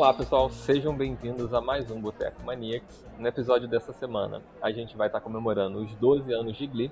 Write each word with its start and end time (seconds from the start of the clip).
Olá 0.00 0.14
pessoal, 0.14 0.48
sejam 0.48 0.96
bem-vindos 0.96 1.52
a 1.52 1.60
mais 1.60 1.90
um 1.90 2.00
Boteco 2.00 2.42
Maniacs. 2.42 3.06
No 3.18 3.28
episódio 3.28 3.68
dessa 3.68 3.92
semana, 3.92 4.42
a 4.62 4.72
gente 4.72 4.96
vai 4.96 5.08
estar 5.08 5.20
comemorando 5.20 5.78
os 5.78 5.94
12 5.96 6.32
anos 6.32 6.56
de 6.56 6.66
Glee. 6.66 6.90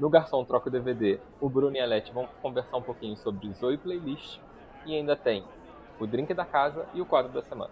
No 0.00 0.08
Garçom 0.08 0.42
Troca 0.42 0.70
DVD, 0.70 1.20
o 1.38 1.50
Bruno 1.50 1.76
e 1.76 1.80
a 1.80 1.84
Leti 1.84 2.10
vão 2.10 2.26
conversar 2.40 2.78
um 2.78 2.82
pouquinho 2.82 3.14
sobre 3.18 3.52
Zoe 3.52 3.76
Playlist 3.76 4.40
e 4.86 4.96
ainda 4.96 5.14
tem 5.14 5.44
o 6.00 6.06
drink 6.06 6.32
da 6.32 6.46
casa 6.46 6.86
e 6.94 7.02
o 7.02 7.04
quadro 7.04 7.30
da 7.30 7.42
semana. 7.42 7.70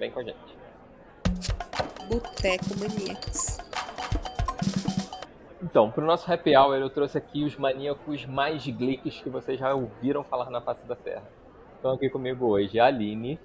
Vem 0.00 0.10
com 0.10 0.18
a 0.18 0.24
gente. 0.24 0.58
Boteco 2.08 2.64
Maniacs. 2.80 3.58
Então, 5.62 5.92
para 5.92 6.02
o 6.02 6.06
nosso 6.08 6.30
happy 6.30 6.56
hour, 6.56 6.74
eu 6.74 6.90
trouxe 6.90 7.18
aqui 7.18 7.44
os 7.44 7.56
maníacos 7.56 8.26
mais 8.26 8.66
glicks 8.66 9.20
que 9.22 9.30
vocês 9.30 9.60
já 9.60 9.72
ouviram 9.72 10.24
falar 10.24 10.50
na 10.50 10.60
face 10.60 10.84
da 10.86 10.96
Terra. 10.96 11.30
Estão 11.76 11.92
aqui 11.92 12.10
comigo 12.10 12.46
hoje 12.46 12.80
a 12.80 12.86
Aline. 12.86 13.38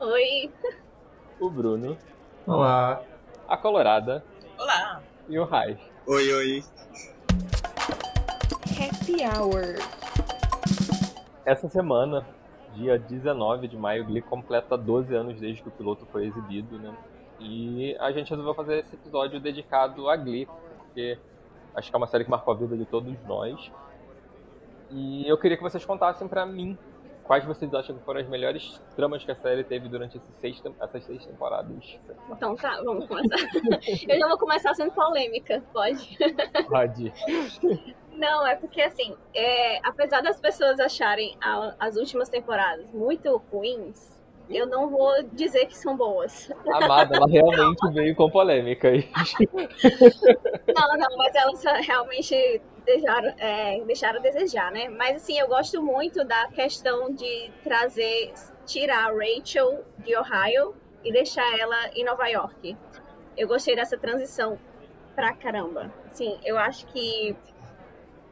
Oi. 0.00 0.50
O 1.38 1.50
Bruno. 1.50 1.96
Olá. 2.46 3.02
A 3.46 3.56
Colorada. 3.58 4.24
Olá. 4.58 5.02
E 5.28 5.38
o 5.38 5.44
Raiz. 5.44 5.78
Oi, 6.06 6.32
oi. 6.32 6.64
Happy 8.72 9.22
Hour. 9.22 9.76
Essa 11.44 11.68
semana, 11.68 12.26
dia 12.74 12.98
19 12.98 13.68
de 13.68 13.76
maio, 13.76 14.06
Glee 14.06 14.22
completa 14.22 14.78
12 14.78 15.14
anos 15.14 15.38
desde 15.38 15.62
que 15.62 15.68
o 15.68 15.72
piloto 15.72 16.06
foi 16.06 16.26
exibido, 16.26 16.78
né? 16.78 16.96
E 17.38 17.94
a 18.00 18.10
gente 18.12 18.30
resolveu 18.30 18.54
fazer 18.54 18.78
esse 18.78 18.94
episódio 18.94 19.38
dedicado 19.40 20.08
a 20.08 20.16
Glee, 20.16 20.48
porque 20.78 21.18
acho 21.74 21.90
que 21.90 21.94
é 21.94 21.98
uma 21.98 22.06
série 22.06 22.24
que 22.24 22.30
marcou 22.30 22.54
a 22.54 22.56
vida 22.56 22.78
de 22.78 22.86
todos 22.86 23.14
nós. 23.26 23.70
E 24.90 25.28
eu 25.28 25.36
queria 25.36 25.58
que 25.58 25.62
vocês 25.62 25.84
contassem 25.84 26.26
para 26.26 26.46
mim 26.46 26.78
quais 27.30 27.44
vocês 27.44 27.72
acham 27.72 27.96
que 27.96 28.04
foram 28.04 28.18
as 28.18 28.26
melhores 28.26 28.82
tramas 28.96 29.24
que 29.24 29.30
a 29.30 29.36
série 29.36 29.62
teve 29.62 29.88
durante 29.88 30.20
seis, 30.40 30.60
essas 30.80 31.04
seis 31.04 31.24
temporadas. 31.24 31.96
Então 32.28 32.56
tá, 32.56 32.82
vamos 32.82 33.06
começar. 33.06 33.36
eu 34.08 34.18
já 34.18 34.26
vou 34.26 34.36
começar 34.36 34.74
sendo 34.74 34.90
polêmica, 34.90 35.62
pode? 35.72 36.18
Pode. 36.68 37.12
Não, 38.14 38.44
é 38.44 38.56
porque 38.56 38.82
assim, 38.82 39.16
é, 39.32 39.78
apesar 39.86 40.22
das 40.22 40.40
pessoas 40.40 40.80
acharem 40.80 41.36
a, 41.40 41.76
as 41.78 41.94
últimas 41.94 42.28
temporadas 42.28 42.84
muito 42.92 43.36
ruins, 43.52 44.19
eu 44.50 44.66
não 44.66 44.90
vou 44.90 45.22
dizer 45.32 45.66
que 45.66 45.76
são 45.76 45.96
boas. 45.96 46.50
Amada, 46.72 47.16
ela 47.16 47.26
realmente 47.26 47.92
veio 47.92 48.14
com 48.16 48.28
polêmicas. 48.28 49.04
não, 50.74 50.98
não, 50.98 51.16
mas 51.16 51.34
elas 51.34 51.62
realmente 51.86 52.60
deixaram, 52.84 53.32
é, 53.38 53.80
deixaram 53.84 54.18
a 54.18 54.22
desejar, 54.22 54.72
né? 54.72 54.88
Mas 54.88 55.16
assim, 55.16 55.38
eu 55.38 55.46
gosto 55.46 55.80
muito 55.82 56.24
da 56.24 56.48
questão 56.48 57.12
de 57.14 57.50
trazer, 57.62 58.32
tirar 58.66 59.10
a 59.10 59.12
Rachel 59.12 59.84
de 59.98 60.16
Ohio 60.16 60.74
e 61.04 61.12
deixar 61.12 61.58
ela 61.58 61.88
em 61.94 62.04
Nova 62.04 62.26
York. 62.26 62.76
Eu 63.36 63.46
gostei 63.46 63.76
dessa 63.76 63.96
transição 63.96 64.58
pra 65.14 65.32
caramba. 65.32 65.92
Sim, 66.12 66.38
eu 66.44 66.58
acho 66.58 66.86
que 66.86 67.36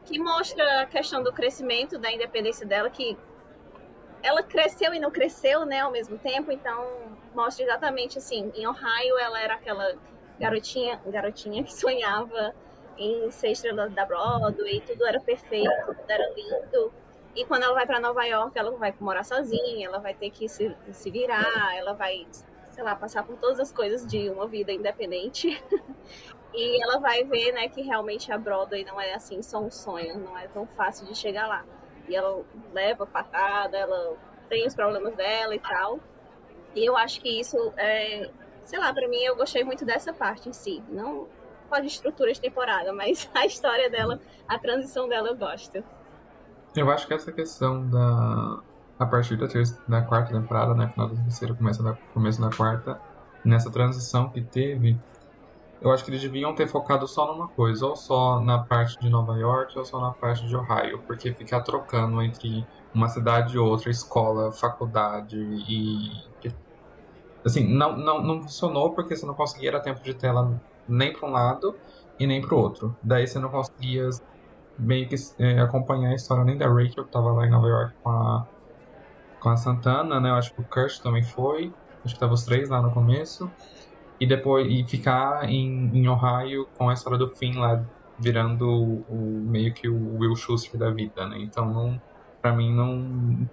que 0.05 0.17
mostra 0.17 0.81
a 0.81 0.85
questão 0.87 1.21
do 1.21 1.31
crescimento 1.31 1.99
da 1.99 2.11
independência 2.11 2.65
dela, 2.65 2.89
que 2.89 3.15
ela 4.21 4.43
cresceu 4.43 4.93
e 4.93 4.99
não 4.99 5.11
cresceu, 5.11 5.65
né, 5.65 5.79
ao 5.79 5.91
mesmo 5.91 6.17
tempo, 6.17 6.51
então 6.51 6.87
mostra 7.33 7.63
exatamente 7.63 8.17
assim, 8.17 8.51
em 8.55 8.67
Ohio 8.67 9.17
ela 9.19 9.41
era 9.41 9.53
aquela 9.55 9.95
garotinha, 10.39 10.99
garotinha 11.05 11.63
que 11.63 11.73
sonhava 11.73 12.53
em 12.97 13.29
ser 13.31 13.51
estrela 13.51 13.89
da 13.89 14.05
Broadway, 14.05 14.81
tudo 14.81 15.05
era 15.05 15.19
perfeito, 15.19 15.71
tudo 15.85 16.09
era 16.09 16.33
lindo. 16.33 16.91
E 17.35 17.45
quando 17.45 17.63
ela 17.63 17.73
vai 17.73 17.85
para 17.85 17.99
Nova 17.99 18.25
York, 18.25 18.57
ela 18.57 18.71
vai 18.71 18.93
morar 18.99 19.23
sozinha, 19.23 19.87
ela 19.87 19.99
vai 19.99 20.13
ter 20.13 20.29
que 20.31 20.49
se, 20.49 20.75
se 20.91 21.09
virar, 21.09 21.77
ela 21.77 21.93
vai, 21.93 22.27
sei 22.71 22.83
lá, 22.83 22.95
passar 22.95 23.23
por 23.23 23.37
todas 23.37 23.59
as 23.59 23.71
coisas 23.71 24.05
de 24.05 24.29
uma 24.29 24.47
vida 24.47 24.73
independente. 24.73 25.63
e 26.53 26.83
ela 26.83 26.99
vai 26.99 27.23
ver, 27.23 27.53
né, 27.53 27.69
que 27.69 27.81
realmente 27.81 28.31
a 28.31 28.37
Broadway 28.37 28.83
não 28.83 28.99
é 28.99 29.13
assim 29.13 29.41
só 29.41 29.59
um 29.59 29.71
sonho, 29.71 30.19
não 30.19 30.37
é 30.37 30.47
tão 30.49 30.65
fácil 30.67 31.05
de 31.05 31.15
chegar 31.15 31.47
lá 31.47 31.63
e 32.09 32.15
ela 32.15 32.43
leva 32.73 33.05
patada, 33.05 33.77
ela 33.77 34.17
tem 34.49 34.65
os 34.67 34.75
problemas 34.75 35.15
dela 35.15 35.55
e 35.55 35.59
tal. 35.59 35.99
E 36.75 36.85
eu 36.85 36.97
acho 36.97 37.21
que 37.21 37.39
isso, 37.39 37.55
é, 37.77 38.29
sei 38.63 38.79
lá, 38.79 38.93
para 38.93 39.07
mim 39.07 39.21
eu 39.23 39.35
gostei 39.35 39.63
muito 39.63 39.85
dessa 39.85 40.11
parte 40.11 40.49
em 40.49 40.53
si. 40.53 40.83
Não 40.89 41.27
pode 41.69 41.87
estrutura 41.87 42.33
de 42.33 42.41
temporada, 42.41 42.91
mas 42.91 43.29
a 43.33 43.45
história 43.45 43.89
dela, 43.89 44.19
a 44.47 44.57
transição 44.57 45.07
dela 45.07 45.29
eu 45.29 45.35
gosto. 45.35 45.83
Eu 46.75 46.89
acho 46.91 47.07
que 47.07 47.13
essa 47.13 47.31
questão 47.31 47.87
da 47.89 48.59
a 48.99 49.05
partir 49.05 49.37
da, 49.37 49.47
terça, 49.47 49.81
da 49.87 50.01
quarta 50.01 50.33
temporada, 50.33 50.73
né, 50.73 50.89
final 50.89 51.07
da 51.07 51.15
terceira, 51.23 51.53
começo 51.53 51.81
da, 51.81 51.93
começo 52.13 52.41
da 52.41 52.49
quarta, 52.49 52.99
nessa 53.45 53.71
transição 53.71 54.29
que 54.29 54.41
teve, 54.41 54.99
eu 55.81 55.91
acho 55.91 56.03
que 56.03 56.11
eles 56.11 56.21
deviam 56.21 56.53
ter 56.53 56.67
focado 56.67 57.07
só 57.07 57.31
numa 57.31 57.47
coisa, 57.47 57.85
ou 57.85 57.95
só 57.95 58.41
na 58.41 58.59
parte 58.59 58.99
de 58.99 59.09
Nova 59.09 59.37
York, 59.37 59.77
ou 59.77 59.85
só 59.85 59.99
na 59.99 60.11
parte 60.11 60.45
de 60.45 60.55
Ohio, 60.55 61.01
porque 61.07 61.33
ficar 61.33 61.61
trocando 61.61 62.21
entre 62.21 62.65
uma 62.93 63.07
cidade 63.07 63.55
e 63.55 63.59
outra, 63.59 63.89
escola, 63.89 64.51
faculdade 64.51 65.37
e. 65.37 66.27
Assim, 67.45 67.65
não, 67.73 67.95
não, 67.95 68.21
não 68.21 68.41
funcionou 68.41 68.91
porque 68.93 69.15
você 69.15 69.25
não 69.25 69.33
conseguia 69.33 69.69
era 69.69 69.79
tempo 69.79 70.03
de 70.03 70.13
tela 70.13 70.61
nem 70.85 71.13
para 71.13 71.29
um 71.29 71.31
lado 71.31 71.73
e 72.19 72.27
nem 72.27 72.41
para 72.41 72.53
o 72.53 72.59
outro. 72.59 72.97
Daí 73.01 73.25
você 73.25 73.39
não 73.39 73.49
conseguia 73.49 74.09
meio 74.77 75.07
que 75.07 75.15
é, 75.37 75.61
acompanhar 75.61 76.09
a 76.09 76.15
história 76.15 76.43
nem 76.43 76.57
da 76.57 76.67
Rachel, 76.67 77.03
que 77.03 77.09
estava 77.09 77.31
lá 77.31 77.45
em 77.45 77.49
Nova 77.49 77.67
York 77.67 77.93
com 78.03 78.09
a, 78.09 78.47
com 79.39 79.49
a 79.49 79.55
Santana, 79.55 80.19
né? 80.19 80.29
Eu 80.29 80.35
acho 80.35 80.53
que 80.53 80.59
o 80.59 80.65
Kurt 80.65 80.99
também 80.99 81.23
foi. 81.23 81.73
Acho 82.03 82.03
que 82.03 82.17
estavam 82.17 82.35
os 82.35 82.43
três 82.43 82.67
lá 82.67 82.81
no 82.81 82.91
começo 82.91 83.49
e 84.19 84.27
depois 84.27 84.67
e 84.69 84.85
ficar 84.87 85.49
em, 85.49 85.89
em 85.97 86.07
Ohio 86.07 86.67
com 86.77 86.89
a 86.89 86.93
história 86.93 87.17
do 87.17 87.29
Finn 87.35 87.59
lá 87.59 87.83
virando 88.17 88.67
o, 88.67 89.01
o 89.07 89.41
meio 89.49 89.73
que 89.73 89.87
o 89.87 90.17
Will 90.17 90.35
Schuster 90.35 90.79
da 90.79 90.91
vida, 90.91 91.27
né? 91.27 91.39
Então 91.39 91.65
não 91.65 92.01
para 92.41 92.53
mim 92.55 92.73
não, 92.73 93.49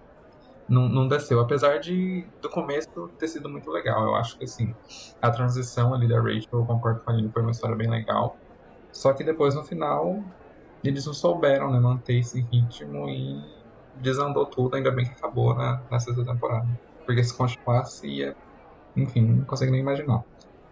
não 0.69 0.89
não 0.89 1.09
desceu, 1.09 1.41
apesar 1.41 1.79
de 1.79 2.27
do 2.43 2.51
começo 2.51 3.09
ter 3.19 3.29
sido 3.29 3.49
muito 3.49 3.71
legal. 3.71 4.05
Eu 4.05 4.15
acho 4.17 4.37
que 4.39 4.45
assim, 4.45 4.75
a 5.23 5.31
transição 5.31 5.95
ali 5.95 6.09
da 6.09 6.21
Rachel, 6.21 6.49
eu 6.53 6.67
concordo 6.67 7.01
com 7.03 7.11
a 7.11 7.15
Aline, 7.15 7.31
foi 7.33 7.43
uma 7.43 7.51
história 7.53 7.77
bem 7.77 7.89
legal. 7.89 8.41
Só 8.93 9.13
que 9.13 9.25
depois 9.25 9.55
no 9.55 9.65
final 9.65 10.25
eles 10.85 11.07
não 11.07 11.15
souberam, 11.15 11.71
né, 11.73 11.81
manter 11.81 12.19
esse 12.19 12.41
ritmo 12.41 13.09
e 13.09 13.43
desandou 13.95 14.47
tudo, 14.47 14.77
ainda 14.77 14.91
bem 14.91 15.07
que 15.07 15.13
acabou 15.13 15.55
na, 15.55 15.85
na 15.91 15.99
sexta 16.01 16.25
temporada. 16.25 16.69
Porque 17.05 17.23
se 17.25 17.37
continuasse 17.37 18.07
ia, 18.09 18.37
enfim, 18.97 19.23
não 19.23 19.45
consigo 19.45 19.73
nem 19.73 19.81
imaginar. 19.81 20.25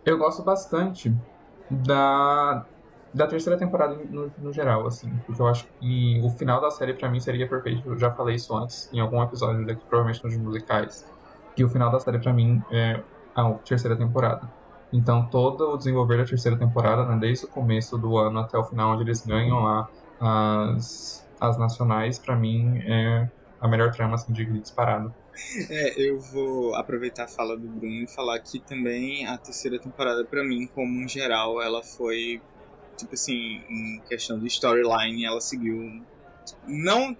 Eu 0.04 0.19
gosto 0.19 0.44
bastante 0.44 1.10
da, 1.69 2.66
da 3.12 3.26
terceira 3.26 3.59
temporada 3.59 3.97
no, 3.97 4.32
no, 4.37 4.53
geral, 4.53 4.87
assim, 4.87 5.09
porque 5.26 5.41
eu 5.41 5.47
acho 5.47 5.66
que 5.78 6.20
o 6.22 6.31
final 6.38 6.60
da 6.60 6.70
série 6.70 6.94
para 6.94 7.10
mim 7.10 7.20
seria 7.20 7.48
perfeito. 7.48 7.88
Eu 7.88 7.98
já 7.98 8.15
falei 8.15 8.37
isso 8.37 8.54
antes 8.56 8.92
em 8.92 9.00
algum 9.00 9.22
episódio 9.22 9.65
daqui, 9.66 9.84
provavelmente 9.88 10.22
nos 10.25 10.37
musicais, 10.38 10.94
que 11.54 11.65
o 11.65 11.69
final 11.70 11.91
da 11.91 12.00
série 12.00 12.20
para 12.20 12.32
mim 12.32 12.60
é 12.72 13.03
a 13.34 13.54
terceira 13.66 13.97
temporada. 13.97 14.47
Então 14.92 15.28
todo 15.31 15.72
o 15.72 15.76
desenvolver 15.76 16.19
da 16.19 16.25
terceira 16.25 16.59
temporada, 16.59 17.06
né, 17.06 17.19
desde 17.19 17.47
o 17.47 17.50
começo 17.50 17.98
do 17.98 18.16
ano 18.19 18.41
até 18.41 18.59
o 18.59 18.65
final, 18.65 18.94
onde 18.94 19.04
eles 19.04 19.22
ganham 19.25 19.60
lá 19.60 19.88
as, 20.21 21.28
as 21.41 21.59
nacionais, 21.59 22.21
para 22.21 22.36
mim 22.36 22.78
é 22.86 23.26
a 23.60 23.69
melhor 23.69 23.91
trama 23.91 24.15
assim, 24.15 24.32
de 24.32 24.44
disparado. 24.60 25.15
É, 25.69 26.00
eu 26.00 26.19
vou 26.19 26.75
aproveitar 26.75 27.25
a 27.25 27.28
fala 27.28 27.56
do 27.56 27.69
Bruno 27.69 28.03
e 28.03 28.06
falar 28.06 28.39
que 28.39 28.59
também 28.61 29.27
a 29.27 29.37
terceira 29.37 29.78
temporada, 29.78 30.25
para 30.25 30.45
mim, 30.45 30.67
como 30.67 31.00
em 31.00 31.09
geral, 31.09 31.61
ela 31.61 31.83
foi, 31.83 32.41
tipo 32.97 33.15
assim, 33.15 33.62
em 33.69 34.00
questão 34.09 34.39
de 34.39 34.47
storyline, 34.47 35.25
ela 35.25 35.41
seguiu, 35.41 36.03
não, 36.67 37.17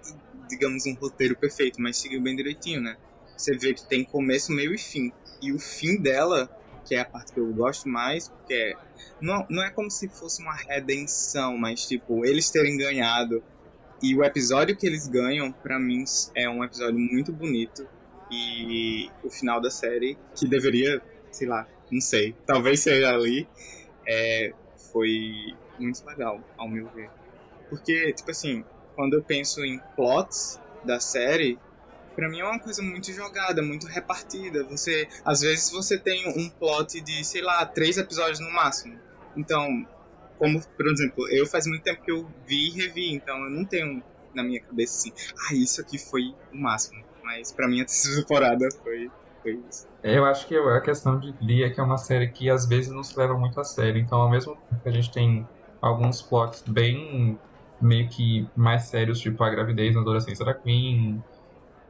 digamos, 0.49 0.85
um 0.85 0.93
roteiro 0.95 1.35
perfeito, 1.35 1.81
mas 1.81 1.97
seguiu 1.97 2.21
bem 2.21 2.35
direitinho, 2.35 2.81
né? 2.81 2.97
Você 3.35 3.57
vê 3.57 3.73
que 3.73 3.85
tem 3.85 4.03
começo, 4.03 4.51
meio 4.51 4.73
e 4.73 4.77
fim. 4.77 5.11
E 5.41 5.51
o 5.51 5.59
fim 5.59 5.97
dela, 5.97 6.49
que 6.85 6.95
é 6.95 7.01
a 7.01 7.05
parte 7.05 7.33
que 7.33 7.39
eu 7.39 7.53
gosto 7.53 7.89
mais, 7.89 8.29
porque 8.29 8.53
é, 8.53 8.73
não, 9.19 9.45
não 9.49 9.63
é 9.63 9.69
como 9.69 9.91
se 9.91 10.07
fosse 10.07 10.41
uma 10.41 10.55
redenção, 10.55 11.57
mas, 11.57 11.85
tipo, 11.85 12.25
eles 12.25 12.49
terem 12.49 12.77
ganhado 12.77 13.43
e 14.01 14.15
o 14.15 14.23
episódio 14.23 14.75
que 14.75 14.85
eles 14.85 15.07
ganham, 15.07 15.51
para 15.51 15.79
mim, 15.79 16.03
é 16.35 16.49
um 16.49 16.63
episódio 16.63 16.99
muito 16.99 17.31
bonito. 17.31 17.87
E 18.35 19.11
o 19.23 19.29
final 19.29 19.61
da 19.61 19.69
série, 19.69 20.17
que 20.35 20.47
deveria, 20.47 21.01
sei 21.31 21.47
lá, 21.47 21.67
não 21.91 22.01
sei, 22.01 22.35
talvez 22.45 22.81
seja 22.81 23.13
ali, 23.13 23.47
é, 24.07 24.53
foi 24.91 25.55
muito 25.79 26.05
legal, 26.05 26.41
ao 26.57 26.67
meu 26.67 26.87
ver. 26.87 27.09
Porque, 27.69 28.13
tipo 28.13 28.31
assim, 28.31 28.63
quando 28.95 29.13
eu 29.13 29.23
penso 29.23 29.63
em 29.63 29.79
plots 29.95 30.59
da 30.83 30.99
série, 30.99 31.59
para 32.15 32.29
mim 32.29 32.39
é 32.39 32.45
uma 32.45 32.59
coisa 32.59 32.81
muito 32.81 33.11
jogada, 33.11 33.61
muito 33.61 33.87
repartida. 33.87 34.63
Você, 34.65 35.07
às 35.23 35.41
vezes 35.41 35.69
você 35.71 35.97
tem 35.97 36.27
um 36.29 36.49
plot 36.49 37.01
de, 37.01 37.23
sei 37.23 37.41
lá, 37.41 37.65
três 37.65 37.97
episódios 37.97 38.39
no 38.39 38.49
máximo. 38.51 38.97
Então, 39.35 39.85
como, 40.37 40.61
por 40.61 40.87
exemplo, 40.87 41.27
eu 41.29 41.45
faz 41.45 41.67
muito 41.67 41.83
tempo 41.83 42.01
que 42.01 42.11
eu 42.11 42.29
vi 42.47 42.67
e 42.67 42.71
revi, 42.71 43.13
então 43.13 43.37
eu 43.43 43.49
não 43.49 43.65
tenho 43.65 44.01
na 44.33 44.43
minha 44.43 44.61
cabeça 44.61 44.97
assim, 44.97 45.13
ah, 45.47 45.53
isso 45.53 45.81
aqui 45.81 45.97
foi 45.97 46.33
o 46.53 46.57
máximo. 46.57 47.03
Mas 47.25 47.51
pra 47.51 47.67
mim 47.67 47.81
a 47.81 47.85
terceira 47.85 48.21
temporada 48.23 48.69
foi 48.83 49.09
foi 49.45 49.59
isso. 49.69 49.87
Eu 50.01 50.25
acho 50.25 50.47
que 50.47 50.55
a 50.55 50.81
questão 50.81 51.19
de 51.19 51.31
Glee 51.33 51.63
é 51.63 51.69
que 51.69 51.79
é 51.79 51.83
uma 51.83 51.97
série 51.97 52.27
que 52.29 52.49
às 52.49 52.65
vezes 52.65 52.91
não 52.91 53.03
se 53.03 53.17
leva 53.17 53.37
muito 53.37 53.59
a 53.59 53.63
sério. 53.63 54.01
Então, 54.01 54.19
ao 54.19 54.29
mesmo 54.29 54.55
tempo 54.55 54.81
que 54.81 54.89
a 54.89 54.91
gente 54.91 55.11
tem 55.11 55.47
alguns 55.79 56.21
plots 56.21 56.63
bem 56.67 57.37
meio 57.79 58.09
que 58.09 58.47
mais 58.55 58.83
sérios, 58.85 59.19
tipo 59.19 59.43
a 59.43 59.49
gravidez 59.49 59.93
na 59.93 60.01
adolescência 60.01 60.43
da 60.43 60.53
Queen, 60.53 61.23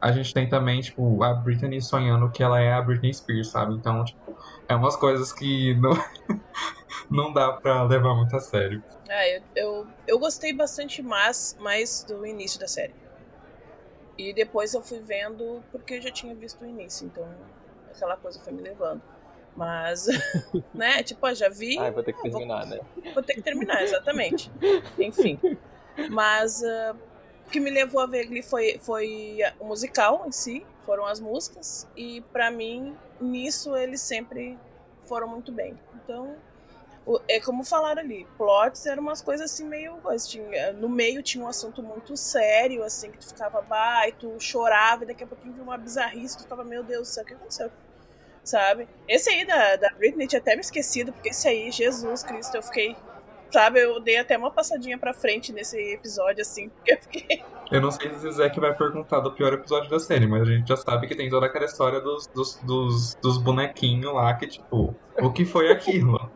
a 0.02 0.12
gente 0.12 0.34
tem 0.34 0.50
também, 0.50 0.82
tipo, 0.82 1.24
a 1.24 1.34
Britney 1.34 1.82
sonhando 1.82 2.30
que 2.30 2.44
ela 2.44 2.60
é 2.60 2.74
a 2.74 2.82
Britney 2.82 3.14
Spears, 3.14 3.50
sabe? 3.50 3.76
Então, 3.76 4.04
tipo, 4.04 4.38
é 4.68 4.76
umas 4.76 4.96
coisas 4.96 5.32
que 5.32 5.74
não, 5.80 5.92
não 7.10 7.34
dá 7.34 7.54
pra 7.54 7.84
levar 7.84 8.16
muito 8.16 8.36
a 8.36 8.40
sério. 8.40 8.84
É, 9.08 9.38
eu, 9.38 9.42
eu, 9.56 9.88
eu 10.08 10.20
gostei 10.20 10.52
bastante 10.52 11.02
mais, 11.02 11.56
mais 11.60 12.04
do 12.04 12.26
início 12.26 12.60
da 12.60 12.68
série. 12.68 12.94
E 14.18 14.34
depois 14.34 14.74
eu 14.74 14.82
fui 14.82 15.00
vendo 15.00 15.64
porque 15.72 15.96
eu 15.96 16.02
já 16.02 16.12
tinha 16.12 16.34
visto 16.34 16.62
o 16.62 16.66
início, 16.66 17.06
então 17.06 17.28
aquela 17.94 18.16
coisa 18.18 18.40
foi 18.40 18.54
me 18.54 18.62
levando. 18.62 19.02
Mas, 19.56 20.08
né, 20.74 21.02
tipo, 21.02 21.34
já 21.34 21.50
vi. 21.50 21.78
Ah, 21.80 21.90
vou 21.90 22.04
ter 22.04 22.14
que 22.14 22.22
terminar, 22.22 22.68
vou, 22.68 22.78
né? 22.78 22.82
Vou 23.14 23.24
ter 23.24 23.34
que 23.36 23.42
terminar, 23.42 23.84
exatamente. 23.84 24.52
Enfim. 25.00 25.40
Mas 26.10 26.62
uh, 26.62 26.96
o 27.48 27.50
que 27.50 27.60
me 27.60 27.70
levou 27.70 28.02
a 28.02 28.06
ver 28.06 28.26
Glee 28.26 28.42
foi, 28.42 28.78
foi 28.80 29.40
o 29.60 29.66
musical 29.66 30.24
em 30.28 30.32
si, 30.32 30.66
foram 30.86 31.06
as 31.06 31.20
músicas. 31.20 31.88
E 31.96 32.22
para 32.34 32.52
mim, 32.52 32.96
nisso 33.20 33.76
eles 33.76 34.02
sempre 34.02 34.58
foram 35.06 35.28
muito 35.28 35.52
bem. 35.52 35.78
Então, 35.96 36.36
é 37.28 37.40
como 37.40 37.64
falaram 37.64 38.02
ali, 38.02 38.28
plots 38.38 38.86
eram 38.86 39.04
umas 39.04 39.22
coisas 39.22 39.52
assim 39.52 39.66
meio. 39.68 39.96
Tinha, 40.28 40.74
no 40.74 40.90
meio 40.90 41.22
tinha 41.22 41.44
um 41.44 41.48
assunto 41.48 41.84
muito 41.84 42.18
sério, 42.18 42.84
assim, 42.84 43.12
que 43.12 43.20
tu 43.20 43.28
ficava 43.28 43.62
bah, 43.62 44.12
tu 44.18 44.40
chorava, 44.40 45.04
e 45.04 45.08
daqui 45.08 45.24
a 45.24 45.28
pouquinho 45.28 45.54
viu 45.54 45.64
uma 45.64 45.78
bizarrice, 45.78 46.38
tu 46.38 46.44
ficava, 46.44 46.64
meu 46.64 46.84
Deus 46.84 47.08
do 47.08 47.12
céu, 47.12 47.24
o 47.24 47.28
que 47.28 47.34
aconteceu? 47.34 47.72
Sabe? 48.44 48.88
Esse 49.08 49.30
aí 49.30 49.46
da, 49.46 49.76
da 49.76 49.90
Britney 49.92 50.28
tinha 50.28 50.40
até 50.40 50.56
me 50.56 50.62
esquecido, 50.62 51.14
porque 51.14 51.30
esse 51.30 51.48
aí, 51.48 51.72
Jesus 51.72 52.24
Cristo, 52.24 52.56
eu 52.56 52.64
fiquei. 52.64 52.96
Sabe, 53.52 53.80
eu 53.80 54.00
dei 54.00 54.18
até 54.18 54.38
uma 54.38 54.52
passadinha 54.52 54.98
pra 54.98 55.14
frente 55.14 55.54
nesse 55.54 55.80
episódio, 55.94 56.42
assim, 56.42 56.70
porque 56.70 56.94
eu 56.94 56.98
fiquei. 57.02 57.44
Eu 57.72 57.82
não 57.82 57.90
sei 57.90 58.14
se 58.14 58.28
o 58.28 58.32
Zé 58.32 58.48
que 58.48 58.60
vai 58.60 58.76
perguntar 58.76 59.22
do 59.22 59.32
pior 59.32 59.52
episódio 59.52 59.90
da 59.90 60.00
série, 60.00 60.28
mas 60.28 60.44
a 60.44 60.46
gente 60.46 60.68
já 60.68 60.78
sabe 60.78 61.08
que 61.08 61.16
tem 61.16 61.28
toda 61.32 61.48
aquela 61.48 61.66
história 61.66 62.00
dos, 62.00 62.28
dos, 62.28 62.58
dos, 62.58 63.16
dos 63.16 63.40
bonequinhos 63.40 64.14
lá 64.14 64.32
que, 64.36 64.46
tipo, 64.46 64.94
o 65.20 65.34
que 65.34 65.46
foi 65.46 65.72
aquilo? 65.72 66.30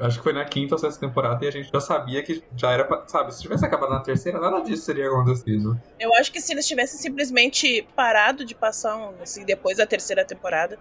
Acho 0.00 0.18
que 0.18 0.24
foi 0.24 0.32
na 0.32 0.44
quinta 0.44 0.74
ou 0.74 0.78
sexta 0.78 1.06
temporada 1.06 1.44
e 1.44 1.48
a 1.48 1.50
gente 1.50 1.70
já 1.70 1.80
sabia 1.80 2.22
que 2.22 2.42
já 2.56 2.72
era 2.72 2.84
pra, 2.84 3.06
Sabe, 3.06 3.34
se 3.34 3.42
tivesse 3.42 3.64
acabado 3.64 3.90
na 3.90 4.00
terceira, 4.00 4.40
nada 4.40 4.60
disso 4.60 4.86
teria 4.86 5.08
acontecido. 5.08 5.78
Eu 5.98 6.14
acho 6.14 6.32
que 6.32 6.40
se 6.40 6.52
eles 6.52 6.66
tivessem 6.66 6.98
simplesmente 6.98 7.86
parado 7.94 8.44
de 8.44 8.54
passar 8.54 8.96
um, 8.96 9.22
assim, 9.22 9.44
depois 9.44 9.76
da 9.76 9.86
terceira 9.86 10.24
temporada. 10.24 10.78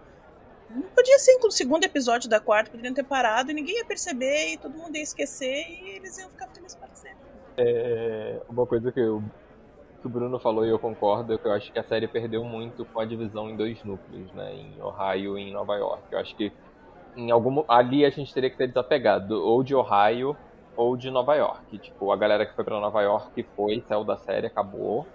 Não 0.69 0.83
podia 0.83 1.17
ser 1.17 1.37
o 1.43 1.51
segundo 1.51 1.83
episódio 1.83 2.29
da 2.29 2.39
quarta, 2.39 2.69
poderiam 2.69 2.93
ter 2.93 3.03
parado 3.03 3.51
e 3.51 3.53
ninguém 3.53 3.77
ia 3.77 3.85
perceber 3.85 4.53
e 4.53 4.57
todo 4.57 4.77
mundo 4.77 4.95
ia 4.95 5.01
esquecer 5.01 5.65
e 5.67 5.97
eles 5.97 6.17
iam 6.17 6.29
ficar 6.29 6.47
felizes 6.49 6.75
para 6.75 6.93
sempre. 6.93 7.17
É, 7.57 8.39
uma 8.47 8.65
coisa 8.67 8.91
que, 8.91 8.99
eu, 8.99 9.21
que 9.99 10.05
o 10.05 10.09
Bruno 10.09 10.39
falou 10.39 10.65
e 10.65 10.69
eu 10.69 10.77
concordo 10.77 11.33
é 11.33 11.37
que 11.37 11.45
eu 11.45 11.51
acho 11.51 11.73
que 11.73 11.79
a 11.79 11.83
série 11.83 12.07
perdeu 12.07 12.43
muito 12.43 12.85
com 12.85 12.99
a 12.99 13.05
divisão 13.05 13.49
em 13.49 13.57
dois 13.57 13.83
núcleos, 13.83 14.31
né? 14.33 14.53
Em 14.53 14.81
Ohio 14.81 15.37
e 15.37 15.41
em 15.41 15.51
Nova 15.51 15.75
York. 15.75 16.03
Eu 16.11 16.19
acho 16.19 16.35
que 16.35 16.53
em 17.15 17.31
algum 17.31 17.63
ali 17.67 18.05
a 18.05 18.09
gente 18.09 18.33
teria 18.33 18.49
que 18.49 18.57
ter 18.57 18.67
desapegado 18.67 19.41
ou 19.43 19.63
de 19.63 19.75
Ohio 19.75 20.35
ou 20.75 20.95
de 20.95 21.11
Nova 21.11 21.35
York. 21.35 21.77
Tipo, 21.79 22.11
a 22.11 22.15
galera 22.15 22.45
que 22.45 22.55
foi 22.55 22.63
para 22.63 22.79
Nova 22.79 23.01
York 23.01 23.43
foi, 23.55 23.83
saiu 23.87 24.03
da 24.03 24.17
série, 24.17 24.47
acabou. 24.47 25.05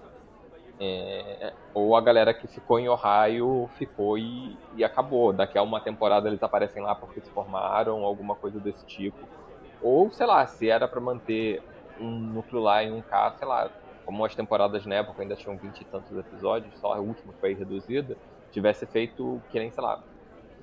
É, 0.78 1.52
ou 1.72 1.96
a 1.96 2.00
galera 2.00 2.34
que 2.34 2.48
ficou 2.48 2.78
em 2.78 2.88
Ohio 2.88 3.70
ficou 3.78 4.18
e, 4.18 4.58
e, 4.76 4.84
acabou. 4.84 5.32
Daqui 5.32 5.56
a 5.56 5.62
uma 5.62 5.80
temporada 5.80 6.28
eles 6.28 6.42
aparecem 6.42 6.82
lá 6.82 6.94
porque 6.94 7.20
se 7.20 7.30
formaram, 7.30 8.04
alguma 8.04 8.34
coisa 8.34 8.60
desse 8.60 8.84
tipo. 8.84 9.26
Ou, 9.80 10.10
sei 10.12 10.26
lá, 10.26 10.46
se 10.46 10.68
era 10.68 10.88
para 10.88 11.00
manter 11.00 11.62
um 11.98 12.10
núcleo 12.10 12.60
lá 12.60 12.82
em 12.82 12.92
um 12.92 13.00
caso, 13.00 13.38
sei 13.38 13.46
lá, 13.48 13.70
como 14.04 14.24
as 14.24 14.34
temporadas 14.34 14.84
na 14.84 14.96
época 14.96 15.22
ainda 15.22 15.36
tinham 15.36 15.56
vinte 15.56 15.80
e 15.80 15.84
tantos 15.84 16.16
episódios, 16.18 16.76
só 16.78 16.92
a 16.92 16.98
última 16.98 17.32
foi 17.40 17.54
reduzida, 17.54 18.16
tivesse 18.50 18.86
feito 18.86 19.40
que 19.50 19.58
nem, 19.58 19.70
sei 19.70 19.82
lá, 19.82 20.02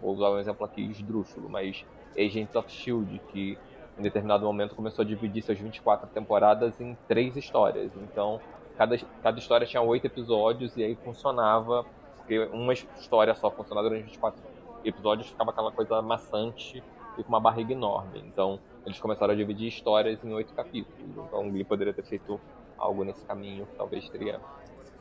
vou 0.02 0.14
usar 0.14 0.30
um 0.30 0.40
exemplo 0.40 0.66
aqui 0.66 0.82
esdrúxulo, 0.82 1.50
mas 1.50 1.86
Agents 2.18 2.56
of 2.56 2.68
S.H.I.E.L.D., 2.68 3.20
que 3.30 3.58
em 3.98 4.02
determinado 4.02 4.46
momento 4.46 4.76
começou 4.76 5.04
a 5.04 5.06
dividir 5.06 5.44
suas 5.44 5.60
24 5.60 6.10
temporadas 6.10 6.80
em 6.80 6.98
três 7.08 7.36
histórias. 7.36 7.92
Então, 7.96 8.40
cada, 8.78 8.98
cada 9.22 9.38
história 9.38 9.68
tinha 9.68 9.82
oito 9.82 10.06
episódios 10.08 10.76
e 10.76 10.84
aí 10.84 10.96
funcionava, 10.96 11.86
porque 12.18 12.40
uma 12.52 12.74
história 12.74 13.34
só 13.36 13.52
funcionava 13.52 13.90
durante 13.90 14.06
24 14.06 14.42
episódios, 14.84 15.28
ficava 15.28 15.52
aquela 15.52 15.72
coisa 15.72 16.02
maçante 16.02 16.84
e 17.18 17.24
com 17.24 17.30
uma 17.30 17.40
barriga 17.40 17.74
enorme. 17.74 18.24
Então, 18.26 18.60
eles 18.86 19.00
começaram 19.00 19.34
a 19.34 19.36
dividir 19.36 19.68
histórias 19.68 20.24
em 20.24 20.34
oito 20.34 20.54
capítulos. 20.54 21.00
Então, 21.00 21.50
Glee 21.50 21.64
poderia 21.64 21.94
ter 21.94 22.04
feito 22.04 22.40
algo 22.78 23.04
nesse 23.04 23.24
caminho 23.26 23.68
que 23.68 23.76
talvez 23.76 24.10
teria 24.10 24.40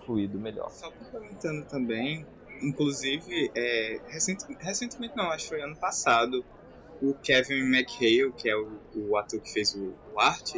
fluído 0.05 0.39
melhor. 0.39 0.69
Só 0.71 0.91
complementando 0.91 1.65
também, 1.67 2.27
inclusive, 2.63 3.51
é, 3.55 4.01
recent, 4.09 4.41
recentemente 4.59 5.17
não, 5.17 5.31
acho 5.31 5.45
que 5.45 5.51
foi 5.51 5.63
ano 5.63 5.77
passado, 5.77 6.45
o 7.03 7.15
Kevin 7.15 7.63
McHale, 7.75 8.33
que 8.37 8.49
é 8.49 8.57
o, 8.57 8.79
o 8.95 9.17
ator 9.17 9.41
que 9.41 9.53
fez 9.53 9.75
o, 9.75 9.95
o 10.15 10.21
Art, 10.21 10.57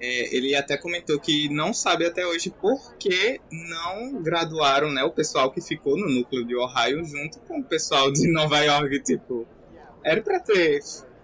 é, 0.00 0.34
ele 0.34 0.54
até 0.54 0.78
comentou 0.78 1.20
que 1.20 1.48
não 1.50 1.74
sabe 1.74 2.06
até 2.06 2.26
hoje 2.26 2.48
por 2.48 2.94
que 2.94 3.38
não 3.52 4.22
graduaram 4.22 4.90
né, 4.90 5.04
o 5.04 5.10
pessoal 5.10 5.50
que 5.50 5.60
ficou 5.60 5.96
no 5.96 6.08
núcleo 6.08 6.44
de 6.44 6.56
Ohio 6.56 7.04
junto 7.04 7.38
com 7.40 7.60
o 7.60 7.64
pessoal 7.64 8.10
de 8.10 8.26
Nova 8.32 8.58
York. 8.60 8.98
Tipo, 9.02 9.46
era 10.02 10.22
pra 10.22 10.40
ter, 10.40 10.80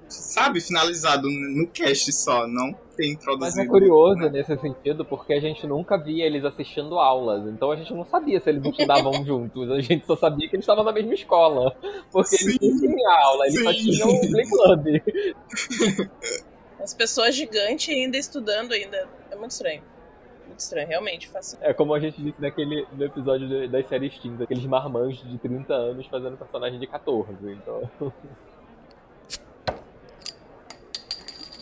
sabe, 0.09 0.61
finalizado 0.61 1.29
no 1.29 1.67
cast 1.69 2.13
só, 2.13 2.47
não 2.47 2.73
ter 2.97 3.09
introduzido. 3.13 3.41
Mas 3.41 3.59
é 3.59 3.67
curioso 3.67 4.21
né? 4.21 4.31
nesse 4.31 4.57
sentido, 4.59 5.05
porque 5.05 5.35
a 5.35 5.41
gente 5.41 5.67
nunca 5.67 5.97
via 5.97 6.25
eles 6.25 6.45
assistindo 6.45 6.99
aulas. 6.99 7.47
Então 7.47 7.71
a 7.71 7.77
gente 7.77 7.93
não 7.93 8.05
sabia 8.05 8.41
se 8.41 8.49
eles 8.49 8.65
estudavam 8.65 9.13
juntos. 9.25 9.71
A 9.71 9.81
gente 9.81 10.07
só 10.07 10.17
sabia 10.17 10.49
que 10.49 10.57
eles 10.57 10.65
estavam 10.65 10.85
na 10.85 10.93
mesma 10.93 11.15
escola. 11.15 11.77
Porque 12.11 12.37
sim, 12.37 12.57
eles 12.61 12.81
não 12.81 12.95
tinham 12.95 13.13
aula, 13.13 13.47
eles 13.47 13.59
sim. 13.59 13.65
só 13.65 13.73
tinham 13.73 14.09
o 14.09 14.31
Play 14.31 14.47
Club. 14.49 14.87
As 16.83 16.95
pessoas 16.95 17.35
gigantes 17.35 17.95
ainda 17.95 18.17
estudando 18.17 18.73
ainda. 18.73 19.09
É 19.31 19.37
muito 19.37 19.51
estranho. 19.51 19.83
Muito 20.47 20.61
estranho, 20.61 20.89
realmente. 20.89 21.29
Fácil. 21.29 21.59
É 21.61 21.75
como 21.75 21.93
a 21.93 22.01
gente 22.01 22.23
disse 22.23 22.41
naquele, 22.41 22.87
no 22.93 23.05
episódio 23.05 23.69
das 23.69 23.89
séries 23.89 24.17
Teens, 24.19 24.41
aqueles 24.41 24.65
marmanjos 24.65 25.29
de 25.29 25.37
30 25.39 25.75
anos 25.75 26.07
fazendo 26.07 26.37
personagem 26.37 26.79
de 26.79 26.87
14. 26.87 27.29
Então. 27.43 27.91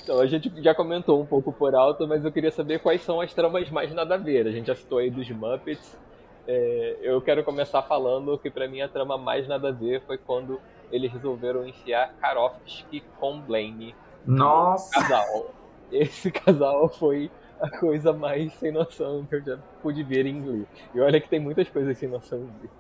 Então, 0.05 0.21
a 0.21 0.27
gente 0.27 0.53
já 0.63 0.75
comentou 0.75 1.19
um 1.19 1.25
pouco 1.25 1.51
por 1.51 1.75
alto, 1.75 2.07
mas 2.07 2.23
eu 2.23 2.31
queria 2.31 2.51
saber 2.51 2.79
quais 2.79 3.01
são 3.01 3.23
as 3.23 3.33
tramas 3.33 3.71
mais 3.71 3.91
nada 3.95 4.17
a 4.17 4.19
ver. 4.19 4.47
A 4.47 4.51
gente 4.51 4.67
já 4.67 4.75
citou 4.75 4.99
aí 4.99 5.11
dos 5.11 5.29
Muppets. 5.31 5.99
É, 6.47 6.99
eu 7.01 7.23
quero 7.23 7.43
começar 7.43 7.81
falando 7.81 8.37
que 8.37 8.51
para 8.51 8.69
mim 8.69 8.83
a 8.83 8.89
trama 8.89 9.17
mais 9.17 9.49
nada 9.49 9.69
a 9.69 9.73
ver 9.73 10.03
foi 10.03 10.19
quando 10.19 10.61
eles 10.93 11.11
resolveram 11.11 11.67
enfiar 11.67 12.13
Karofsky 12.21 13.03
com 13.19 13.41
Blaine 13.41 13.95
Nossa! 14.27 14.93
casal. 14.93 15.55
Esse 15.91 16.31
casal 16.31 16.87
foi 16.91 17.31
a 17.59 17.71
coisa 17.71 18.13
mais 18.13 18.53
sem 18.55 18.71
noção 18.71 19.25
que 19.25 19.37
eu 19.37 19.43
já 19.43 19.59
pude 19.83 20.03
ver 20.03 20.27
em 20.27 20.39
Glee. 20.39 20.67
E 20.95 21.01
olha 21.01 21.19
que 21.19 21.31
tem 21.31 21.41
muitas 21.41 21.67
coisas 21.71 21.97
sem 21.97 22.11
noção 22.11 22.41
em 22.41 22.59
Glee. 22.59 22.71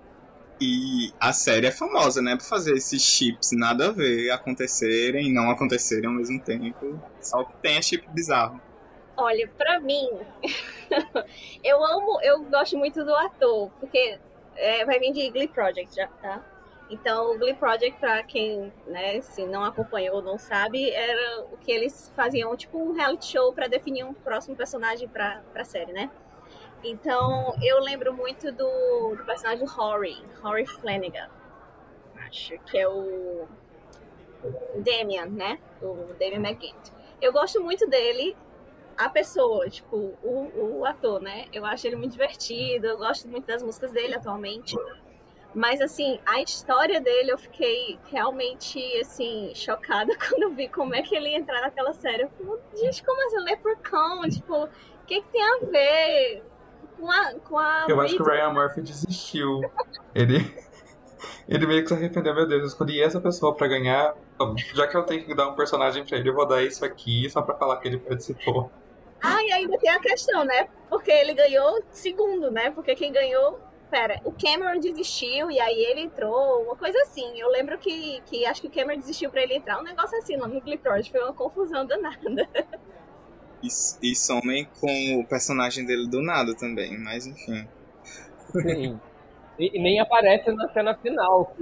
E 0.66 1.12
a 1.21 1.30
série 1.30 1.66
é 1.66 1.71
famosa, 1.71 2.23
né? 2.23 2.37
Por 2.37 2.44
fazer 2.44 2.73
esses 2.73 3.02
chips 3.02 3.50
nada 3.52 3.88
a 3.88 3.92
ver 3.92 4.30
acontecerem 4.30 5.28
e 5.28 5.33
não 5.33 5.50
acontecerem 5.50 6.06
ao 6.06 6.12
mesmo 6.12 6.40
tempo. 6.40 6.99
Só 7.21 7.44
que 7.44 7.54
tem 7.56 7.76
é 7.76 7.83
chip 7.83 8.09
bizarro. 8.09 8.59
Olha, 9.14 9.47
pra 9.59 9.78
mim, 9.78 10.09
eu 11.62 11.85
amo, 11.85 12.18
eu 12.23 12.42
gosto 12.44 12.78
muito 12.78 13.04
do 13.04 13.14
ator, 13.14 13.71
porque 13.78 14.18
é, 14.56 14.87
vai 14.87 14.99
vir 14.99 15.12
de 15.12 15.30
Glee 15.30 15.49
Project 15.49 15.94
já, 15.94 16.09
tá? 16.09 16.42
Então, 16.88 17.35
o 17.35 17.38
Glee 17.38 17.54
Project, 17.54 18.00
pra 18.00 18.23
quem 18.23 18.73
né, 18.87 19.21
se 19.21 19.44
não 19.47 19.64
acompanhou 19.64 20.16
ou 20.16 20.23
não 20.23 20.38
sabe, 20.38 20.90
era 20.90 21.44
o 21.52 21.59
que 21.59 21.71
eles 21.71 22.11
faziam, 22.16 22.56
tipo 22.56 22.78
um 22.78 22.92
reality 22.92 23.26
show 23.26 23.52
para 23.52 23.68
definir 23.68 24.04
um 24.04 24.14
próximo 24.14 24.56
personagem 24.56 25.09
pra, 25.09 25.42
pra 25.52 25.64
série, 25.64 25.92
né? 25.92 26.11
Então, 26.85 27.57
eu 27.62 27.81
lembro 27.81 28.12
muito 28.12 28.53
do, 28.53 29.17
do 29.17 29.25
personagem 29.25 29.67
Rory, 29.67 30.23
Rory 30.43 30.67
Flanagan. 30.67 31.31
Acho 32.26 32.59
que 32.59 32.76
é 32.76 32.87
o 32.87 33.49
Damian, 34.76 35.26
né? 35.26 35.59
O 35.81 36.12
Damian 36.19 36.47
McGint. 36.47 36.93
Eu 37.23 37.33
gosto 37.33 37.59
muito 37.62 37.88
dele, 37.88 38.37
a 38.99 39.09
pessoa, 39.09 39.69
tipo, 39.71 39.97
o, 40.23 40.81
o 40.81 40.85
ator, 40.85 41.23
né? 41.23 41.47
Eu 41.55 41.64
acho 41.64 41.87
ele 41.87 41.97
muito 41.97 42.12
divertido, 42.12 42.87
eu 42.87 42.99
gosto 42.99 43.29
muito 43.29 43.47
das 43.47 43.62
músicas 43.62 43.91
dele 43.91 44.14
atualmente. 44.14 44.76
Mas, 45.55 45.81
assim, 45.81 46.21
a 46.26 46.43
história 46.43 47.00
dele, 47.00 47.31
eu 47.31 47.38
fiquei 47.38 47.99
realmente, 48.11 48.79
assim, 49.00 49.53
chocada 49.55 50.12
quando 50.29 50.43
eu 50.43 50.50
vi 50.50 50.69
como 50.69 50.95
é 50.95 51.00
que 51.00 51.14
ele 51.14 51.31
ia 51.31 51.38
entrar 51.38 51.62
naquela 51.62 51.95
série. 51.95 52.25
Eu 52.25 52.31
falei, 52.31 52.61
gente, 52.75 53.03
como 53.03 53.26
assim? 53.26 53.38
Leprechaun? 53.38 54.29
Tipo, 54.29 54.64
o 54.64 55.07
que, 55.07 55.23
que 55.23 55.29
tem 55.29 55.43
a 55.43 55.59
ver? 55.61 56.53
Com 56.98 57.10
a. 57.10 57.34
Com 57.34 57.58
a 57.58 57.86
eu 57.88 58.00
acho 58.00 58.16
que 58.16 58.22
o 58.22 58.26
Ryan 58.26 58.50
Murphy 58.50 58.80
desistiu. 58.80 59.60
Ele. 60.14 60.38
Ele 61.46 61.66
meio 61.66 61.82
que 61.82 61.88
se 61.88 61.94
arrependeu, 61.94 62.34
meu 62.34 62.46
Deus, 62.46 62.62
eu 62.62 62.68
escolhi 62.68 63.02
essa 63.02 63.20
pessoa 63.20 63.54
pra 63.54 63.66
ganhar. 63.66 64.14
Já 64.72 64.86
que 64.86 64.96
eu 64.96 65.02
tenho 65.02 65.24
que 65.24 65.34
dar 65.34 65.48
um 65.48 65.54
personagem 65.54 66.04
pra 66.04 66.16
ele, 66.16 66.30
eu 66.30 66.34
vou 66.34 66.46
dar 66.46 66.62
isso 66.62 66.84
aqui 66.84 67.28
só 67.28 67.42
pra 67.42 67.54
falar 67.54 67.76
que 67.78 67.88
ele 67.88 67.98
participou. 67.98 68.70
Ah, 69.22 69.42
e 69.42 69.52
ainda 69.52 69.78
tem 69.78 69.90
a 69.90 70.00
questão, 70.00 70.44
né? 70.44 70.68
Porque 70.88 71.10
ele 71.10 71.34
ganhou 71.34 71.82
segundo, 71.90 72.50
né? 72.50 72.70
Porque 72.70 72.94
quem 72.94 73.12
ganhou. 73.12 73.60
Pera, 73.90 74.20
o 74.24 74.32
Cameron 74.32 74.80
desistiu 74.80 75.50
e 75.50 75.60
aí 75.60 75.84
ele 75.84 76.00
entrou, 76.00 76.62
uma 76.62 76.74
coisa 76.74 76.98
assim. 77.02 77.38
Eu 77.38 77.48
lembro 77.48 77.78
que, 77.78 78.20
que 78.26 78.44
acho 78.44 78.60
que 78.60 78.66
o 78.66 78.70
Cameron 78.70 78.98
desistiu 78.98 79.30
pra 79.30 79.42
ele 79.42 79.54
entrar, 79.54 79.78
um 79.78 79.84
negócio 79.84 80.18
assim 80.18 80.36
no 80.36 80.48
Glee 80.60 80.78
Project. 80.78 81.12
Foi 81.12 81.20
uma 81.22 81.32
confusão 81.32 81.86
danada. 81.86 82.48
E, 83.64 84.11
e 84.11 84.14
somem 84.14 84.66
com 84.80 85.21
o 85.21 85.26
personagem 85.26 85.87
dele 85.87 86.06
do 86.09 86.21
nada 86.21 86.54
também, 86.54 86.99
mas 86.99 87.26
enfim. 87.26 87.66
Sim. 88.52 89.00
E, 89.59 89.78
e 89.78 89.83
nem 89.83 90.00
aparece 90.00 90.50
na 90.52 90.68
cena 90.73 90.94
final. 90.97 91.56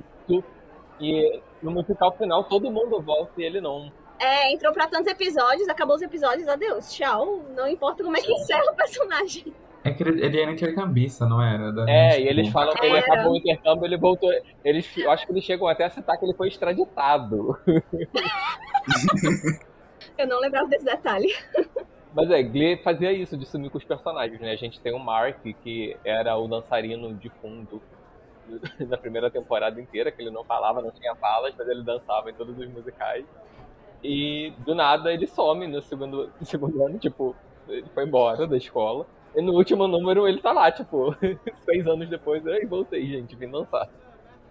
E 1.01 1.41
no 1.63 1.71
musical 1.71 2.17
final 2.17 2.45
todo 2.45 2.71
mundo 2.71 3.01
volta 3.01 3.33
e 3.41 3.45
ele 3.45 3.61
não. 3.61 3.93
É, 4.19 4.53
entrou 4.53 4.73
pra 4.73 4.87
tantos 4.87 5.11
episódios, 5.11 5.69
acabou 5.69 5.97
os 5.97 6.03
episódios, 6.03 6.47
adeus, 6.49 6.93
tchau. 6.93 7.43
Não 7.57 7.69
importa 7.69 8.05
como 8.05 8.17
é 8.17 8.21
que 8.21 8.33
encerra 8.33 8.71
o 8.73 8.77
personagem. 8.77 9.53
É 9.85 9.91
que 9.91 10.01
ele, 10.03 10.25
ele 10.25 10.41
era 10.41 10.53
intercambista, 10.53 11.27
não 11.27 11.43
era? 11.43 11.73
Da 11.73 11.91
É, 11.91 12.13
gente, 12.13 12.25
e 12.25 12.29
eles 12.29 12.47
tipo, 12.47 12.57
falam 12.57 12.73
que 12.73 12.87
ele 12.87 12.97
Era. 12.99 13.05
acabou 13.05 13.33
o 13.33 13.37
intercâmbio, 13.37 13.85
ele 13.85 13.97
voltou. 13.97 14.31
Eles, 14.65 14.89
eu 14.97 15.11
acho 15.11 15.27
que 15.27 15.33
eles 15.33 15.43
chegam 15.45 15.67
até 15.67 15.85
a 15.85 15.91
citar 15.91 16.17
que 16.19 16.25
ele 16.25 16.35
foi 16.35 16.47
extraditado. 16.49 17.59
Eu 20.19 20.27
não 20.29 20.39
lembrava 20.41 20.69
desse 20.69 20.85
detalhe. 20.85 21.35
Mas 22.15 22.31
é, 22.31 22.43
Glee 22.43 22.77
fazia 22.77 23.13
isso 23.13 23.37
de 23.37 23.47
sumir 23.47 23.71
com 23.71 23.79
os 23.79 23.85
personagens, 23.85 24.41
né? 24.41 24.53
A 24.53 24.57
gente 24.57 24.81
tem 24.81 24.95
o 24.95 24.99
Mark, 24.99 25.43
que 25.63 25.97
era 26.05 26.37
o 26.37 26.47
dançarino 26.47 27.15
de 27.15 27.31
fundo 27.41 27.81
na 28.87 28.99
primeira 28.99 29.31
temporada 29.31 29.81
inteira, 29.81 30.13
que 30.13 30.21
ele 30.21 30.31
não 30.31 30.45
falava, 30.45 30.83
não 30.83 30.91
tinha 30.91 31.15
falas, 31.15 31.55
mas 31.57 31.69
ele 31.69 31.83
dançava 31.83 32.31
em 32.31 32.35
todos 32.35 32.59
os 32.59 32.69
musicais. 32.69 33.25
E 34.05 34.53
do 34.59 34.75
nada 34.75 35.13
ele 35.13 35.27
some 35.27 35.67
no 35.67 35.81
segundo, 35.81 36.31
no 36.39 36.47
segundo 36.47 36.85
ano, 36.85 36.99
tipo, 36.99 37.35
ele 37.69 37.87
foi 37.95 38.05
embora 38.05 38.47
da 38.47 38.57
escola. 38.57 39.07
E 39.35 39.41
no 39.41 39.55
último 39.55 39.89
número 39.89 40.29
ele 40.29 40.41
tá 40.41 40.53
lá, 40.53 40.71
tipo, 40.71 41.17
seis 41.65 41.87
anos 41.87 42.09
depois, 42.11 42.47
aí 42.47 42.67
voltei, 42.67 43.07
gente, 43.07 43.35
vim 43.37 43.51
dançar. 43.51 43.89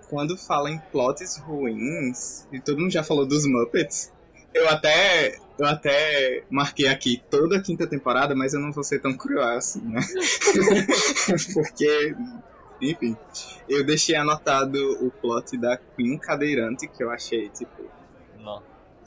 Quando 0.09 0.35
fala 0.35 0.69
em 0.69 0.79
plots 0.91 1.37
ruins, 1.37 2.47
e 2.51 2.59
todo 2.59 2.79
mundo 2.79 2.91
já 2.91 3.03
falou 3.03 3.25
dos 3.25 3.45
Muppets, 3.45 4.11
eu 4.53 4.67
até, 4.69 5.37
eu 5.57 5.65
até 5.65 6.43
marquei 6.49 6.87
aqui 6.87 7.21
toda 7.29 7.57
a 7.57 7.61
quinta 7.61 7.87
temporada, 7.87 8.35
mas 8.35 8.53
eu 8.53 8.59
não 8.59 8.71
vou 8.71 8.83
ser 8.83 8.99
tão 8.99 9.13
cruel 9.15 9.57
assim, 9.57 9.81
né? 9.81 10.01
Porque, 11.53 12.15
enfim, 12.81 13.15
eu 13.69 13.85
deixei 13.85 14.15
anotado 14.15 14.77
o 15.05 15.11
plot 15.11 15.57
da 15.57 15.77
Queen 15.77 16.17
Cadeirante, 16.17 16.87
que 16.87 17.03
eu 17.03 17.09
achei, 17.11 17.49
tipo, 17.49 17.83
Não. 18.39 18.61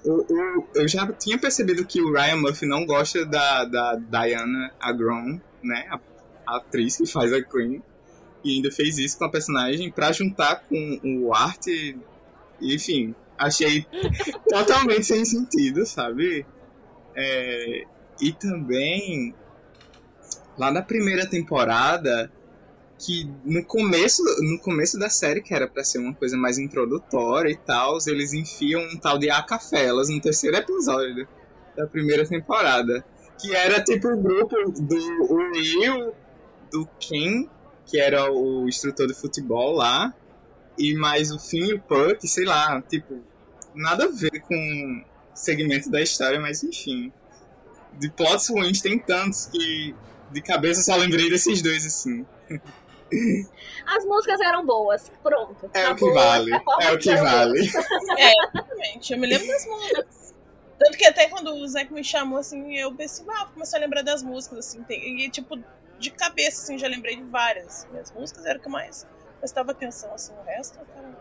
eu, 0.04 0.26
eu, 0.28 0.68
eu 0.74 0.88
já 0.88 1.06
tinha 1.12 1.38
percebido 1.38 1.84
que 1.84 2.00
o 2.00 2.12
Ryan 2.12 2.36
Murphy 2.36 2.66
não 2.66 2.86
gosta 2.86 3.24
da, 3.26 3.64
da 3.64 3.96
Diana 3.96 4.72
Agron, 4.80 5.40
né? 5.62 5.86
A, 5.90 6.00
a 6.46 6.56
atriz 6.58 6.96
que 6.96 7.06
faz 7.06 7.32
a 7.32 7.42
Queen. 7.42 7.82
E 8.44 8.56
ainda 8.56 8.70
fez 8.70 8.98
isso 8.98 9.16
com 9.18 9.24
a 9.24 9.30
personagem 9.30 9.90
pra 9.90 10.12
juntar 10.12 10.64
com 10.68 11.00
o 11.02 11.34
Art. 11.34 11.66
e, 11.66 11.96
Enfim, 12.60 13.14
achei 13.44 13.86
totalmente 14.48 15.04
sem 15.04 15.24
sentido, 15.24 15.86
sabe? 15.86 16.46
É, 17.14 17.84
e 18.20 18.32
também, 18.32 19.34
lá 20.58 20.70
na 20.70 20.82
primeira 20.82 21.26
temporada, 21.26 22.30
que 22.98 23.30
no 23.44 23.64
começo, 23.64 24.22
no 24.42 24.58
começo 24.58 24.98
da 24.98 25.08
série, 25.08 25.42
que 25.42 25.54
era 25.54 25.68
pra 25.68 25.84
ser 25.84 25.98
uma 25.98 26.14
coisa 26.14 26.36
mais 26.36 26.58
introdutória 26.58 27.50
e 27.50 27.56
tal, 27.56 27.98
eles 28.06 28.32
enfiam 28.32 28.80
um 28.82 28.96
tal 28.96 29.18
de 29.18 29.30
Acafelas 29.30 30.08
no 30.08 30.20
terceiro 30.20 30.56
episódio 30.56 31.26
da 31.76 31.86
primeira 31.86 32.26
temporada. 32.26 33.04
Que 33.38 33.54
era 33.54 33.82
tipo 33.82 34.08
o 34.08 34.16
grupo 34.16 34.56
do 34.70 34.96
Will, 35.34 36.14
do 36.70 36.88
Ken, 37.00 37.48
que 37.84 37.98
era 37.98 38.32
o 38.32 38.68
instrutor 38.68 39.06
de 39.06 39.14
futebol 39.14 39.72
lá, 39.72 40.14
e 40.78 40.94
mais 40.94 41.30
o 41.30 41.38
Finn 41.38 41.66
e 41.66 41.74
o 41.74 41.80
Puck, 41.80 42.26
sei 42.26 42.44
lá, 42.44 42.80
tipo, 42.82 43.20
nada 43.74 44.04
a 44.04 44.08
ver 44.08 44.40
com 44.40 45.04
segmento 45.34 45.90
da 45.90 46.00
história, 46.00 46.40
mas 46.40 46.62
enfim. 46.62 47.12
De 47.94 48.10
plots 48.10 48.48
ruins 48.48 48.80
tem 48.80 48.98
tantos 48.98 49.46
que 49.46 49.94
de 50.30 50.42
cabeça 50.42 50.82
só 50.82 50.96
lembrei 50.96 51.30
desses 51.30 51.62
dois 51.62 51.86
assim. 51.86 52.26
As 53.86 54.04
músicas 54.04 54.40
eram 54.40 54.64
boas, 54.66 55.10
pronto. 55.22 55.70
É 55.72 55.88
o 55.88 55.94
que 55.94 56.04
Acabou, 56.04 56.14
vale. 56.14 56.50
forma 56.50 56.82
É 56.82 56.92
o 56.92 56.98
que 56.98 57.14
vale. 57.14 57.60
É, 58.18 58.32
exatamente. 58.48 59.12
Eu 59.12 59.18
me 59.18 59.26
lembro 59.26 59.46
das 59.46 59.66
músicas. 59.66 60.34
Tanto 60.78 60.98
que 60.98 61.06
até 61.06 61.28
quando 61.28 61.54
o 61.54 61.68
Zac 61.68 61.92
me 61.92 62.02
chamou, 62.02 62.38
assim, 62.38 62.76
eu 62.76 62.92
pensei, 62.92 63.24
ah, 63.28 63.46
comecei 63.46 63.78
a 63.78 63.82
lembrar 63.82 64.02
das 64.02 64.22
músicas, 64.22 64.58
assim, 64.58 64.82
tem, 64.82 65.24
e 65.24 65.30
tipo, 65.30 65.56
de 66.00 66.10
cabeça, 66.10 66.62
assim, 66.62 66.76
já 66.76 66.88
lembrei 66.88 67.16
de 67.16 67.22
várias. 67.22 67.86
As 68.00 68.10
músicas 68.10 68.44
eram 68.44 68.58
o 68.58 68.62
que 68.62 68.68
mais 68.68 69.06
prestava 69.38 69.72
atenção, 69.72 70.12
assim, 70.14 70.32
o 70.32 70.42
resto, 70.42 70.78
cara. 70.78 71.14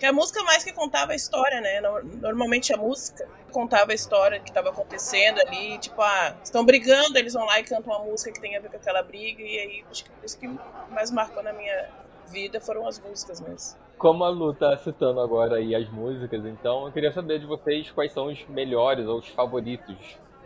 Que 0.00 0.06
a 0.06 0.12
música 0.12 0.42
mais 0.42 0.64
que 0.64 0.72
contava 0.72 1.12
a 1.12 1.14
história, 1.14 1.60
né? 1.60 1.80
No- 1.80 2.02
Normalmente 2.22 2.72
a 2.72 2.76
música 2.76 3.28
contava 3.52 3.92
a 3.92 3.94
história 3.94 4.40
que 4.40 4.48
estava 4.48 4.70
acontecendo 4.70 5.38
ali, 5.40 5.78
tipo, 5.78 6.00
ah, 6.00 6.34
estão 6.42 6.64
brigando, 6.64 7.18
eles 7.18 7.34
vão 7.34 7.44
lá 7.44 7.60
e 7.60 7.64
cantam 7.64 7.92
uma 7.94 8.04
música 8.04 8.32
que 8.32 8.40
tem 8.40 8.56
a 8.56 8.60
ver 8.60 8.70
com 8.70 8.76
aquela 8.76 9.02
briga, 9.02 9.42
e 9.42 9.58
aí 9.58 9.84
acho 9.90 10.04
que 10.04 10.10
isso 10.24 10.38
que 10.38 10.48
mais 10.90 11.10
marcou 11.10 11.42
na 11.42 11.52
minha 11.52 11.88
vida 12.28 12.60
foram 12.60 12.86
as 12.88 12.98
músicas 12.98 13.40
mesmo. 13.40 13.78
Como 13.98 14.24
a 14.24 14.30
Lu 14.30 14.54
tá 14.54 14.76
citando 14.78 15.20
agora 15.20 15.56
aí 15.56 15.74
as 15.74 15.88
músicas, 15.90 16.46
então 16.46 16.86
eu 16.86 16.92
queria 16.92 17.12
saber 17.12 17.38
de 17.38 17.44
vocês 17.46 17.90
quais 17.90 18.12
são 18.12 18.28
os 18.28 18.42
melhores 18.48 19.06
ou 19.06 19.18
os 19.18 19.28
favoritos, 19.28 19.96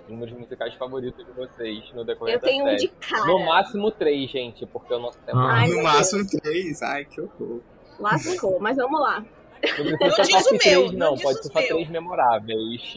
os 0.05 0.11
números 0.11 0.37
musicais 0.37 0.75
favoritos 0.75 1.25
de 1.25 1.31
vocês 1.33 1.93
no 1.95 2.05
decorrer 2.05 2.35
Eu 2.35 2.41
da 2.41 2.47
tenho 2.49 2.65
um 2.65 2.69
série. 2.71 2.79
de 2.79 2.89
cara. 2.89 3.27
No 3.27 3.39
máximo 3.45 3.91
três, 3.93 4.29
gente, 4.31 4.67
porque 4.67 4.93
o 4.93 4.99
nosso 4.99 5.19
tempo 5.19 5.39
Ah. 5.39 5.61
Ai, 5.61 5.69
no 5.69 5.83
máximo 5.83 6.27
três. 6.27 6.83
Ai, 6.83 7.05
que 7.05 7.21
horror. 7.21 7.61
Lascou, 8.01 8.59
mas 8.59 8.77
vamos 8.77 9.01
lá. 9.01 9.25
Não 10.01 10.25
diz 10.25 10.47
o 10.47 10.59
meu, 10.65 10.93
não 10.93 11.11
não, 11.15 11.17
pode 11.17 11.43
ser 11.43 11.53
só 11.53 11.59
meus. 11.59 11.69
três 11.69 11.89
memoráveis. 11.89 12.97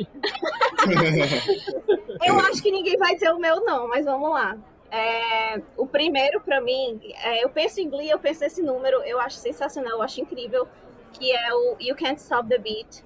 Eu 2.23 2.39
acho 2.39 2.61
que 2.61 2.71
ninguém 2.71 2.97
vai 2.97 3.13
dizer 3.13 3.31
o 3.31 3.39
meu, 3.39 3.63
não, 3.63 3.87
mas 3.87 4.05
vamos 4.05 4.31
lá. 4.31 4.57
É, 4.89 5.61
o 5.75 5.85
primeiro, 5.85 6.39
pra 6.41 6.61
mim, 6.61 6.99
é, 7.23 7.43
eu 7.43 7.49
penso 7.49 7.81
em 7.81 7.89
Glee, 7.89 8.09
eu 8.09 8.19
penso 8.19 8.41
nesse 8.41 8.61
número, 8.61 9.01
eu 9.03 9.19
acho 9.19 9.37
sensacional, 9.37 9.93
eu 9.93 10.01
acho 10.01 10.21
incrível, 10.21 10.67
que 11.13 11.31
é 11.31 11.53
o 11.53 11.77
You 11.79 11.95
Can't 11.95 12.21
Stop 12.21 12.47
the 12.47 12.57
Beat, 12.57 13.03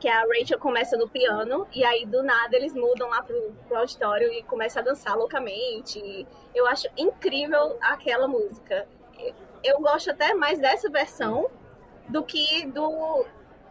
que 0.00 0.08
a 0.08 0.22
Rachel 0.22 0.58
começa 0.58 0.96
no 0.96 1.08
piano, 1.08 1.66
e 1.72 1.84
aí 1.84 2.04
do 2.04 2.22
nada 2.22 2.56
eles 2.56 2.74
mudam 2.74 3.08
lá 3.08 3.22
pro, 3.22 3.52
pro 3.68 3.78
auditório 3.78 4.32
e 4.32 4.42
começam 4.42 4.82
a 4.82 4.84
dançar 4.84 5.16
loucamente. 5.16 6.26
Eu 6.54 6.66
acho 6.66 6.88
incrível 6.96 7.76
aquela 7.80 8.26
música. 8.26 8.86
Eu 9.64 9.80
gosto 9.80 10.10
até 10.10 10.34
mais 10.34 10.58
dessa 10.58 10.90
versão 10.90 11.48
do 12.08 12.22
que 12.22 12.66
do, 12.66 13.26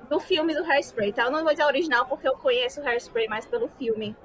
do 0.10 0.20
filme 0.20 0.54
do 0.54 0.63
Hairspray, 0.63 1.13
tá? 1.13 1.24
Eu 1.24 1.32
não 1.32 1.44
vou 1.44 1.51
dizer 1.51 1.65
original 1.65 2.06
porque 2.06 2.27
eu 2.27 2.36
conheço 2.38 2.82
o 2.82 2.88
Hairspray 2.88 3.27
mais 3.27 3.46
pelo 3.46 3.68
filme, 3.70 4.15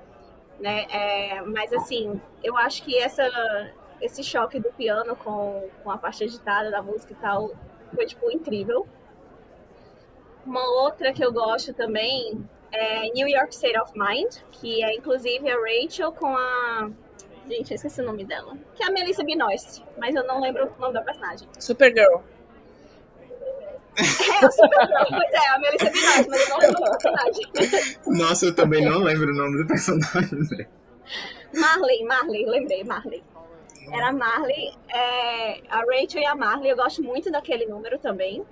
né? 0.58 0.86
É, 0.90 1.40
mas 1.42 1.72
assim, 1.72 2.20
eu 2.42 2.56
acho 2.56 2.82
que 2.82 2.98
essa, 2.98 3.28
esse 4.00 4.22
choque 4.22 4.58
do 4.58 4.70
piano 4.72 5.16
com, 5.16 5.68
com 5.82 5.90
a 5.90 5.98
parte 5.98 6.24
agitada 6.24 6.70
da 6.70 6.82
música 6.82 7.12
e 7.12 7.16
tal 7.16 7.50
foi, 7.94 8.06
tipo, 8.06 8.30
incrível. 8.30 8.86
Uma 10.44 10.64
outra 10.82 11.12
que 11.12 11.24
eu 11.24 11.32
gosto 11.32 11.74
também 11.74 12.48
é 12.72 13.10
New 13.10 13.28
York 13.28 13.54
State 13.54 13.78
of 13.78 13.92
Mind, 13.96 14.36
que 14.52 14.82
é 14.82 14.94
inclusive 14.94 15.48
a 15.50 15.56
Rachel 15.56 16.12
com 16.12 16.36
a. 16.36 16.90
Gente, 17.48 17.72
eu 17.72 17.74
esqueci 17.74 18.00
o 18.00 18.04
nome 18.04 18.24
dela. 18.24 18.56
Que 18.74 18.84
é 18.84 18.86
a 18.86 18.90
Melissa 18.90 19.24
Benoist, 19.24 19.82
mas 19.98 20.14
eu 20.14 20.24
não 20.24 20.40
lembro 20.40 20.72
o 20.76 20.80
nome 20.80 20.94
da 20.94 21.02
personagem. 21.02 21.48
Supergirl. 21.58 22.20
É, 24.00 24.50
Supergirl, 24.50 25.08
pois 25.08 25.32
é, 25.32 25.48
a 25.48 25.58
Melissa 25.58 25.90
Benoist, 25.90 26.28
mas 26.28 26.40
eu 26.40 26.48
não 26.48 26.58
lembro 26.58 26.78
o 26.78 26.84
nome 26.84 26.88
da 26.88 26.96
personagem. 26.96 27.98
Nossa, 28.06 28.46
eu 28.46 28.54
também 28.54 28.84
não 28.84 28.98
lembro 28.98 29.30
o 29.30 29.34
nome 29.34 29.58
do 29.58 29.66
personagem. 29.66 30.44
velho. 30.44 30.68
Marley, 31.54 32.04
Marley, 32.04 32.46
lembrei, 32.46 32.84
Marley. 32.84 33.22
Era 33.92 34.08
a 34.08 34.12
Marley, 34.12 34.72
é, 34.88 35.60
a 35.68 35.80
Rachel 35.80 36.22
e 36.22 36.26
a 36.26 36.34
Marley, 36.34 36.70
eu 36.70 36.76
gosto 36.76 37.02
muito 37.02 37.30
daquele 37.30 37.66
número 37.66 37.98
também. 37.98 38.44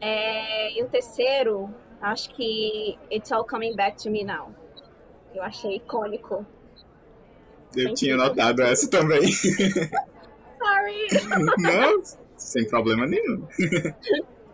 É, 0.00 0.72
e 0.78 0.82
o 0.82 0.88
terceiro, 0.88 1.68
acho 2.00 2.30
que 2.30 2.98
It's 3.12 3.30
All 3.30 3.46
Coming 3.46 3.76
Back 3.76 4.02
to 4.02 4.10
Me 4.10 4.24
Now. 4.24 4.54
Eu 5.34 5.42
achei 5.42 5.76
icônico. 5.76 6.46
Eu 7.76 7.94
tinha 7.94 8.16
notado 8.16 8.62
essa 8.62 8.88
também. 8.88 9.30
Sorry! 9.30 11.06
Não, 11.58 12.02
sem 12.36 12.66
problema 12.66 13.06
nenhum. 13.06 13.46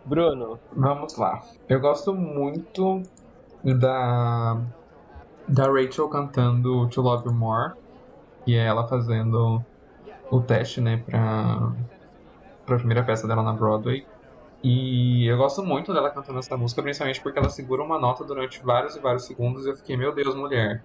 Bruno, 0.07 0.57
Vamos 0.73 1.17
lá. 1.17 1.41
Eu 1.67 1.79
gosto 1.81 2.13
muito 2.13 3.03
da 3.63 4.57
da 5.47 5.65
Rachel 5.65 6.07
cantando 6.09 6.87
To 6.87 7.01
Love 7.01 7.27
You 7.27 7.33
More 7.33 7.73
e 8.45 8.55
é 8.55 8.65
ela 8.65 8.87
fazendo 8.87 9.63
o 10.29 10.41
teste, 10.41 10.81
né, 10.81 11.03
pra, 11.05 11.71
pra 12.65 12.77
primeira 12.77 13.03
peça 13.03 13.27
dela 13.27 13.43
na 13.43 13.53
Broadway. 13.53 14.05
E 14.63 15.27
eu 15.27 15.37
gosto 15.37 15.63
muito 15.63 15.93
dela 15.93 16.09
cantando 16.09 16.39
essa 16.39 16.57
música, 16.57 16.81
principalmente 16.81 17.21
porque 17.21 17.37
ela 17.37 17.49
segura 17.49 17.83
uma 17.83 17.99
nota 17.99 18.23
durante 18.23 18.63
vários 18.63 18.95
e 18.95 18.99
vários 18.99 19.25
segundos 19.25 19.65
e 19.65 19.69
eu 19.69 19.75
fiquei, 19.75 19.95
meu 19.95 20.13
Deus, 20.13 20.35
mulher. 20.35 20.83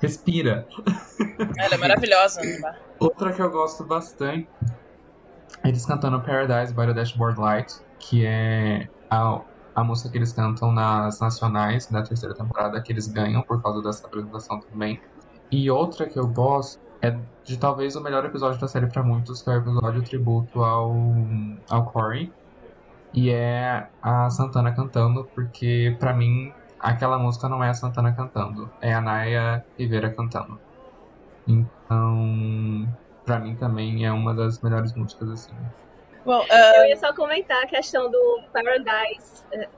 Respira. 0.00 0.66
Ela 1.58 1.74
é 1.74 1.76
maravilhosa. 1.76 2.40
Né? 2.40 2.76
Outra 2.98 3.32
que 3.32 3.42
eu 3.42 3.50
gosto 3.50 3.82
bastante, 3.84 4.48
eles 5.64 5.84
cantando 5.84 6.20
Paradise 6.20 6.72
by 6.72 6.86
the 6.86 6.94
Dashboard 6.94 7.40
Light, 7.40 7.74
que 8.08 8.26
é 8.26 8.88
a, 9.10 9.40
a 9.74 9.84
música 9.84 10.10
que 10.10 10.18
eles 10.18 10.32
cantam 10.32 10.72
nas 10.72 11.20
nacionais 11.20 11.86
da 11.86 12.02
terceira 12.02 12.34
temporada, 12.34 12.80
que 12.82 12.92
eles 12.92 13.08
ganham 13.08 13.42
por 13.42 13.62
causa 13.62 13.82
dessa 13.82 14.06
apresentação 14.06 14.60
também. 14.60 15.00
E 15.50 15.70
outra 15.70 16.06
que 16.08 16.18
eu 16.18 16.26
gosto 16.26 16.80
é 17.00 17.18
de 17.44 17.56
talvez 17.58 17.96
o 17.96 18.02
melhor 18.02 18.24
episódio 18.24 18.60
da 18.60 18.68
série 18.68 18.86
para 18.86 19.02
muitos, 19.02 19.42
que 19.42 19.50
é 19.50 19.54
o 19.54 19.56
episódio 19.58 20.02
tributo 20.02 20.62
ao, 20.62 20.94
ao 21.70 21.84
Corey. 21.86 22.32
E 23.12 23.30
é 23.30 23.88
a 24.02 24.28
Santana 24.30 24.72
cantando, 24.72 25.24
porque 25.34 25.96
para 26.00 26.12
mim 26.12 26.52
aquela 26.78 27.18
música 27.18 27.48
não 27.48 27.62
é 27.62 27.70
a 27.70 27.74
Santana 27.74 28.12
cantando, 28.12 28.70
é 28.80 28.92
a 28.92 29.00
Naya 29.00 29.64
Rivera 29.78 30.10
cantando. 30.10 30.58
Então, 31.46 32.88
para 33.24 33.38
mim 33.38 33.56
também 33.56 34.04
é 34.04 34.12
uma 34.12 34.34
das 34.34 34.60
melhores 34.60 34.94
músicas 34.94 35.30
assim. 35.30 35.54
Bom, 36.24 36.40
uh... 36.40 36.76
Eu 36.76 36.86
ia 36.86 36.96
só 36.96 37.12
comentar 37.12 37.62
a 37.62 37.66
questão 37.66 38.10
do 38.10 38.40
Paradise. 38.52 39.44
Eh, 39.52 39.68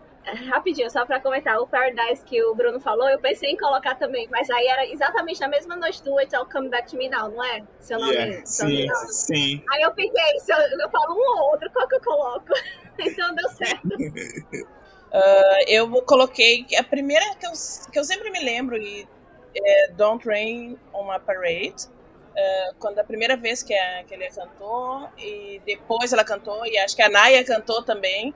rapidinho, 0.48 0.90
só 0.90 1.06
para 1.06 1.20
comentar, 1.20 1.58
o 1.60 1.68
Paradise 1.68 2.24
que 2.24 2.42
o 2.42 2.54
Bruno 2.54 2.80
falou, 2.80 3.08
eu 3.08 3.18
pensei 3.18 3.50
em 3.50 3.56
colocar 3.56 3.94
também, 3.94 4.28
mas 4.28 4.50
aí 4.50 4.66
era 4.66 4.84
exatamente 4.86 5.40
na 5.40 5.48
mesma 5.48 5.76
noite 5.76 6.02
do 6.02 6.20
It's 6.20 6.34
All 6.34 6.46
Come 6.46 6.68
Back 6.68 6.90
to 6.90 6.96
Me 6.96 7.08
Now, 7.08 7.28
não 7.28 7.44
é? 7.44 7.62
Seu 7.78 7.98
nome 7.98 8.12
yeah, 8.12 8.44
sim, 8.44 8.88
sim. 9.08 9.64
Aí 9.70 9.82
eu 9.82 9.92
pensei, 9.92 10.40
se 10.40 10.52
eu, 10.52 10.58
eu 10.58 10.90
falo 10.90 11.14
um 11.14 11.38
ou 11.38 11.50
outro, 11.52 11.70
qual 11.70 11.86
que 11.86 11.94
eu 11.94 12.00
coloco? 12.00 12.52
então 12.98 13.34
deu 13.36 13.48
certo. 13.50 13.86
Uh, 13.86 15.62
eu 15.68 16.02
coloquei 16.02 16.66
a 16.76 16.82
primeira 16.82 17.24
que 17.36 17.46
eu, 17.46 17.52
que 17.92 17.98
eu 17.98 18.04
sempre 18.04 18.30
me 18.30 18.40
lembro 18.40 18.76
e 18.76 19.06
é 19.54 19.88
Don't 19.92 20.26
Rain 20.26 20.76
on 20.92 21.10
a 21.10 21.20
Parade. 21.20 21.88
Uh, 22.36 22.74
quando 22.78 22.98
a 22.98 23.04
primeira 23.04 23.34
vez 23.34 23.62
que, 23.62 23.72
a, 23.72 24.04
que 24.04 24.12
ele 24.12 24.28
cantou 24.28 25.08
e 25.16 25.58
depois 25.64 26.12
ela 26.12 26.22
cantou 26.22 26.66
e 26.66 26.76
acho 26.76 26.94
que 26.94 27.00
a 27.00 27.08
Naya 27.08 27.42
cantou 27.42 27.82
também 27.82 28.34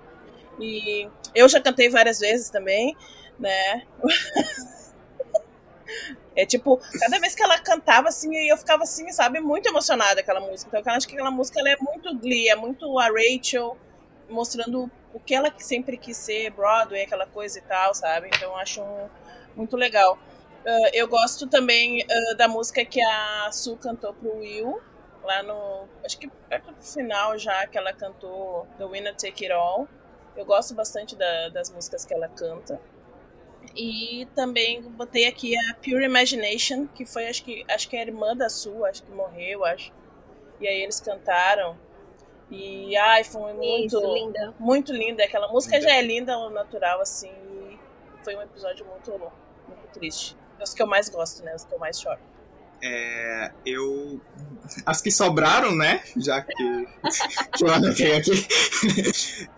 e 0.59 1.07
eu 1.35 1.47
já 1.51 1.61
cantei 1.61 1.91
várias 1.91 2.19
vezes 2.19 2.49
também, 2.49 2.97
né? 3.39 3.83
é 6.35 6.47
tipo, 6.47 6.81
cada 6.99 7.19
vez 7.19 7.35
que 7.35 7.43
ela 7.43 7.59
cantava 7.59 8.09
assim, 8.09 8.35
eu 8.49 8.57
ficava 8.57 8.85
assim, 8.85 9.11
sabe, 9.13 9.41
muito 9.41 9.69
emocionada 9.69 10.21
aquela 10.21 10.41
música. 10.41 10.79
Então 10.79 10.93
eu 10.93 10.97
acho 10.97 11.07
que 11.07 11.15
aquela 11.15 11.31
música 11.31 11.61
é 11.61 11.77
muito 11.77 12.17
Glee, 12.17 12.49
é 12.49 12.57
muito 12.57 12.99
a 12.99 13.09
Rachel 13.09 13.77
mostrando 14.29 14.91
o 15.13 15.19
que 15.19 15.35
ela 15.35 15.53
sempre 15.59 15.97
quis 15.97 16.17
ser, 16.17 16.51
Broadway, 16.51 17.03
aquela 17.03 17.27
coisa 17.27 17.59
e 17.59 17.63
tal, 17.63 17.95
sabe? 17.95 18.29
Então 18.29 18.51
eu 18.51 18.57
acho 18.57 18.81
um, 18.81 19.09
muito 19.57 19.77
legal. 19.77 20.19
Uh, 20.65 20.91
eu 20.93 21.09
gosto 21.09 21.47
também 21.47 22.03
uh, 22.03 22.37
da 22.37 22.47
música 22.47 22.85
que 22.85 23.01
a 23.01 23.51
Su 23.51 23.77
cantou 23.77 24.13
pro 24.13 24.39
Will, 24.39 24.81
lá 25.25 25.43
no. 25.43 25.89
Acho 26.05 26.19
que 26.19 26.29
perto 26.49 26.73
do 26.73 26.83
final 26.83 27.39
já, 27.39 27.67
que 27.67 27.79
ela 27.79 27.93
cantou 27.93 28.67
The 28.77 28.85
Winner 28.85 29.15
Take 29.15 29.47
It 29.47 29.53
All. 29.53 29.89
Eu 30.37 30.45
gosto 30.45 30.75
bastante 30.75 31.17
da, 31.17 31.49
das 31.49 31.71
músicas 31.71 32.05
que 32.05 32.13
ela 32.13 32.29
canta. 32.29 32.81
E 33.75 34.27
também 34.35 34.83
botei 34.83 35.27
aqui 35.27 35.55
a 35.57 35.75
Pure 35.75 36.05
Imagination, 36.05 36.87
que 36.87 37.05
foi, 37.05 37.29
acho 37.29 37.45
que, 37.45 37.65
acho 37.69 37.89
que 37.89 37.97
é 37.97 38.01
a 38.01 38.03
irmã 38.03 38.37
da 38.37 38.49
Su, 38.49 38.85
acho 38.85 39.03
que 39.03 39.11
morreu, 39.13 39.65
acho. 39.65 39.93
E 40.61 40.69
aí 40.69 40.83
eles 40.83 41.01
cantaram. 41.01 41.77
E 42.51 42.97
ai, 42.97 43.23
foi 43.23 43.53
muito 43.53 43.97
Isso, 43.97 44.15
linda. 44.15 44.55
muito 44.59 44.93
linda. 44.93 45.25
Aquela 45.25 45.49
música 45.49 45.77
linda. 45.77 45.89
já 45.89 45.97
é 45.97 46.03
linda 46.03 46.35
ao 46.35 46.51
natural, 46.51 47.01
assim. 47.01 47.33
foi 48.25 48.35
um 48.35 48.43
episódio 48.43 48.85
muito, 48.87 49.11
muito 49.11 49.89
triste. 49.93 50.37
Os 50.63 50.75
que 50.75 50.83
eu 50.83 50.87
mais 50.87 51.09
gosto, 51.09 51.43
né? 51.43 51.55
Os 51.55 51.65
que 51.65 51.75
eu 51.75 51.79
mais 51.79 52.01
choro. 52.01 52.19
É, 52.83 53.53
eu. 53.65 54.21
As 54.87 55.03
que 55.03 55.11
sobraram, 55.11 55.75
né? 55.75 56.03
Já 56.17 56.41
que, 56.41 56.53
que 57.97 58.13
aqui. 58.13 58.47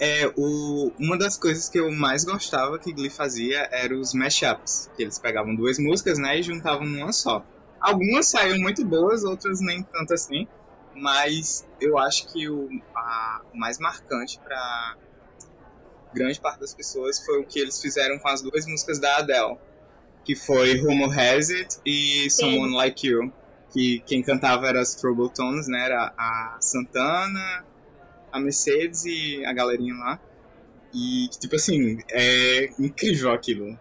É, 0.00 0.32
o, 0.36 0.92
uma 0.98 1.16
das 1.16 1.38
coisas 1.38 1.68
que 1.68 1.78
eu 1.78 1.90
mais 1.92 2.24
gostava 2.24 2.78
que 2.78 2.92
Glee 2.92 3.10
fazia 3.10 3.68
eram 3.70 4.00
os 4.00 4.12
mashups. 4.12 4.90
Que 4.96 5.02
eles 5.02 5.18
pegavam 5.18 5.54
duas 5.54 5.78
músicas, 5.78 6.18
né? 6.18 6.38
E 6.38 6.42
juntavam 6.42 6.86
numa 6.86 7.12
só. 7.12 7.44
Algumas 7.80 8.28
saíram 8.28 8.60
muito 8.60 8.84
boas, 8.84 9.24
outras 9.24 9.60
nem 9.60 9.82
tanto 9.82 10.14
assim. 10.14 10.48
Mas 10.94 11.66
eu 11.80 11.98
acho 11.98 12.26
que 12.32 12.48
o, 12.48 12.68
a, 12.94 13.42
mais 13.54 13.78
marcante 13.78 14.38
para 14.40 14.96
grande 16.12 16.40
parte 16.40 16.60
das 16.60 16.74
pessoas 16.74 17.24
foi 17.24 17.40
o 17.40 17.44
que 17.44 17.58
eles 17.58 17.80
fizeram 17.80 18.18
com 18.18 18.28
as 18.28 18.42
duas 18.42 18.66
músicas 18.66 18.98
da 18.98 19.16
Adele, 19.16 19.56
que 20.24 20.37
foi 20.37 20.78
Rumor 20.78 21.18
Has 21.18 21.50
It 21.50 21.78
e 21.85 22.30
Someone 22.30 22.70
Sim. 22.70 22.76
Like 22.76 23.06
You. 23.06 23.32
Que 23.72 24.00
quem 24.00 24.22
cantava 24.22 24.66
era 24.66 24.80
as 24.80 24.94
Troubletones, 24.94 25.66
né? 25.66 25.87
Era 25.87 26.12
a 26.16 26.58
Santana, 26.61 27.64
a 28.30 28.38
Mercedes 28.38 29.04
e 29.06 29.44
a 29.46 29.52
galerinha 29.52 29.94
lá. 29.94 30.20
E, 30.92 31.28
tipo 31.40 31.56
assim, 31.56 31.98
é 32.11 32.70
incrível 32.78 33.32
aquilo. 33.32 33.78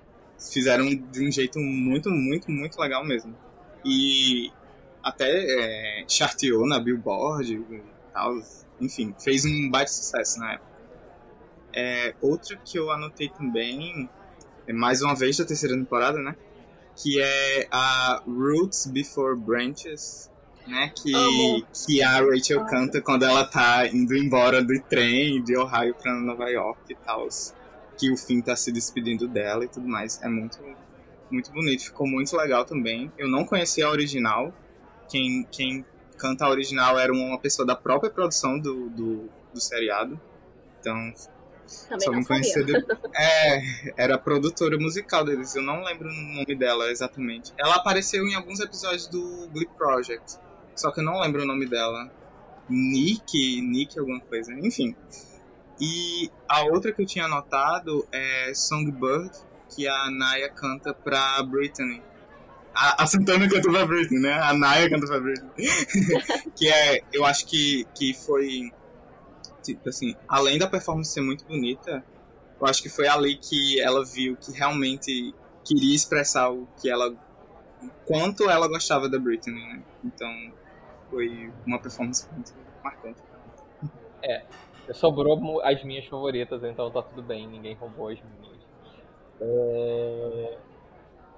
Fizeram 0.52 0.88
de 0.88 1.28
um 1.28 1.32
jeito 1.32 1.60
muito, 1.60 2.10
muito, 2.10 2.50
muito 2.50 2.80
legal 2.80 3.04
mesmo. 3.06 3.36
E 3.84 4.50
até 5.04 5.30
é, 5.30 6.06
charteou 6.08 6.66
na 6.68 6.80
Billboard 6.80 7.54
e 7.54 7.82
tal. 8.14 8.40
Enfim, 8.80 9.14
fez 9.20 9.46
um 9.46 9.70
baita 9.70 9.92
sucesso 9.92 10.40
na 10.40 10.54
época. 10.54 10.72
É, 11.74 12.14
outra 12.22 12.58
que 12.58 12.78
eu 12.78 12.92
anotei 12.92 13.30
também, 13.30 14.10
mais 14.74 15.02
uma 15.02 15.16
vez 15.16 15.38
da 15.38 15.46
terceira 15.46 15.76
temporada, 15.76 16.20
né? 16.20 16.36
Que 16.96 17.22
é 17.22 17.68
a 17.72 18.22
Roots 18.26 18.88
Before 18.88 19.38
Branches, 19.38 20.30
né? 20.68 20.92
Que, 20.96 21.12
que 21.86 22.04
a 22.04 22.20
Rachel 22.22 22.66
canta 22.66 23.02
quando 23.02 23.24
ela 23.24 23.44
tá 23.46 23.88
indo 23.88 24.16
embora 24.16 24.64
do 24.64 24.80
trem 24.82 25.44
de 25.44 25.58
Ohio 25.58 25.96
pra 25.96 26.14
Nova 26.14 26.50
York 26.50 26.82
e 26.90 26.96
tal. 26.96 27.28
Que 27.98 28.12
o 28.12 28.18
Finn 28.18 28.42
tá 28.42 28.56
se 28.56 28.72
despedindo 28.72 29.28
dela 29.28 29.66
e 29.66 29.68
tudo 29.68 29.88
mais. 29.88 30.22
É 30.22 30.28
muito, 30.28 30.60
muito 31.30 31.52
bonito, 31.52 31.84
ficou 31.84 32.08
muito 32.08 32.36
legal 32.36 32.66
também. 32.66 33.12
Eu 33.18 33.28
não 33.28 33.46
conhecia 33.46 33.86
a 33.86 33.90
original, 33.90 34.54
quem, 35.10 35.48
quem 35.52 35.86
canta 36.18 36.46
a 36.46 36.50
original 36.50 37.00
era 37.00 37.12
uma 37.12 37.40
pessoa 37.40 37.66
da 37.66 37.76
própria 37.76 38.12
produção 38.12 38.60
do, 38.60 38.90
do, 38.90 39.30
do 39.54 39.60
seriado. 39.60 40.20
Então, 40.80 41.14
Também 41.90 42.06
só 42.06 42.12
me 42.12 42.26
conhecia. 42.26 42.64
De... 42.64 42.74
É, 43.16 43.94
era 43.98 44.18
produtora 44.18 44.78
musical 44.78 45.26
deles, 45.26 45.56
eu 45.56 45.62
não 45.62 45.84
lembro 45.84 46.10
o 46.10 46.14
nome 46.14 46.56
dela 46.56 46.90
exatamente. 46.92 47.54
Ela 47.58 47.76
apareceu 47.76 48.26
em 48.26 48.36
alguns 48.36 48.60
episódios 48.60 49.08
do 49.08 49.48
Glee 49.54 49.70
Project, 49.78 50.38
só 50.76 50.92
que 50.92 51.00
eu 51.00 51.04
não 51.04 51.20
lembro 51.20 51.44
o 51.44 51.46
nome 51.46 51.66
dela. 51.66 52.12
Nick, 52.70 53.62
Nick 53.62 54.00
alguma 54.00 54.22
coisa, 54.22 54.54
enfim. 54.54 54.96
E 55.80 56.30
a 56.48 56.64
outra 56.64 56.92
que 56.92 57.02
eu 57.02 57.06
tinha 57.06 57.26
anotado 57.26 58.08
é 58.12 58.54
Songbird, 58.54 59.32
que 59.76 59.88
a 59.88 60.12
Naya 60.12 60.50
canta 60.50 60.94
pra 60.94 61.42
Britney. 61.44 62.02
A, 62.74 63.04
a 63.04 63.08
Santana 63.08 63.50
cantou 63.50 63.72
pra 63.72 63.86
Britney, 63.86 64.20
né? 64.20 64.34
A 64.34 64.54
Naya 64.54 64.90
cantou 64.90 65.10
pra 65.10 65.20
Britney. 65.20 65.52
que 66.56 66.70
é, 66.70 67.02
eu 67.12 67.26
acho 67.26 67.46
que, 67.48 67.86
que 67.96 68.14
foi, 68.14 68.72
tipo 69.62 69.90
assim, 69.90 70.16
além 70.28 70.58
da 70.58 70.68
performance 70.68 71.12
ser 71.12 71.22
muito 71.22 71.46
bonita, 71.46 72.04
eu 72.60 72.68
acho 72.68 72.82
que 72.82 72.90
foi 72.90 73.08
ali 73.08 73.36
que 73.36 73.80
ela 73.80 74.06
viu 74.06 74.38
que 74.38 74.52
realmente 74.52 75.34
queria 75.64 75.96
expressar 75.96 76.52
o 76.52 76.68
que 76.80 76.90
ela, 76.90 77.14
quanto 78.06 78.50
ela 78.50 78.68
gostava 78.68 79.10
da 79.10 79.18
Britney, 79.18 79.60
né? 79.60 79.84
Então, 80.04 80.54
foi 81.10 81.52
uma 81.66 81.80
performance 81.80 82.28
muito 82.34 82.54
marcante. 82.84 83.20
É, 84.24 84.44
sobrou 84.94 85.62
as 85.64 85.84
minhas 85.84 86.06
favoritas, 86.06 86.64
então 86.64 86.92
tá 86.92 87.02
tudo 87.02 87.24
bem, 87.24 87.48
ninguém 87.48 87.76
roubou 87.76 88.10
as 88.10 88.20
minhas. 88.20 88.62
É... 89.40 90.58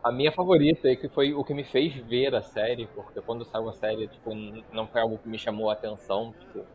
A 0.03 0.11
minha 0.11 0.33
favorita, 0.33 0.89
e 0.89 0.97
que 0.97 1.07
foi 1.07 1.33
o 1.33 1.45
que 1.45 1.53
me 1.53 1.63
fez 1.63 1.95
ver 2.05 2.35
a 2.35 2.41
série, 2.41 2.87
porque 2.87 3.21
quando 3.21 3.45
saiu 3.45 3.69
a 3.69 3.73
série, 3.73 4.09
tipo, 4.09 4.31
não 4.73 4.85
foi 4.85 4.99
algo 4.99 5.17
que 5.17 5.29
me 5.29 5.39
chamou 5.39 5.69
a 5.69 5.73
atenção, 5.73 6.33
tipo, 6.37 6.65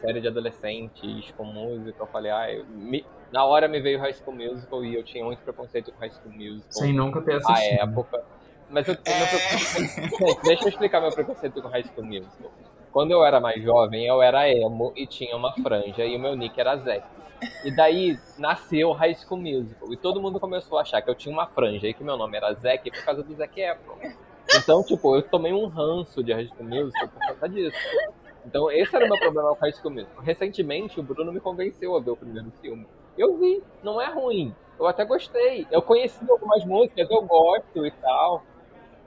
série 0.00 0.20
de 0.20 0.28
adolescentes 0.28 1.30
com 1.36 1.44
música, 1.44 2.02
eu 2.02 2.06
falei, 2.06 2.30
ah, 2.30 2.52
eu, 2.52 2.64
me, 2.66 3.04
na 3.32 3.44
hora 3.44 3.68
me 3.68 3.80
veio 3.80 3.98
High 3.98 4.14
School 4.14 4.36
Musical 4.36 4.84
e 4.84 4.94
eu 4.94 5.02
tinha 5.02 5.24
muito 5.24 5.40
preconceito 5.40 5.92
com 5.92 6.00
High 6.00 6.10
School 6.10 6.34
Musical. 6.34 6.72
Sem 6.72 6.92
nunca 6.92 7.20
ter 7.20 7.36
assistido. 7.36 7.80
A 7.80 7.84
época. 7.84 8.24
Mas 8.70 8.86
eu, 8.86 8.94
é... 8.94 10.42
deixa 10.44 10.64
eu 10.64 10.68
explicar 10.68 11.00
meu 11.00 11.10
preconceito 11.10 11.60
com 11.62 11.68
High 11.68 11.84
School 11.84 12.06
Musical. 12.06 12.50
Quando 12.92 13.10
eu 13.10 13.24
era 13.24 13.40
mais 13.40 13.62
jovem, 13.62 14.06
eu 14.06 14.22
era 14.22 14.50
emo 14.50 14.92
e 14.96 15.06
tinha 15.06 15.36
uma 15.36 15.52
franja 15.54 16.04
e 16.04 16.16
o 16.16 16.18
meu 16.18 16.34
nick 16.34 16.58
era 16.58 16.76
Zack. 16.76 17.06
E 17.64 17.70
daí 17.70 18.18
nasceu 18.38 18.92
High 18.92 19.14
School 19.14 19.40
Musical. 19.40 19.92
E 19.92 19.96
todo 19.96 20.20
mundo 20.20 20.40
começou 20.40 20.78
a 20.78 20.82
achar 20.82 21.00
que 21.02 21.10
eu 21.10 21.14
tinha 21.14 21.32
uma 21.32 21.46
franja 21.46 21.86
e 21.86 21.94
que 21.94 22.02
meu 22.02 22.16
nome 22.16 22.36
era 22.36 22.52
Zack 22.54 22.90
por 22.90 23.04
causa 23.04 23.22
do 23.22 23.34
Zac 23.34 23.60
Efron. 23.60 23.98
Então, 24.56 24.82
tipo, 24.82 25.14
eu 25.14 25.22
tomei 25.22 25.52
um 25.52 25.66
ranço 25.66 26.24
de 26.24 26.32
High 26.32 26.46
School 26.46 26.68
Musical 26.68 27.08
por 27.08 27.20
causa 27.20 27.48
disso. 27.48 27.76
Então 28.48 28.70
esse 28.70 28.96
era 28.96 29.04
o 29.04 29.08
meu 29.08 29.18
problema 29.18 29.54
com 29.54 29.60
High 29.60 29.72
School 29.74 29.92
Musical. 29.92 30.24
Recentemente 30.24 30.98
o 30.98 31.02
Bruno 31.02 31.30
me 31.30 31.38
convenceu 31.38 31.94
a 31.94 32.00
ver 32.00 32.10
o 32.10 32.16
primeiro 32.16 32.50
filme. 32.62 32.86
Eu 33.16 33.36
vi, 33.36 33.62
não 33.82 34.00
é 34.00 34.10
ruim. 34.10 34.54
Eu 34.78 34.86
até 34.86 35.04
gostei. 35.04 35.66
Eu 35.70 35.82
conheci 35.82 36.24
algumas 36.28 36.64
músicas, 36.64 37.10
eu 37.10 37.22
gosto 37.22 37.86
e 37.86 37.90
tal. 37.90 38.42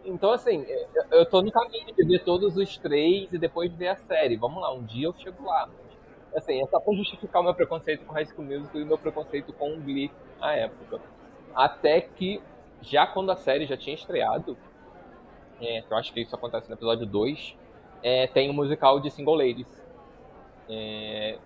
Então, 0.06 0.32
assim, 0.32 0.64
eu, 0.68 1.20
eu 1.20 1.26
tô 1.26 1.42
no 1.42 1.52
caminho 1.52 1.88
de 1.88 2.06
ver 2.06 2.24
todos 2.24 2.56
os 2.56 2.78
três 2.78 3.34
e 3.34 3.38
depois 3.40 3.74
ver 3.74 3.88
a 3.88 3.96
série. 3.96 4.38
Vamos 4.38 4.62
lá, 4.62 4.72
um 4.74 4.84
dia 4.84 5.08
eu 5.08 5.14
chego 5.14 5.44
lá. 5.44 5.68
Assim, 6.36 6.62
é 6.62 6.66
só 6.68 6.80
pra 6.80 6.94
justificar 6.94 7.42
o 7.42 7.46
meu 7.46 7.56
preconceito 7.56 8.06
com 8.06 8.14
High 8.14 8.26
School 8.26 8.46
Musical 8.46 8.80
e 8.80 8.84
o 8.84 8.88
meu 8.88 8.98
preconceito 8.98 9.52
com 9.54 9.74
o 9.74 9.82
Glee 9.82 10.12
à 10.40 10.54
época. 10.54 11.00
Até 11.56 12.02
que, 12.02 12.42
já 12.82 13.08
quando 13.08 13.32
a 13.32 13.36
série 13.36 13.66
já 13.66 13.76
tinha 13.76 13.96
estreado, 13.96 14.56
é, 15.60 15.84
eu 15.90 15.98
acho 15.98 16.14
que 16.14 16.22
isso 16.22 16.36
acontece 16.36 16.70
no 16.70 16.76
episódio 16.76 17.06
2, 17.06 17.56
é, 18.04 18.28
tem 18.28 18.50
o 18.50 18.52
um 18.52 18.56
musical 18.56 19.00
de 19.00 19.10
Single 19.10 19.36
Ladies. 19.36 19.82
É, 20.70 21.38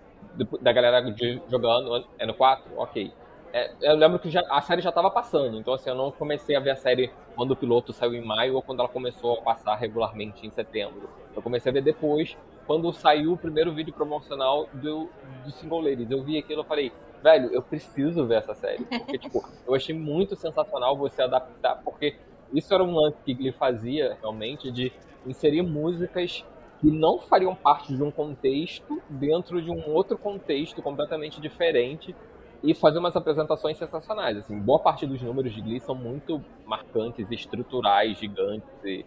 da 0.60 0.72
galera 0.72 1.00
de, 1.00 1.40
jogando. 1.48 2.04
É 2.18 2.26
no 2.26 2.34
4? 2.34 2.70
Ok. 2.76 3.12
É, 3.52 3.72
eu 3.80 3.96
lembro 3.96 4.18
que 4.18 4.30
já, 4.30 4.42
a 4.50 4.60
série 4.60 4.82
já 4.82 4.90
estava 4.90 5.10
passando, 5.10 5.56
então 5.56 5.72
assim, 5.72 5.88
eu 5.88 5.94
não 5.94 6.10
comecei 6.10 6.56
a 6.56 6.60
ver 6.60 6.70
a 6.70 6.76
série 6.76 7.10
quando 7.34 7.52
o 7.52 7.56
piloto 7.56 7.90
saiu 7.90 8.14
em 8.14 8.22
maio 8.22 8.54
ou 8.54 8.60
quando 8.60 8.80
ela 8.80 8.88
começou 8.88 9.38
a 9.38 9.42
passar 9.42 9.76
regularmente 9.76 10.46
em 10.46 10.50
setembro. 10.50 11.08
Eu 11.34 11.40
comecei 11.40 11.70
a 11.70 11.72
ver 11.72 11.80
depois, 11.80 12.36
quando 12.66 12.92
saiu 12.92 13.32
o 13.32 13.36
primeiro 13.36 13.72
vídeo 13.72 13.94
promocional 13.94 14.68
do, 14.74 15.08
do 15.42 15.50
Single 15.52 15.80
Ladies. 15.80 16.10
Eu 16.10 16.22
vi 16.22 16.36
aquilo 16.36 16.62
e 16.62 16.64
falei, 16.66 16.92
velho, 17.22 17.48
eu 17.50 17.62
preciso 17.62 18.26
ver 18.26 18.38
essa 18.38 18.54
série. 18.54 18.84
Porque, 18.84 19.18
tipo, 19.18 19.42
eu 19.66 19.74
achei 19.74 19.94
muito 19.94 20.36
sensacional 20.36 20.96
você 20.96 21.22
adaptar, 21.22 21.80
porque 21.82 22.16
isso 22.52 22.74
era 22.74 22.84
um 22.84 22.94
lance 22.94 23.16
que 23.24 23.32
ele 23.32 23.52
fazia 23.52 24.18
realmente 24.20 24.70
de 24.70 24.92
inserir 25.26 25.62
músicas 25.62 26.44
que 26.80 26.90
não 26.90 27.18
fariam 27.18 27.54
parte 27.54 27.94
de 27.94 28.02
um 28.02 28.10
contexto 28.10 29.00
dentro 29.08 29.62
de 29.62 29.70
um 29.70 29.88
outro 29.90 30.18
contexto 30.18 30.82
completamente 30.82 31.40
diferente 31.40 32.14
e 32.62 32.74
fazer 32.74 32.98
umas 32.98 33.16
apresentações 33.16 33.76
sensacionais. 33.76 34.36
Assim, 34.38 34.58
boa 34.58 34.78
parte 34.78 35.06
dos 35.06 35.20
números 35.22 35.54
de 35.54 35.60
Glee 35.60 35.80
são 35.80 35.94
muito 35.94 36.42
marcantes, 36.64 37.30
estruturais, 37.30 38.18
gigantes 38.18 38.68
e, 38.84 39.04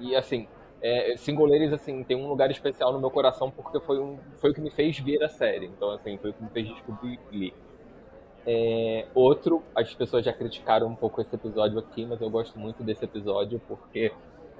e 0.00 0.16
assim, 0.16 0.46
é, 0.82 1.16
Singoleiros, 1.16 1.72
assim, 1.72 2.02
tem 2.02 2.16
um 2.16 2.26
lugar 2.26 2.50
especial 2.50 2.92
no 2.92 2.98
meu 2.98 3.10
coração 3.10 3.50
porque 3.50 3.78
foi, 3.80 4.00
um, 4.00 4.18
foi 4.38 4.50
o 4.50 4.54
que 4.54 4.60
me 4.60 4.70
fez 4.70 4.98
ver 4.98 5.22
a 5.22 5.28
série. 5.28 5.66
Então, 5.66 5.90
assim, 5.90 6.18
foi 6.18 6.30
o 6.30 6.34
que 6.34 6.42
me 6.42 6.50
fez 6.50 6.68
descobrir 6.68 7.20
Glee. 7.30 7.54
É, 8.44 9.06
outro, 9.14 9.62
as 9.74 9.94
pessoas 9.94 10.24
já 10.24 10.32
criticaram 10.32 10.88
um 10.88 10.96
pouco 10.96 11.20
esse 11.20 11.32
episódio 11.32 11.78
aqui, 11.78 12.04
mas 12.04 12.20
eu 12.20 12.28
gosto 12.28 12.58
muito 12.58 12.82
desse 12.82 13.04
episódio 13.04 13.60
porque 13.68 14.12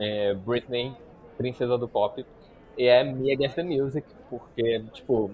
é, 0.02 0.34
Britney, 0.34 0.94
princesa 1.36 1.78
do 1.78 1.86
pop, 1.88 2.24
e 2.76 2.86
é 2.86 3.04
Me 3.04 3.32
Against 3.32 3.54
the 3.54 3.62
Music, 3.62 4.06
porque, 4.28 4.80
tipo, 4.92 5.30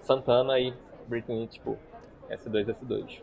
Santana 0.00 0.58
e 0.58 0.74
Britney, 1.06 1.46
tipo, 1.46 1.78
S2, 2.28 2.66
S2. 2.66 3.22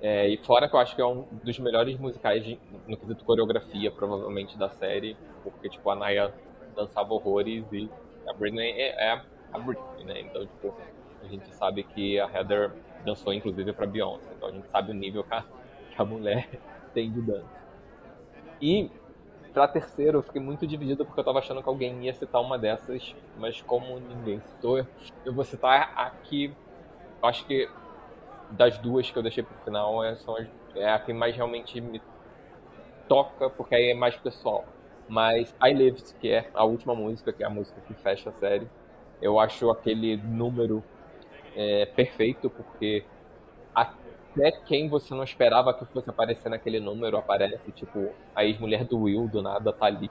É, 0.00 0.28
e 0.28 0.36
fora 0.38 0.68
que 0.68 0.74
eu 0.74 0.80
acho 0.80 0.94
que 0.96 1.02
é 1.02 1.06
um 1.06 1.26
dos 1.44 1.58
melhores 1.58 1.98
musicais 1.98 2.44
de, 2.44 2.58
no 2.86 2.96
quesito 2.96 3.24
coreografia, 3.24 3.90
provavelmente, 3.90 4.58
da 4.58 4.68
série, 4.68 5.16
porque, 5.44 5.68
tipo, 5.68 5.88
a 5.90 5.94
Naya 5.94 6.32
dançava 6.74 7.14
horrores 7.14 7.64
e 7.72 7.88
a 8.26 8.32
Britney 8.32 8.72
é, 8.72 9.12
é 9.12 9.22
a 9.52 9.58
Britney, 9.58 10.04
né? 10.04 10.20
Então, 10.20 10.44
tipo, 10.44 10.74
a 11.22 11.26
gente 11.26 11.54
sabe 11.54 11.82
que 11.82 12.18
a 12.18 12.26
Heather 12.26 12.72
dançou, 13.04 13.32
inclusive, 13.32 13.72
pra 13.72 13.86
Beyoncé. 13.86 14.28
Então 14.36 14.48
a 14.48 14.52
gente 14.52 14.68
sabe 14.68 14.90
o 14.90 14.94
nível 14.94 15.24
que 15.24 15.34
a, 15.34 15.42
que 15.42 16.02
a 16.02 16.04
mulher 16.04 16.48
tem 16.94 17.10
de 17.10 17.20
dança. 17.22 17.58
E, 18.60 18.90
pra 19.58 19.66
terceiro, 19.66 20.18
eu 20.18 20.22
fiquei 20.22 20.40
muito 20.40 20.64
dividido 20.68 21.04
porque 21.04 21.18
eu 21.18 21.24
tava 21.24 21.40
achando 21.40 21.60
que 21.60 21.68
alguém 21.68 22.04
ia 22.04 22.14
citar 22.14 22.40
uma 22.40 22.56
dessas, 22.56 23.12
mas 23.34 23.60
como 23.62 23.98
ninguém 23.98 24.40
citou, 24.40 24.78
eu 25.24 25.34
vou 25.34 25.44
citar 25.44 25.92
aqui 25.96 26.54
acho 27.24 27.44
que 27.44 27.68
das 28.52 28.78
duas 28.78 29.10
que 29.10 29.18
eu 29.18 29.22
deixei 29.22 29.42
pro 29.42 29.64
final 29.64 30.04
é, 30.04 30.14
são 30.14 30.36
as, 30.36 30.46
é 30.76 30.88
a 30.88 30.98
que 31.00 31.12
mais 31.12 31.34
realmente 31.34 31.80
me 31.80 32.00
toca, 33.08 33.50
porque 33.50 33.74
aí 33.74 33.90
é 33.90 33.94
mais 33.94 34.16
pessoal. 34.16 34.64
Mas 35.08 35.52
I 35.60 35.72
Lived, 35.72 36.04
que 36.20 36.28
é 36.28 36.48
a 36.54 36.64
última 36.64 36.94
música, 36.94 37.32
que 37.32 37.42
é 37.42 37.46
a 37.46 37.50
música 37.50 37.80
que 37.80 37.94
fecha 37.94 38.30
a 38.30 38.32
série, 38.34 38.68
eu 39.20 39.40
acho 39.40 39.70
aquele 39.70 40.18
número 40.18 40.84
é, 41.56 41.84
perfeito, 41.86 42.48
porque 42.48 43.04
até 44.38 44.52
quem 44.52 44.88
você 44.88 45.14
não 45.14 45.24
esperava 45.24 45.74
que 45.74 45.84
fosse 45.86 46.08
aparecer 46.08 46.48
naquele 46.48 46.78
número 46.80 47.16
aparece, 47.16 47.72
tipo, 47.72 48.10
a 48.34 48.44
ex-mulher 48.44 48.84
do 48.84 49.02
Will 49.02 49.28
do 49.28 49.42
nada 49.42 49.72
tá 49.72 49.86
ali. 49.86 50.10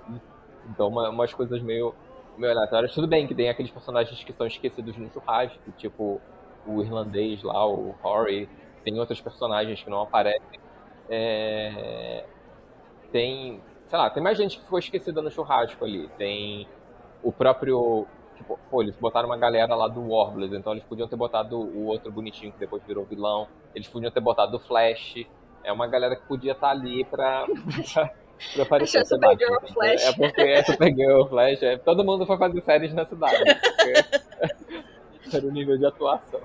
Então, 0.70 0.90
uma, 0.90 1.10
umas 1.10 1.34
coisas 1.34 1.62
meio, 1.62 1.96
meio 2.38 2.54
aleatórias. 2.54 2.94
Tudo 2.94 3.08
bem 3.08 3.26
que 3.26 3.34
tem 3.34 3.50
aqueles 3.50 3.72
personagens 3.72 4.24
que 4.24 4.34
são 4.34 4.46
esquecidos 4.46 4.98
no 4.98 5.10
churrasco, 5.12 5.72
tipo 5.78 6.22
o 6.66 6.82
irlandês 6.82 7.42
lá, 7.44 7.66
o 7.66 7.96
Rory, 8.02 8.50
tem 8.84 9.00
outros 9.00 9.22
personagens 9.22 9.82
que 9.82 9.90
não 9.90 10.02
aparecem. 10.02 10.60
É... 11.10 12.26
Tem, 13.12 13.62
sei 13.88 13.98
lá, 13.98 14.10
tem 14.10 14.22
mais 14.22 14.38
gente 14.38 14.58
que 14.58 14.63
ficou 14.63 14.80
esquecida 14.80 15.22
no 15.22 15.32
churrasco 15.32 15.84
ali. 15.86 16.10
Tem 16.18 16.68
o 17.24 17.32
próprio. 17.32 18.06
Tipo, 18.38 18.60
pô, 18.69 18.82
eles 18.82 18.95
botaram 18.95 19.28
uma 19.28 19.38
galera 19.38 19.76
lá 19.76 19.88
do 19.88 20.10
Warblers, 20.10 20.54
então 20.54 20.73
eles 20.73 20.84
podiam 20.84 21.08
ter 21.08 21.15
botado 21.15 21.60
o 21.60 21.86
outro 21.86 22.12
bonitinho 22.12 22.52
que 22.52 22.60
depois 22.60 22.84
virou 22.84 23.04
vilão. 23.04 23.47
Eles 23.73 23.88
podiam 23.88 24.12
ter 24.12 24.21
botado 24.21 24.58
o 24.58 24.60
Flash. 24.60 25.26
É 25.63 25.71
uma 25.71 25.88
galera 25.88 26.15
que 26.15 26.26
podia 26.26 26.54
estar 26.54 26.67
tá 26.67 26.73
ali 26.73 27.04
pra. 27.06 27.45
pra... 27.93 28.12
pra 28.54 28.63
aparecer 28.63 29.06
Supergirl 29.06 29.56
Flash. 29.73 30.04
É 30.06 30.13
porque 30.13 30.41
é 30.41 30.63
Supergirl 30.63 31.26
Flash. 31.26 31.63
É... 31.63 31.78
Todo 31.78 32.06
mundo 32.06 32.26
foi 32.26 32.38
fazer 32.38 32.62
séries 32.62 32.93
na 32.93 33.06
cidade. 33.06 33.43
Porque... 33.43 35.36
era 35.36 35.45
o 35.45 35.52
nível 35.52 35.78
de 35.78 35.86
atuação. 35.86 36.41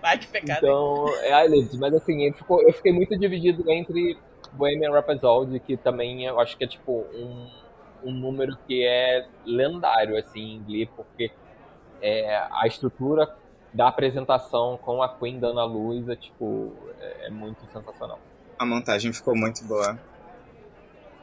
Vai 0.00 0.18
que 0.18 0.26
pecado. 0.28 0.58
Então, 0.58 1.06
é 1.22 1.32
mas 1.78 1.94
assim, 1.94 2.24
eu 2.26 2.72
fiquei 2.72 2.92
muito 2.92 3.18
dividido 3.18 3.70
entre 3.70 4.16
Bohemian 4.52 4.92
Rhapsody, 4.92 5.60
que 5.60 5.76
também 5.76 6.24
eu 6.24 6.38
acho 6.40 6.56
que 6.56 6.64
é 6.64 6.66
tipo 6.66 7.04
um, 7.14 7.48
um 8.04 8.12
número 8.12 8.56
que 8.66 8.84
é 8.84 9.26
lendário, 9.44 10.16
assim, 10.16 10.56
em 10.56 10.62
Glee, 10.62 10.86
porque 10.86 11.30
é, 12.00 12.36
a 12.50 12.66
estrutura 12.66 13.34
da 13.72 13.88
apresentação 13.88 14.78
com 14.78 15.02
a 15.02 15.08
Queen 15.08 15.38
dando 15.38 15.60
a 15.60 15.64
luz 15.64 16.08
é, 16.08 16.16
tipo, 16.16 16.72
é, 16.98 17.26
é 17.26 17.30
muito 17.30 17.64
sensacional. 17.72 18.18
A 18.58 18.66
montagem 18.66 19.12
ficou 19.12 19.34
muito 19.36 19.64
boa. 19.64 19.98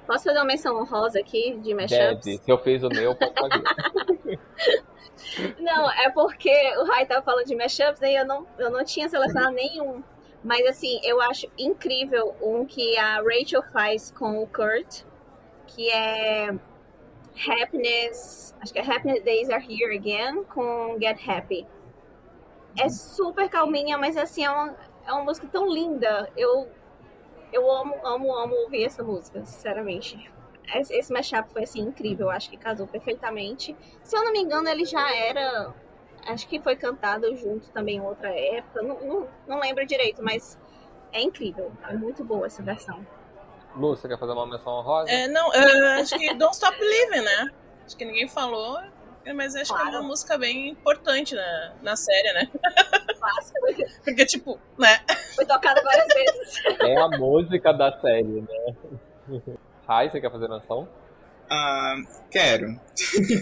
Posso 0.08 0.24
fazer 0.24 0.40
uma 0.40 0.46
menção 0.46 0.80
honrosa 0.80 1.20
aqui 1.20 1.58
de 1.62 1.74
mashups? 1.74 2.24
Deve. 2.24 2.38
Se 2.38 2.50
eu 2.50 2.58
fiz 2.60 2.82
o 2.82 2.90
meu, 2.90 3.14
pode 3.14 3.34
fazer. 3.34 4.40
Não, 5.60 5.92
é 5.92 6.10
porque 6.12 6.52
o 6.78 6.86
Rai 6.86 7.06
tava 7.06 7.22
falando 7.22 7.46
de 7.46 7.56
mashups 7.56 8.02
e 8.02 8.16
eu 8.16 8.26
não, 8.26 8.48
eu 8.58 8.70
não 8.70 8.86
tinha 8.86 9.10
selecionado 9.10 9.54
nenhum. 9.54 10.04
Mas 10.44 10.66
assim, 10.68 11.00
eu 11.04 11.20
acho 11.22 11.48
incrível 11.58 12.36
um 12.42 12.66
que 12.66 12.96
a 12.98 13.22
Rachel 13.22 13.64
faz 13.74 14.12
com 14.12 14.42
o 14.42 14.48
Kurt, 14.48 15.04
que 15.68 15.90
é 15.92 16.50
Happiness, 17.48 18.56
acho 18.62 18.74
que 18.74 18.80
é 18.80 18.82
Happiness 18.82 19.24
Days 19.24 19.50
Are 19.50 19.64
Here 19.64 19.96
Again 19.96 20.44
com 20.46 20.98
Get 21.00 21.20
Happy. 21.28 21.68
É 22.80 22.90
super 22.90 23.50
calminha, 23.50 23.98
mas 23.98 24.18
assim, 24.18 24.46
é 24.46 24.50
uma, 24.50 24.76
é 25.06 25.12
uma 25.12 25.24
música 25.24 25.48
tão 25.48 25.72
linda. 25.72 26.32
Eu, 26.36 26.68
eu 27.52 27.70
amo, 27.72 27.96
amo, 28.04 28.36
amo 28.36 28.56
ouvir 28.64 28.86
essa 28.86 29.04
música, 29.04 29.44
sinceramente 29.46 30.32
esse 30.76 31.12
mashup 31.14 31.50
foi 31.52 31.64
assim 31.64 31.82
incrível, 31.82 32.30
acho 32.30 32.50
que 32.50 32.58
casou 32.58 32.88
perfeitamente. 32.88 33.76
Se 34.04 34.18
eu 34.18 34.24
não 34.24 34.32
me 34.32 34.40
engano, 34.40 34.68
ele 34.68 34.86
já 34.86 35.16
era. 35.16 35.74
Acho 36.26 36.48
que 36.48 36.60
foi 36.60 36.76
cantado 36.76 37.34
junto 37.38 37.70
também 37.72 37.98
em 37.98 38.02
outra 38.02 38.30
época. 38.30 38.82
Não, 38.82 39.00
não, 39.00 39.28
não 39.48 39.60
lembro 39.60 39.86
direito, 39.86 40.22
mas 40.22 40.60
é 41.14 41.22
incrível. 41.22 41.72
É 41.88 41.94
muito 41.94 42.24
boa 42.24 42.46
essa 42.48 42.62
versão. 42.62 43.06
Lu, 43.78 43.96
você 43.96 44.08
quer 44.08 44.18
fazer 44.18 44.32
uma 44.32 44.48
menção 44.48 44.74
honrosa? 44.74 45.10
É, 45.10 45.28
não, 45.28 45.50
uh, 45.50 46.02
acho 46.02 46.18
que 46.18 46.34
Don't 46.34 46.54
Stop 46.54 46.78
Living, 46.80 47.24
né? 47.24 47.52
Acho 47.86 47.96
que 47.96 48.06
ninguém 48.06 48.28
falou, 48.28 48.80
mas 49.36 49.56
acho 49.56 49.72
claro. 49.72 49.90
que 49.90 49.96
é 49.96 50.00
uma 50.00 50.08
música 50.08 50.38
bem 50.38 50.70
importante 50.70 51.36
na, 51.36 51.74
na 51.82 51.96
série, 51.96 52.34
né? 52.34 52.50
Clássica. 53.20 53.60
Porque, 54.04 54.26
tipo, 54.26 54.60
né? 54.78 55.00
Foi 55.36 55.46
tocada 55.46 55.82
várias 55.82 56.08
vezes. 56.08 56.66
É 56.82 56.98
a 56.98 57.08
música 57.10 57.72
da 57.72 57.98
série, 58.00 58.42
né? 58.42 58.76
Rai, 59.88 60.10
você 60.10 60.20
quer 60.20 60.32
fazer 60.32 60.50
menção? 60.50 60.88
Ah, 61.50 61.96
quero. 62.30 62.80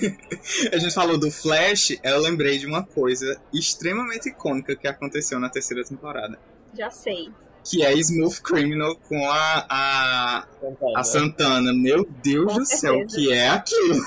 a 0.71 0.77
gente 0.77 0.93
falou 0.93 1.19
do 1.19 1.31
Flash, 1.31 1.97
eu 2.03 2.19
lembrei 2.19 2.57
de 2.57 2.67
uma 2.67 2.85
coisa 2.85 3.41
extremamente 3.53 4.29
icônica 4.29 4.75
que 4.75 4.87
aconteceu 4.87 5.39
na 5.39 5.49
terceira 5.49 5.83
temporada. 5.83 6.37
Já 6.73 6.91
sei. 6.91 7.31
Que 7.67 7.83
é 7.83 7.93
Smooth 7.95 8.41
Criminal 8.41 8.95
com 9.09 9.27
a, 9.29 9.65
a, 9.67 10.47
Santana. 10.61 10.99
a 10.99 11.03
Santana. 11.03 11.73
Meu 11.73 12.07
Deus 12.23 12.53
com 12.53 12.59
do 12.59 12.65
certeza. 12.65 12.77
céu, 12.77 13.07
que 13.07 13.33
é 13.33 13.49
aquilo? 13.49 14.05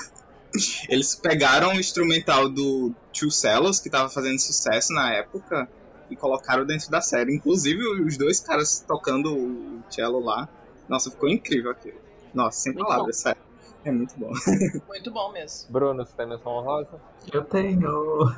Eles 0.89 1.13
pegaram 1.15 1.69
o 1.73 1.79
instrumental 1.79 2.49
do 2.49 2.91
Two 3.13 3.29
Cellos, 3.29 3.79
que 3.79 3.89
tava 3.89 4.09
fazendo 4.09 4.39
sucesso 4.39 4.93
na 4.93 5.13
época, 5.13 5.67
e 6.09 6.15
colocaram 6.15 6.65
dentro 6.65 6.89
da 6.89 7.01
série. 7.01 7.35
Inclusive, 7.35 7.85
os 8.01 8.17
dois 8.17 8.39
caras 8.39 8.83
tocando 8.87 9.35
o 9.35 9.83
cello 9.89 10.19
lá. 10.23 10.49
Nossa, 10.87 11.11
ficou 11.11 11.29
incrível 11.29 11.69
aquilo. 11.69 11.99
Nossa, 12.33 12.61
sem 12.61 12.73
Muito 12.73 12.87
palavras, 12.87 13.17
bom. 13.17 13.21
sério. 13.21 13.41
É 13.85 13.91
muito 13.91 14.13
bom. 14.17 14.31
Muito 14.87 15.11
bom 15.11 15.31
mesmo. 15.31 15.71
Bruno, 15.71 16.05
você 16.05 16.13
tem 16.15 16.27
menção 16.27 16.51
honrosa? 16.51 16.99
Eu 17.31 17.43
tenho. 17.45 18.33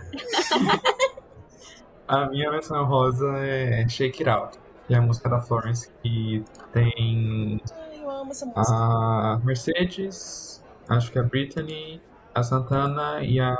a 2.07 2.27
minha 2.29 2.51
menção 2.51 2.85
rosa 2.85 3.27
é 3.39 3.87
Shake 3.87 4.21
It 4.21 4.29
Out, 4.29 4.59
que 4.91 4.95
é 4.95 4.97
a 4.97 5.01
música 5.01 5.29
da 5.29 5.39
Florence, 5.39 5.89
que 6.03 6.43
tem 6.73 7.61
Ai, 7.73 8.03
eu 8.03 8.09
amo 8.11 8.31
essa 8.31 8.45
música. 8.45 8.75
a 8.75 9.39
Mercedes, 9.41 10.61
acho 10.89 11.09
que 11.09 11.17
a 11.17 11.23
Britney, 11.23 12.01
a 12.35 12.43
Santana 12.43 13.23
e 13.23 13.39
a, 13.39 13.55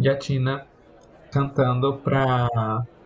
e 0.00 0.08
a 0.08 0.16
Tina 0.16 0.66
cantando 1.30 1.98
pra, 1.98 2.48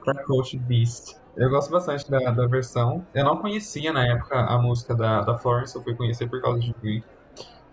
pra 0.04 0.24
Coach 0.26 0.56
Beast. 0.60 1.16
Eu 1.36 1.50
gosto 1.50 1.72
bastante 1.72 2.08
da, 2.08 2.30
da 2.30 2.46
versão. 2.46 3.04
Eu 3.12 3.24
não 3.24 3.38
conhecia 3.38 3.92
na 3.92 4.06
época 4.06 4.38
a 4.38 4.56
música 4.62 4.94
da, 4.94 5.22
da 5.22 5.36
Florence, 5.36 5.74
eu 5.74 5.82
fui 5.82 5.96
conhecer 5.96 6.28
por 6.28 6.40
causa 6.40 6.60
de 6.60 6.72
Glee. 6.80 7.02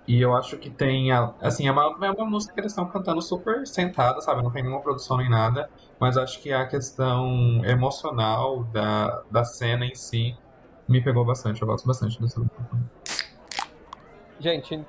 E 0.08 0.22
eu 0.22 0.34
acho 0.36 0.58
que 0.58 0.70
tem, 0.70 1.12
a- 1.12 1.34
assim, 1.42 1.68
é 1.68 1.72
uma, 1.72 1.84
é 2.06 2.12
uma 2.12 2.26
música 2.26 2.54
que 2.54 2.62
eles 2.62 2.72
estão 2.72 2.88
cantando 2.88 3.22
super 3.22 3.68
sentada, 3.68 4.22
sabe? 4.22 4.42
Não 4.42 4.52
tem 4.52 4.64
nenhuma 4.64 4.82
produção 4.82 5.18
nem 5.18 5.30
nada. 5.30 5.70
Mas 6.00 6.16
acho 6.18 6.42
que 6.42 6.52
a 6.54 6.66
questão 6.66 7.62
emocional 7.66 8.64
da, 8.66 9.22
da 9.30 9.44
cena 9.44 9.86
em 9.86 9.96
si 9.96 10.34
me 10.88 11.04
pegou 11.04 11.26
bastante. 11.26 11.62
Eu 11.62 11.68
gosto 11.68 11.86
bastante 11.86 12.20
dessa 12.22 12.40
música. 12.40 12.78
Gente, 14.40 14.80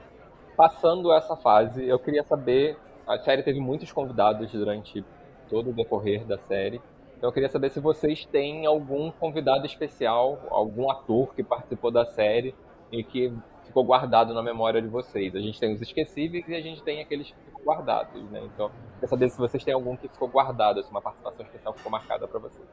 passando 0.57 1.12
essa 1.12 1.37
fase, 1.37 1.85
eu 1.87 1.98
queria 1.98 2.22
saber. 2.22 2.78
A 3.07 3.18
série 3.18 3.42
teve 3.42 3.59
muitos 3.59 3.90
convidados 3.90 4.52
durante 4.52 5.04
todo 5.48 5.70
o 5.70 5.72
decorrer 5.74 6.26
da 6.26 6.38
série. 6.38 6.81
Então 7.16 7.31
eu 7.31 7.33
queria 7.33 7.48
saber 7.48 7.70
se 7.70 7.81
vocês 7.81 8.24
têm 8.26 8.66
algum 8.66 9.11
convidado 9.11 9.66
especial, 9.66 10.38
algum 10.50 10.90
ator 10.90 11.35
que 11.35 11.42
participou 11.42 11.90
da 11.90 12.04
série 12.04 12.54
e 12.92 13.02
que 13.02 13.33
ficou 13.68 13.85
guardado 13.85 14.35
na 14.35 14.42
memória 14.42 14.83
de 14.83 14.88
vocês. 14.88 15.35
A 15.35 15.40
gente 15.40 15.59
tem 15.61 15.72
os 15.72 15.81
esquecíveis 15.81 16.46
e 16.48 16.54
a 16.54 16.61
gente 16.61 16.83
tem 16.83 17.00
aqueles 17.00 17.28
que 17.28 17.37
ficam 17.44 17.62
guardados, 17.62 18.22
né? 18.31 18.40
Então, 18.44 18.66
eu 18.66 18.72
queria 18.94 19.09
saber 19.09 19.28
se 19.31 19.38
vocês 19.38 19.62
têm 19.62 19.74
algum 19.74 19.96
que 19.96 20.09
ficou 20.09 20.28
guardado, 20.28 20.83
se 20.83 20.90
uma 20.90 21.00
participação 21.00 21.46
especial 21.46 21.72
ficou 21.74 21.92
marcada 21.92 22.26
pra 22.26 22.40
vocês. 22.40 22.66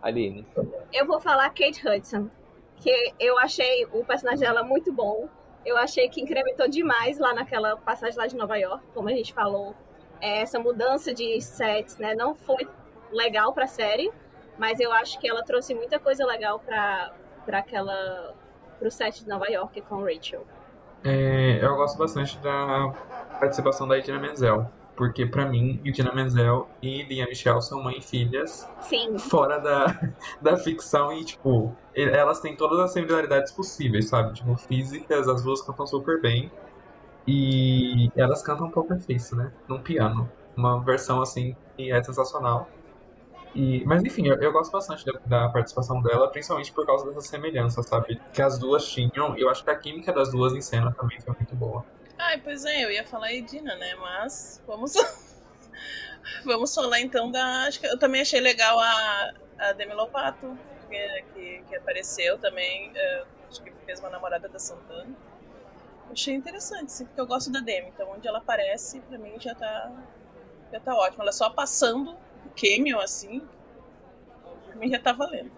Aline. 0.00 0.46
Eu 0.92 1.06
vou 1.06 1.20
falar 1.20 1.48
Kate 1.50 1.86
Hudson, 1.86 2.30
que 2.76 3.14
eu 3.18 3.38
achei 3.38 3.86
o 3.92 4.04
personagem 4.04 4.40
dela 4.40 4.62
muito 4.62 4.92
bom. 4.92 5.28
Eu 5.64 5.76
achei 5.76 6.08
que 6.08 6.20
incrementou 6.20 6.68
demais 6.68 7.18
lá 7.18 7.34
naquela 7.34 7.76
passagem 7.76 8.16
lá 8.16 8.26
de 8.26 8.36
Nova 8.36 8.56
York, 8.56 8.84
como 8.94 9.08
a 9.08 9.12
gente 9.12 9.32
falou. 9.34 9.74
É, 10.20 10.42
Essa 10.42 10.58
mudança 10.58 11.12
de 11.12 11.40
sets, 11.40 11.98
né, 11.98 12.14
não 12.14 12.34
foi 12.34 12.66
legal 13.10 13.52
pra 13.52 13.66
série, 13.66 14.10
mas 14.58 14.80
eu 14.80 14.92
acho 14.92 15.18
que 15.18 15.28
ela 15.28 15.42
trouxe 15.42 15.74
muita 15.74 15.98
coisa 15.98 16.24
legal 16.24 16.58
pra, 16.60 17.12
pra 17.44 17.62
aquela 18.76 18.78
pro 18.78 18.90
set 18.90 19.22
de 19.22 19.28
Nova 19.28 19.46
York 19.46 19.80
com 19.82 20.04
Rachel. 20.04 20.46
É, 21.04 21.64
eu 21.64 21.76
gosto 21.76 21.98
bastante 21.98 22.38
da 22.38 22.92
participação 23.40 23.88
da 23.88 23.98
Idina 23.98 24.18
Menzel. 24.18 24.70
Porque 24.94 25.26
pra 25.26 25.44
mim, 25.44 25.78
Idina 25.84 26.10
Menzel 26.14 26.66
e 26.80 27.02
Lia 27.02 27.26
Michelle 27.26 27.60
são 27.60 27.82
mãe 27.82 27.98
e 27.98 28.02
filhas 28.02 28.66
Sim, 28.80 29.18
fora 29.18 29.58
da, 29.58 30.00
da 30.40 30.56
ficção 30.56 31.12
e, 31.12 31.22
tipo, 31.22 31.76
elas 31.94 32.40
têm 32.40 32.56
todas 32.56 32.78
as 32.78 32.94
similaridades 32.94 33.52
possíveis, 33.52 34.08
sabe? 34.08 34.32
Tipo, 34.32 34.56
físicas, 34.56 35.28
as 35.28 35.42
duas 35.42 35.60
cantam 35.60 35.86
super 35.86 36.20
bem. 36.22 36.50
E 37.28 38.10
elas 38.16 38.42
cantam 38.42 38.70
Poker 38.70 38.98
Face, 38.98 39.34
né? 39.34 39.52
Num 39.68 39.82
piano. 39.82 40.30
Uma 40.56 40.82
versão, 40.82 41.20
assim, 41.20 41.54
que 41.76 41.92
é 41.92 42.02
sensacional. 42.02 42.66
E, 43.54 43.84
mas 43.84 44.02
enfim, 44.04 44.26
eu, 44.28 44.36
eu 44.36 44.52
gosto 44.52 44.70
bastante 44.70 45.04
da, 45.04 45.12
da 45.24 45.48
participação 45.48 46.02
dela, 46.02 46.30
principalmente 46.30 46.72
por 46.72 46.84
causa 46.84 47.06
dessa 47.06 47.22
semelhança, 47.22 47.82
sabe? 47.82 48.20
Que 48.32 48.42
as 48.42 48.58
duas 48.58 48.86
tinham. 48.86 49.36
Eu 49.36 49.48
acho 49.48 49.64
que 49.64 49.70
a 49.70 49.76
química 49.76 50.12
das 50.12 50.30
duas 50.30 50.52
em 50.52 50.60
cena 50.60 50.92
também 50.92 51.20
foi 51.20 51.34
muito 51.34 51.54
boa. 51.54 51.84
Ai, 52.18 52.38
pois 52.38 52.64
é, 52.64 52.84
eu 52.84 52.90
ia 52.90 53.04
falar 53.04 53.32
Edina, 53.32 53.74
né? 53.76 53.94
Mas 53.96 54.62
vamos. 54.66 54.94
vamos 56.44 56.74
falar 56.74 57.00
então 57.00 57.30
da. 57.30 57.64
Acho 57.66 57.80
que 57.80 57.86
eu 57.86 57.98
também 57.98 58.20
achei 58.20 58.40
legal 58.40 58.78
a, 58.78 59.32
a 59.58 59.72
Demi 59.72 59.94
Lovato, 59.94 60.58
que, 60.88 61.24
que, 61.34 61.62
que 61.68 61.76
apareceu 61.76 62.38
também. 62.38 62.90
é, 62.94 63.24
acho 63.48 63.62
que 63.62 63.72
fez 63.84 64.00
uma 64.00 64.10
namorada 64.10 64.48
da 64.48 64.58
Santana. 64.58 65.14
Achei 66.10 66.34
interessante, 66.34 66.92
sim, 66.92 67.04
porque 67.04 67.20
eu 67.20 67.26
gosto 67.26 67.50
da 67.50 67.60
Demi, 67.60 67.88
então 67.88 68.10
onde 68.10 68.28
ela 68.28 68.38
aparece, 68.38 69.00
pra 69.00 69.18
mim 69.18 69.34
já 69.40 69.54
tá. 69.54 69.90
Já 70.72 70.80
tá 70.80 70.94
ótimo. 70.94 71.22
Ela 71.22 71.32
só 71.32 71.48
passando 71.50 72.16
cameo, 72.60 73.00
assim, 73.00 73.42
pra 74.66 74.76
mim 74.76 74.90
já 74.90 74.98
tá 74.98 75.12
valendo. 75.12 75.50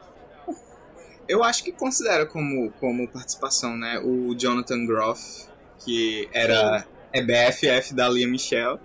Eu 1.29 1.45
acho 1.45 1.63
que 1.63 1.73
considera 1.73 2.25
como, 2.25 2.71
como 2.73 3.07
participação, 3.07 3.77
né? 3.77 4.01
O 4.03 4.35
Jonathan 4.35 4.87
Groff, 4.87 5.47
que 5.79 6.29
era 6.33 6.87
é 7.13 7.23
BFF 7.23 7.95
da 7.95 8.09
Lia 8.09 8.27
Michelle. 8.27 8.79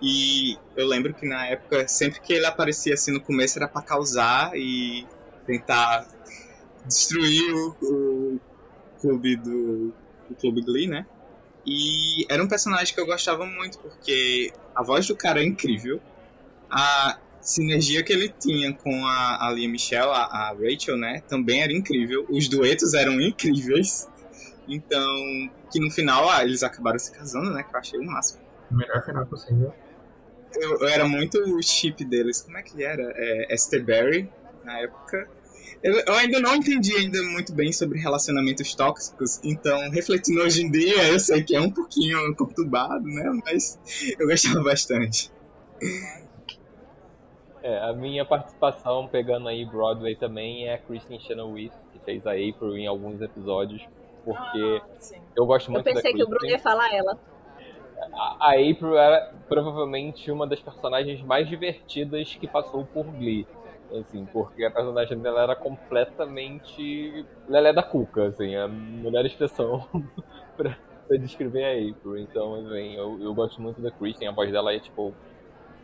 E 0.00 0.58
eu 0.76 0.86
lembro 0.86 1.14
que 1.14 1.26
na 1.26 1.46
época, 1.46 1.88
sempre 1.88 2.20
que 2.20 2.34
ele 2.34 2.44
aparecia 2.44 2.94
assim 2.94 3.12
no 3.12 3.20
começo, 3.20 3.58
era 3.58 3.66
pra 3.66 3.80
causar 3.80 4.52
e 4.54 5.06
tentar 5.46 6.06
destruir 6.84 7.54
o, 7.54 7.76
o 7.82 8.40
clube 9.00 9.36
do 9.36 9.94
o 10.28 10.34
clube 10.34 10.60
Glee, 10.62 10.86
né? 10.86 11.06
E 11.64 12.26
era 12.28 12.42
um 12.42 12.48
personagem 12.48 12.94
que 12.94 13.00
eu 13.00 13.06
gostava 13.06 13.46
muito, 13.46 13.78
porque 13.78 14.52
a 14.74 14.82
voz 14.82 15.06
do 15.06 15.16
cara 15.16 15.40
é 15.40 15.44
incrível. 15.44 16.00
A 16.70 17.18
sinergia 17.46 18.02
que 18.02 18.12
ele 18.12 18.28
tinha 18.28 18.74
com 18.74 19.06
a, 19.06 19.46
a 19.46 19.52
Lia 19.52 19.68
Michelle, 19.68 20.10
a, 20.10 20.24
a 20.24 20.52
Rachel, 20.52 20.96
né? 20.96 21.22
Também 21.28 21.62
era 21.62 21.72
incrível. 21.72 22.26
Os 22.28 22.48
duetos 22.48 22.92
eram 22.92 23.20
incríveis. 23.20 24.08
Então, 24.68 25.06
que 25.70 25.78
no 25.78 25.90
final 25.90 26.28
ah, 26.28 26.42
eles 26.42 26.64
acabaram 26.64 26.98
se 26.98 27.12
casando, 27.12 27.52
né? 27.52 27.62
Que 27.62 27.74
eu 27.74 27.78
achei 27.78 27.98
o 28.00 28.04
máximo. 28.04 28.42
O 28.70 28.74
melhor 28.74 29.04
final 29.04 29.24
possível. 29.26 29.72
Eu, 30.56 30.80
eu 30.80 30.88
era 30.88 31.06
muito 31.06 31.38
o 31.38 31.62
chip 31.62 32.04
deles. 32.04 32.42
Como 32.42 32.58
é 32.58 32.62
que 32.62 32.82
era? 32.82 33.12
É, 33.14 33.54
Esther 33.54 33.84
Berry, 33.84 34.28
na 34.64 34.80
época. 34.80 35.28
Eu, 35.82 35.94
eu 36.00 36.14
ainda 36.14 36.40
não 36.40 36.56
entendi 36.56 36.96
ainda 36.96 37.22
muito 37.22 37.52
bem 37.52 37.70
sobre 37.72 38.00
relacionamentos 38.00 38.74
tóxicos, 38.74 39.38
então, 39.44 39.90
refletindo 39.90 40.40
hoje 40.40 40.62
em 40.62 40.70
dia, 40.70 41.08
eu 41.08 41.20
sei 41.20 41.42
que 41.42 41.54
é 41.54 41.60
um 41.60 41.70
pouquinho 41.70 42.34
conturbado, 42.34 43.04
né? 43.04 43.30
Mas 43.44 43.78
eu 44.18 44.26
gostava 44.26 44.62
bastante. 44.62 45.30
É, 47.66 47.80
a 47.80 47.92
minha 47.92 48.24
participação 48.24 49.08
pegando 49.08 49.48
aí 49.48 49.64
Broadway 49.64 50.14
também 50.14 50.68
é 50.68 50.74
a 50.74 50.78
Kristen 50.78 51.18
Chenoweth, 51.18 51.72
que 51.92 51.98
fez 52.04 52.24
a 52.24 52.30
April 52.30 52.76
em 52.76 52.86
alguns 52.86 53.20
episódios, 53.20 53.84
porque 54.24 54.80
Ah, 54.80 55.20
eu 55.34 55.44
gosto 55.44 55.66
eu 55.66 55.72
muito 55.72 55.84
da 55.84 55.94
pensei 55.94 56.14
que 56.14 56.22
o 56.22 56.28
Bruno 56.28 56.46
ia 56.46 56.60
falar 56.60 56.94
ela. 56.94 57.18
A 58.12 58.50
a 58.50 58.52
April 58.52 58.96
era 58.96 59.34
provavelmente 59.48 60.30
uma 60.30 60.46
das 60.46 60.60
personagens 60.60 61.20
mais 61.22 61.48
divertidas 61.48 62.36
que 62.36 62.46
passou 62.46 62.86
por 62.86 63.04
Glee. 63.06 63.48
Assim, 64.00 64.24
porque 64.26 64.64
a 64.64 64.70
personagem 64.70 65.18
dela 65.18 65.42
era 65.42 65.56
completamente 65.56 67.26
Lelé 67.48 67.72
da 67.72 67.82
Cuca, 67.82 68.28
assim, 68.28 68.54
a 68.54 68.68
melhor 68.68 69.26
expressão 69.26 69.88
pra, 70.56 70.78
pra 71.08 71.16
descrever 71.18 71.64
a 71.64 71.90
April. 71.90 72.16
Então, 72.18 72.54
assim, 72.54 72.94
eu, 72.94 73.20
eu 73.20 73.34
gosto 73.34 73.60
muito 73.60 73.80
da 73.80 73.90
Kristen, 73.90 74.28
a 74.28 74.32
voz 74.32 74.52
dela 74.52 74.72
é, 74.72 74.78
tipo, 74.78 75.16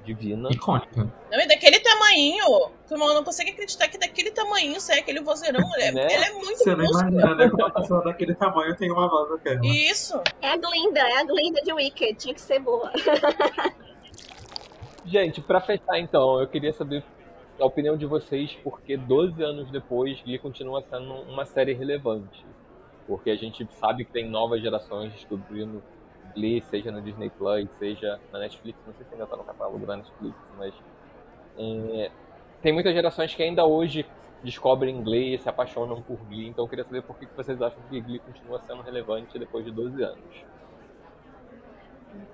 divina. 0.05 0.49
Icônica. 0.51 1.09
Não, 1.31 1.41
e 1.41 1.47
daquele 1.47 1.81
tamanho, 1.81 2.71
tu 2.89 2.97
não 2.97 3.15
não 3.15 3.25
consegue 3.25 3.51
acreditar 3.51 3.89
que 3.89 3.99
daquele 3.99 4.31
tamanho 4.31 4.81
sai 4.81 4.99
aquele 5.01 5.21
vozeirão. 5.21 5.61
Ele 5.77 5.85
é, 5.85 5.93
Né? 5.93 6.07
ele 6.11 6.25
é 6.25 6.33
muito 6.33 6.59
Você 6.59 6.75
não 6.75 6.85
imagina, 6.85 7.35
né? 7.35 7.49
Como 7.49 7.63
uma 7.63 7.71
pessoa 7.73 8.05
daquele 8.05 8.35
tamanho 8.35 8.77
tem 8.77 8.91
uma 8.91 9.09
voz 9.09 9.31
daquela. 9.31 9.61
Isso. 9.65 10.21
É 10.41 10.51
a 10.51 10.57
Glinda, 10.57 11.01
é 11.01 11.21
a 11.21 11.25
Glinda 11.25 11.63
de 11.63 11.73
Wicked, 11.73 12.15
tinha 12.15 12.35
que 12.35 12.41
ser 12.41 12.59
boa. 12.59 12.91
Gente, 15.05 15.41
pra 15.41 15.61
fechar 15.61 15.99
então, 15.99 16.41
eu 16.41 16.47
queria 16.47 16.73
saber 16.73 17.03
a 17.59 17.67
opinião 17.67 17.97
de 17.97 18.07
vocês, 18.07 18.57
porque 18.63 18.97
12 18.97 19.43
anos 19.43 19.71
depois, 19.71 20.21
Glee 20.23 20.39
continua 20.39 20.83
sendo 20.89 21.13
uma 21.23 21.45
série 21.45 21.73
relevante. 21.73 22.45
Porque 23.07 23.31
a 23.31 23.37
gente 23.37 23.67
sabe 23.73 24.05
que 24.05 24.13
tem 24.13 24.29
novas 24.29 24.63
gerações 24.63 25.13
descobrindo 25.13 25.83
Glee, 26.35 26.61
seja 26.63 26.91
no 26.91 27.01
Disney 27.01 27.31
Plus, 27.31 27.69
seja 27.79 28.21
na 28.33 28.39
Netflix, 28.39 28.79
não 28.87 28.95
sei 28.95 29.07
se 29.07 29.13
ainda 29.13 29.27
tá 29.27 29.37
no 29.37 29.45
catálogo 29.45 29.87
da 29.87 29.97
Netflix, 29.97 30.37
mas 30.57 30.75
é, 31.59 32.11
tem 32.63 32.73
muitas 32.73 32.95
gerações 32.95 33.35
que 33.35 33.43
ainda 33.43 33.65
hoje 33.65 34.07
descobrem 34.43 35.03
Glee 35.03 35.35
e 35.35 35.39
se 35.39 35.49
apaixonam 35.49 36.03
por 36.03 36.19
Glee, 36.29 36.49
então 36.49 36.65
eu 36.65 36.69
queria 36.69 36.85
saber 36.85 37.03
por 37.03 37.17
que 37.17 37.27
vocês 37.37 37.61
acham 37.61 37.79
que 37.89 38.01
Glee 38.01 38.19
continua 38.19 38.61
sendo 38.61 38.83
relevante 38.83 39.39
depois 39.39 39.65
de 39.65 39.71
12 39.71 40.03
anos. 40.03 40.45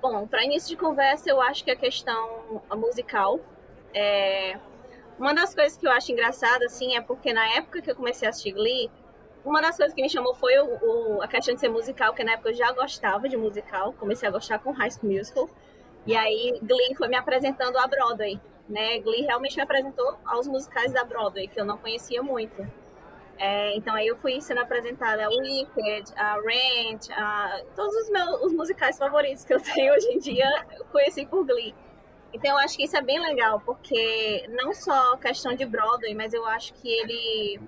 Bom, 0.00 0.26
para 0.26 0.44
início 0.44 0.68
de 0.68 0.76
conversa, 0.76 1.30
eu 1.30 1.40
acho 1.40 1.64
que 1.64 1.70
a 1.70 1.76
questão 1.76 2.62
musical 2.76 3.38
é 3.94 4.58
uma 5.18 5.34
das 5.34 5.54
coisas 5.54 5.76
que 5.76 5.86
eu 5.86 5.90
acho 5.90 6.12
engraçada, 6.12 6.64
assim, 6.64 6.96
é 6.96 7.00
porque 7.00 7.32
na 7.32 7.46
época 7.56 7.82
que 7.82 7.90
eu 7.90 7.96
comecei 7.96 8.26
a 8.26 8.30
assistir 8.30 8.52
Glee, 8.52 8.90
uma 9.44 9.60
das 9.62 9.76
coisas 9.76 9.94
que 9.94 10.02
me 10.02 10.08
chamou 10.10 10.34
foi 10.34 10.58
o, 10.58 11.16
o- 11.18 11.22
a 11.22 11.28
questão 11.28 11.54
de 11.54 11.60
ser 11.60 11.68
musical, 11.68 12.14
que 12.14 12.24
na 12.24 12.32
época 12.32 12.50
eu 12.50 12.54
já 12.54 12.72
gostava 12.72 13.28
de 13.28 13.36
musical, 13.36 13.92
comecei 13.94 14.28
a 14.28 14.32
gostar 14.32 14.58
com 14.58 14.72
High 14.72 14.90
School 14.90 15.12
Musical, 15.12 15.48
e 16.06 16.16
aí 16.16 16.58
Glee 16.62 16.94
foi 16.96 17.08
me 17.08 17.16
apresentando 17.16 17.76
a 17.78 17.86
Broadway, 17.86 18.40
né? 18.68 18.98
Glee 19.00 19.22
realmente 19.22 19.56
me 19.56 19.62
apresentou 19.62 20.18
aos 20.24 20.46
musicais 20.46 20.92
da 20.92 21.04
Broadway, 21.04 21.48
que 21.48 21.60
eu 21.60 21.64
não 21.64 21.78
conhecia 21.78 22.22
muito. 22.22 22.66
É, 23.38 23.76
então 23.76 23.94
aí 23.94 24.06
eu 24.08 24.16
fui 24.16 24.40
sendo 24.40 24.60
apresentada 24.60 25.24
a 25.24 25.28
Wicked, 25.28 26.12
a 26.16 26.40
Rent, 26.40 27.08
a, 27.12 27.60
todos 27.76 27.94
os 27.94 28.10
meus 28.10 28.42
os 28.42 28.52
musicais 28.52 28.98
favoritos 28.98 29.44
que 29.44 29.54
eu 29.54 29.60
tenho 29.62 29.94
hoje 29.94 30.08
em 30.08 30.18
dia, 30.18 30.46
eu 30.76 30.84
conheci 30.86 31.24
por 31.26 31.44
Glee. 31.46 31.74
Então 32.32 32.50
eu 32.52 32.58
acho 32.58 32.76
que 32.76 32.84
isso 32.84 32.96
é 32.96 33.00
bem 33.02 33.20
legal, 33.20 33.60
porque 33.64 34.44
não 34.50 34.74
só 34.74 35.16
questão 35.16 35.54
de 35.54 35.64
Broadway, 35.64 36.14
mas 36.14 36.34
eu 36.34 36.44
acho 36.46 36.74
que 36.74 36.88
ele 36.88 37.60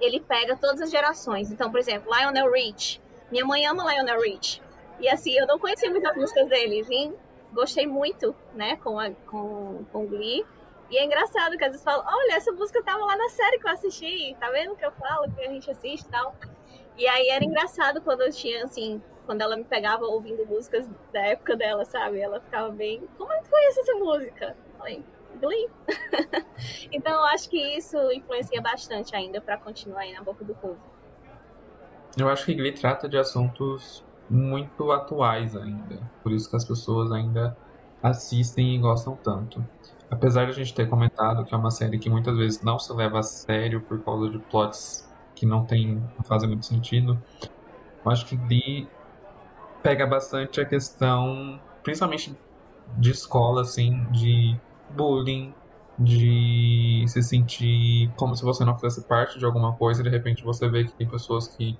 ele 0.00 0.20
pega 0.20 0.56
todas 0.56 0.80
as 0.80 0.90
gerações. 0.90 1.50
Então, 1.50 1.70
por 1.70 1.80
exemplo, 1.80 2.12
Lionel 2.14 2.50
Rich. 2.50 3.00
Minha 3.30 3.44
mãe 3.44 3.66
ama 3.66 3.84
Lionel 3.92 4.20
Rich. 4.20 4.62
E 5.00 5.08
assim, 5.08 5.36
eu 5.36 5.46
não 5.46 5.58
conhecia 5.58 5.90
muitas 5.90 6.16
músicas 6.16 6.48
dele. 6.48 6.82
Vim, 6.82 7.14
gostei 7.52 7.86
muito, 7.86 8.34
né, 8.54 8.76
com, 8.76 8.98
a, 8.98 9.10
com, 9.10 9.84
com 9.92 10.06
Glee. 10.06 10.44
E 10.90 10.98
é 10.98 11.04
engraçado 11.04 11.56
que 11.56 11.64
às 11.64 11.70
vezes 11.70 11.84
falam, 11.84 12.04
olha, 12.06 12.36
essa 12.36 12.52
música 12.52 12.82
tava 12.82 13.04
lá 13.04 13.16
na 13.16 13.28
série 13.28 13.58
que 13.58 13.66
eu 13.66 13.72
assisti, 13.72 14.36
tá 14.38 14.50
vendo 14.50 14.76
que 14.76 14.86
eu 14.86 14.92
falo, 14.92 15.30
que 15.32 15.42
a 15.42 15.48
gente 15.48 15.68
assiste 15.70 16.06
e 16.06 16.08
tal. 16.08 16.34
E 16.96 17.06
aí 17.08 17.28
era 17.28 17.44
engraçado 17.44 18.00
quando 18.00 18.20
eu 18.20 18.30
tinha, 18.30 18.64
assim, 18.64 19.02
quando 19.26 19.42
ela 19.42 19.56
me 19.56 19.64
pegava 19.64 20.04
ouvindo 20.04 20.46
músicas 20.46 20.88
da 21.12 21.20
época 21.20 21.56
dela, 21.56 21.84
sabe? 21.84 22.20
Ela 22.20 22.40
ficava 22.40 22.70
bem, 22.70 23.02
como 23.18 23.32
é 23.32 23.40
que 23.40 23.50
conhece 23.50 23.80
essa 23.80 23.94
música? 23.94 24.56
Eu 24.72 24.78
falei, 24.78 25.04
Glee. 25.36 25.68
então 26.90 27.12
eu 27.12 27.24
acho 27.26 27.48
que 27.48 27.58
isso 27.76 27.96
influencia 28.12 28.60
bastante 28.60 29.14
ainda 29.14 29.40
para 29.40 29.56
continuar 29.56 30.00
aí 30.00 30.12
na 30.12 30.22
boca 30.22 30.44
do 30.44 30.54
povo. 30.54 30.78
Eu 32.16 32.28
acho 32.28 32.46
que 32.46 32.54
Glee 32.54 32.72
trata 32.72 33.08
de 33.08 33.18
assuntos 33.18 34.04
muito 34.28 34.90
atuais 34.90 35.56
ainda. 35.56 36.00
Por 36.22 36.32
isso 36.32 36.48
que 36.48 36.56
as 36.56 36.64
pessoas 36.64 37.12
ainda 37.12 37.56
assistem 38.02 38.74
e 38.74 38.78
gostam 38.78 39.16
tanto. 39.16 39.64
Apesar 40.10 40.44
de 40.44 40.50
a 40.50 40.54
gente 40.54 40.72
ter 40.74 40.88
comentado 40.88 41.44
que 41.44 41.54
é 41.54 41.56
uma 41.56 41.70
série 41.70 41.98
que 41.98 42.08
muitas 42.08 42.36
vezes 42.36 42.62
não 42.62 42.78
se 42.78 42.92
leva 42.92 43.18
a 43.18 43.22
sério 43.22 43.80
por 43.80 44.02
causa 44.02 44.30
de 44.30 44.38
plots 44.38 45.08
que 45.34 45.44
não 45.44 45.64
tem, 45.64 45.96
não 46.16 46.24
fazem 46.24 46.48
muito 46.48 46.64
sentido, 46.64 47.20
eu 48.04 48.10
acho 48.10 48.24
que 48.24 48.36
Glee 48.36 48.88
pega 49.82 50.06
bastante 50.06 50.60
a 50.60 50.64
questão, 50.64 51.60
principalmente 51.82 52.36
de 52.96 53.10
escola, 53.10 53.62
assim, 53.62 54.04
de 54.10 54.58
bullying, 54.90 55.54
de 55.98 57.04
se 57.08 57.22
sentir 57.22 58.12
como 58.16 58.36
se 58.36 58.44
você 58.44 58.64
não 58.64 58.74
fizesse 58.74 59.06
parte 59.06 59.38
de 59.38 59.44
alguma 59.44 59.74
coisa 59.74 60.00
e 60.00 60.04
de 60.04 60.10
repente 60.10 60.44
você 60.44 60.68
vê 60.68 60.84
que 60.84 60.92
tem 60.92 61.08
pessoas 61.08 61.48
que 61.48 61.78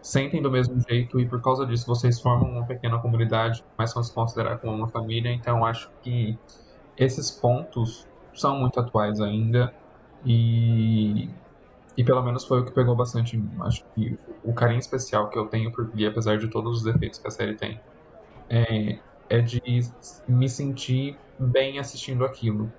sentem 0.00 0.42
do 0.42 0.50
mesmo 0.50 0.80
jeito 0.88 1.20
e 1.20 1.26
por 1.26 1.42
causa 1.42 1.66
disso 1.66 1.86
vocês 1.86 2.20
formam 2.20 2.50
uma 2.50 2.66
pequena 2.66 2.98
comunidade, 2.98 3.64
começam 3.76 4.00
a 4.00 4.04
se 4.04 4.14
considerar 4.14 4.58
como 4.58 4.74
uma 4.74 4.88
família. 4.88 5.30
Então 5.30 5.64
acho 5.64 5.90
que 6.02 6.38
esses 6.96 7.30
pontos 7.30 8.06
são 8.32 8.58
muito 8.58 8.80
atuais 8.80 9.20
ainda 9.20 9.74
e, 10.24 11.28
e 11.96 12.04
pelo 12.04 12.22
menos 12.22 12.44
foi 12.46 12.60
o 12.60 12.64
que 12.64 12.72
pegou 12.72 12.96
bastante 12.96 13.36
em 13.36 13.40
mim. 13.40 13.56
Acho 13.60 13.84
que 13.94 14.18
o 14.42 14.54
carinho 14.54 14.78
especial 14.78 15.28
que 15.28 15.38
eu 15.38 15.46
tenho 15.46 15.70
por 15.72 15.90
Glee, 15.90 16.06
apesar 16.06 16.38
de 16.38 16.48
todos 16.48 16.78
os 16.78 16.82
defeitos 16.82 17.18
que 17.18 17.28
a 17.28 17.30
série 17.30 17.54
tem, 17.56 17.80
é, 18.48 18.98
é 19.28 19.40
de 19.40 19.60
me 20.28 20.48
sentir 20.48 21.18
bem 21.38 21.78
assistindo 21.78 22.24
aquilo. 22.24 22.72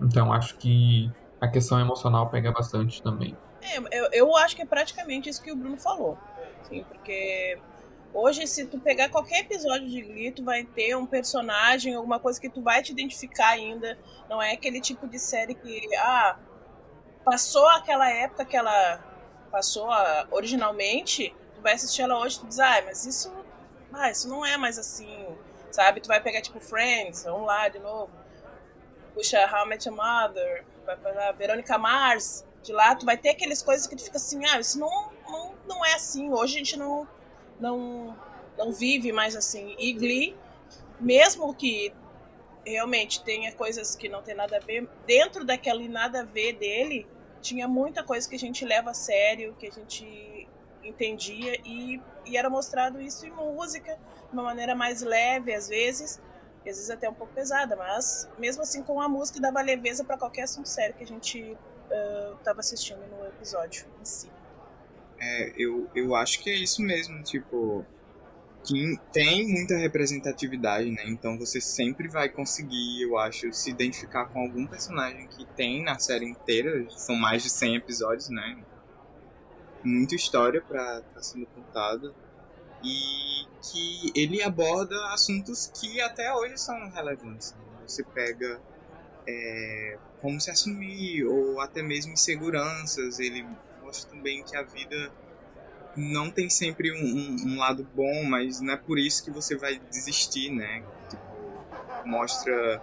Então 0.00 0.32
acho 0.32 0.56
que 0.56 1.10
a 1.40 1.48
questão 1.48 1.80
emocional 1.80 2.28
pega 2.28 2.52
bastante 2.52 3.02
também. 3.02 3.36
É, 3.62 3.78
eu, 3.78 4.08
eu 4.12 4.36
acho 4.36 4.54
que 4.54 4.62
é 4.62 4.66
praticamente 4.66 5.28
isso 5.28 5.42
que 5.42 5.50
o 5.50 5.56
Bruno 5.56 5.78
falou. 5.78 6.18
Sim, 6.68 6.84
porque 6.84 7.58
Hoje, 8.18 8.46
se 8.46 8.64
tu 8.64 8.78
pegar 8.78 9.10
qualquer 9.10 9.40
episódio 9.40 9.86
de 9.86 10.00
Glee, 10.00 10.32
tu 10.32 10.42
vai 10.42 10.64
ter 10.64 10.96
um 10.96 11.04
personagem, 11.04 11.94
alguma 11.94 12.18
coisa 12.18 12.40
que 12.40 12.48
tu 12.48 12.62
vai 12.62 12.82
te 12.82 12.90
identificar 12.90 13.50
ainda. 13.50 13.98
Não 14.26 14.40
é 14.40 14.52
aquele 14.52 14.80
tipo 14.80 15.06
de 15.06 15.18
série 15.18 15.54
que, 15.54 15.94
ah, 15.96 16.38
passou 17.22 17.68
aquela 17.68 18.08
época 18.08 18.46
que 18.46 18.56
ela 18.56 19.04
passou 19.50 19.86
originalmente, 20.30 21.34
tu 21.54 21.60
vai 21.60 21.74
assistir 21.74 22.02
ela 22.02 22.18
hoje 22.18 22.40
tu 22.40 22.46
diz, 22.46 22.58
ah, 22.58 22.82
mas 22.86 23.04
isso, 23.04 23.30
ah, 23.92 24.10
isso 24.10 24.28
não 24.30 24.46
é 24.46 24.56
mais 24.56 24.78
assim, 24.78 25.26
sabe? 25.76 26.00
Tu 26.00 26.08
vai 26.08 26.20
pegar, 26.22 26.40
tipo, 26.40 26.58
Friends, 26.58 27.24
vamos 27.24 27.46
lá 27.46 27.68
de 27.68 27.78
novo. 27.78 28.10
Puxa, 29.12 29.38
How 29.52 29.66
I 29.66 29.68
Met 29.68 29.86
Your 29.86 29.96
Mother, 29.96 30.64
vai 30.86 30.96
pegar 30.96 31.32
Verônica 31.32 31.76
Mars, 31.78 32.46
de 32.62 32.72
lá 32.72 32.94
tu 32.94 33.04
vai 33.04 33.16
ter 33.16 33.30
aquelas 33.30 33.62
coisas 33.62 33.86
que 33.86 33.94
tu 33.94 34.02
fica 34.02 34.16
assim, 34.16 34.44
ah, 34.46 34.58
isso 34.58 34.78
não, 34.78 35.10
não, 35.28 35.54
não 35.66 35.84
é 35.84 35.94
assim, 35.94 36.32
hoje 36.32 36.56
a 36.56 36.58
gente 36.58 36.76
não 36.78 37.06
não, 37.60 38.16
não 38.58 38.72
vive 38.72 39.12
mais 39.12 39.34
assim. 39.34 39.74
E 39.78 39.92
Glee, 39.92 40.36
mesmo 41.00 41.54
que 41.54 41.94
realmente 42.64 43.22
tenha 43.22 43.52
coisas 43.52 43.94
que 43.94 44.08
não 44.08 44.22
tem 44.22 44.34
nada 44.34 44.56
a 44.56 44.60
ver, 44.60 44.88
dentro 45.06 45.44
daquele 45.44 45.88
nada 45.88 46.20
a 46.20 46.24
ver 46.24 46.54
dele, 46.54 47.06
tinha 47.40 47.68
muita 47.68 48.02
coisa 48.02 48.28
que 48.28 48.34
a 48.34 48.38
gente 48.38 48.64
leva 48.64 48.90
a 48.90 48.94
sério, 48.94 49.54
que 49.58 49.66
a 49.66 49.70
gente 49.70 50.48
entendia 50.88 51.60
e, 51.64 52.00
e 52.24 52.36
era 52.36 52.48
mostrado 52.48 53.00
isso 53.00 53.26
em 53.26 53.30
música, 53.30 53.92
de 53.94 54.32
uma 54.32 54.42
maneira 54.42 54.74
mais 54.74 55.02
leve 55.02 55.54
às 55.54 55.68
vezes, 55.68 56.20
e 56.64 56.70
às 56.70 56.76
vezes 56.76 56.90
até 56.90 57.08
um 57.08 57.14
pouco 57.14 57.32
pesada, 57.32 57.76
mas 57.76 58.28
mesmo 58.38 58.62
assim 58.62 58.82
com 58.82 59.00
a 59.00 59.08
música 59.08 59.40
dava 59.40 59.60
leveza 59.62 60.04
para 60.04 60.18
qualquer 60.18 60.42
assunto 60.42 60.68
sério 60.68 60.94
que 60.94 61.04
a 61.04 61.06
gente 61.06 61.56
estava 62.38 62.56
uh, 62.56 62.60
assistindo 62.60 63.00
no 63.06 63.26
episódio 63.26 63.86
em 64.00 64.04
si. 64.04 64.30
É, 65.18 65.52
eu, 65.56 65.88
eu 65.94 66.14
acho 66.14 66.40
que 66.40 66.50
é 66.50 66.54
isso 66.54 66.82
mesmo, 66.82 67.22
tipo, 67.22 67.84
que 68.66 68.98
tem 69.12 69.46
muita 69.48 69.76
representatividade, 69.76 70.90
né? 70.90 71.04
Então 71.06 71.38
você 71.38 71.60
sempre 71.60 72.08
vai 72.08 72.28
conseguir, 72.28 73.02
eu 73.02 73.16
acho, 73.16 73.52
se 73.52 73.70
identificar 73.70 74.26
com 74.26 74.40
algum 74.40 74.66
personagem 74.66 75.26
que 75.28 75.46
tem 75.54 75.82
na 75.82 75.98
série 75.98 76.26
inteira. 76.26 76.84
São 76.90 77.14
mais 77.14 77.44
de 77.44 77.50
100 77.50 77.76
episódios, 77.76 78.28
né? 78.28 78.58
Muita 79.86 80.16
história 80.16 80.60
para 80.60 80.98
estar 80.98 81.10
tá 81.14 81.22
sendo 81.22 81.46
contada. 81.46 82.12
E 82.82 83.46
que 83.62 84.12
ele 84.14 84.42
aborda 84.42 84.94
assuntos 85.12 85.70
que 85.74 86.00
até 86.00 86.32
hoje 86.34 86.58
são 86.58 86.90
relevantes. 86.90 87.52
Né? 87.52 87.58
Você 87.86 88.02
pega 88.02 88.60
é, 89.26 89.98
como 90.20 90.40
se 90.40 90.50
assumir, 90.50 91.24
ou 91.24 91.60
até 91.60 91.82
mesmo 91.82 92.12
inseguranças. 92.12 93.20
Ele 93.20 93.46
mostra 93.82 94.10
também 94.10 94.42
que 94.42 94.56
a 94.56 94.62
vida 94.62 95.12
não 95.96 96.30
tem 96.30 96.50
sempre 96.50 96.92
um, 96.92 97.04
um, 97.04 97.36
um, 97.52 97.58
lado 97.58 97.86
bom, 97.94 98.24
mas 98.24 98.60
não 98.60 98.74
é 98.74 98.76
por 98.76 98.98
isso 98.98 99.24
que 99.24 99.30
você 99.30 99.56
vai 99.56 99.78
desistir, 99.90 100.50
né? 100.50 100.84
Tipo, 101.08 102.04
mostra 102.04 102.82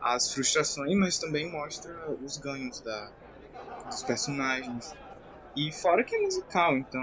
as 0.00 0.32
frustrações, 0.32 0.96
mas 0.96 1.18
também 1.18 1.50
mostra 1.50 2.10
os 2.24 2.36
ganhos 2.36 2.80
da, 2.80 3.12
dos 3.86 4.02
personagens. 4.02 4.94
E 5.56 5.72
fora 5.72 6.04
que 6.04 6.14
é 6.14 6.18
musical, 6.20 6.76
então 6.76 7.02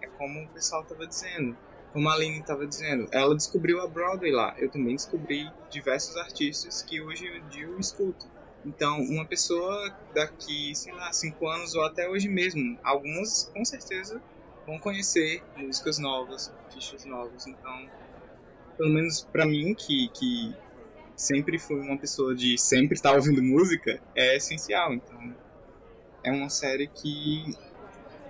é 0.00 0.08
como 0.18 0.42
o 0.42 0.48
pessoal 0.48 0.82
estava 0.82 1.06
dizendo, 1.06 1.56
como 1.92 2.08
a 2.08 2.14
Aline 2.14 2.40
estava 2.40 2.66
dizendo, 2.66 3.06
ela 3.12 3.34
descobriu 3.36 3.80
a 3.80 3.86
Broadway 3.86 4.32
lá. 4.32 4.54
Eu 4.58 4.70
também 4.70 4.96
descobri 4.96 5.48
diversos 5.70 6.16
artistas 6.16 6.82
que 6.82 7.00
hoje 7.00 7.26
em 7.26 7.48
dia 7.48 7.64
eu 7.64 7.78
escuto. 7.78 8.26
Então, 8.64 9.00
uma 9.02 9.24
pessoa 9.24 9.94
daqui, 10.14 10.74
sei 10.74 10.92
lá, 10.92 11.12
cinco 11.12 11.46
anos 11.48 11.74
ou 11.74 11.84
até 11.84 12.08
hoje 12.08 12.28
mesmo, 12.28 12.78
algumas 12.82 13.50
com 13.54 13.64
certeza 13.64 14.22
vão 14.66 14.78
conhecer 14.78 15.42
músicas 15.56 15.98
novas, 15.98 16.52
artistas 16.64 17.04
novos. 17.04 17.46
Então, 17.46 17.88
pelo 18.76 18.90
menos 18.90 19.22
para 19.32 19.44
mim, 19.44 19.74
que, 19.74 20.08
que 20.08 20.54
sempre 21.16 21.58
fui 21.58 21.80
uma 21.80 21.98
pessoa 21.98 22.34
de 22.34 22.56
sempre 22.56 22.94
estar 22.94 23.14
ouvindo 23.14 23.42
música, 23.42 24.00
é 24.14 24.36
essencial. 24.36 24.92
Então, 24.94 25.34
é 26.24 26.30
uma 26.30 26.48
série 26.48 26.86
que, 26.86 27.56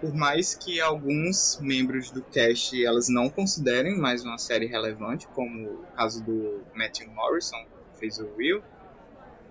por 0.03 0.12
mais 0.12 0.57
que 0.57 0.81
alguns 0.81 1.61
membros 1.62 2.11
do 2.11 2.23
cast 2.23 2.85
elas 2.85 3.09
não 3.09 3.31
considerem 3.31 3.97
mais 3.97 4.25
uma 4.25 4.37
série 4.37 4.67
relevante, 4.67 5.29
como 5.29 5.65
o 5.65 5.87
caso 5.97 6.25
do 6.25 6.61
Matthew 6.75 7.09
Morrison, 7.12 7.65
que 7.93 8.01
fez 8.01 8.19
o 8.19 8.29
Will, 8.37 8.61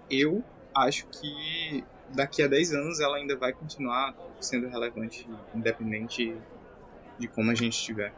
eu 0.09 0.43
acho 0.75 1.07
que 1.07 1.85
daqui 2.09 2.43
a 2.43 2.47
10 2.47 2.73
anos 2.73 2.99
ela 2.99 3.15
ainda 3.15 3.37
vai 3.37 3.53
continuar 3.53 4.13
sendo 4.41 4.67
relevante, 4.67 5.25
independente 5.55 6.35
de 7.17 7.29
como 7.29 7.49
a 7.49 7.55
gente 7.55 7.77
estiver. 7.77 8.13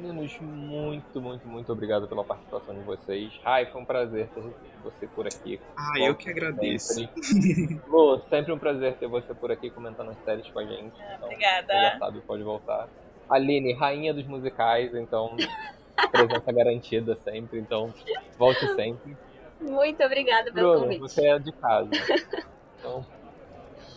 Meninos, 0.00 0.34
muito, 0.40 1.20
muito, 1.20 1.46
muito 1.46 1.70
obrigado 1.70 2.08
pela 2.08 2.24
participação 2.24 2.74
de 2.74 2.80
vocês. 2.80 3.38
Ai, 3.44 3.66
foi 3.66 3.82
um 3.82 3.84
prazer 3.84 4.28
ter 4.28 4.42
você 4.82 5.06
por 5.06 5.26
aqui. 5.26 5.60
Ah, 5.76 5.92
eu 5.98 6.14
que 6.14 6.30
agradeço. 6.30 7.06
Lu, 7.86 8.18
sempre 8.30 8.50
um 8.50 8.58
prazer 8.58 8.94
ter 8.94 9.06
você 9.06 9.34
por 9.34 9.52
aqui 9.52 9.68
comentando 9.68 10.10
as 10.10 10.24
séries 10.24 10.48
com 10.48 10.58
a 10.58 10.64
gente. 10.64 10.94
Então, 10.98 11.24
Obrigada. 11.24 11.72
Já 11.74 11.98
sabe, 11.98 12.20
pode 12.22 12.42
voltar. 12.42 12.88
Aline, 13.28 13.74
rainha 13.74 14.14
dos 14.14 14.26
musicais, 14.26 14.94
então 14.94 15.36
presença 16.10 16.50
garantida 16.50 17.14
sempre, 17.16 17.58
então 17.60 17.92
volte 18.38 18.66
sempre. 18.74 19.14
Muito 19.60 20.02
obrigada 20.02 20.50
pelo 20.50 20.70
Bruno, 20.70 20.84
convite. 20.84 21.00
você 21.00 21.26
é 21.26 21.38
de 21.38 21.52
casa. 21.52 21.90
Então, 22.80 23.04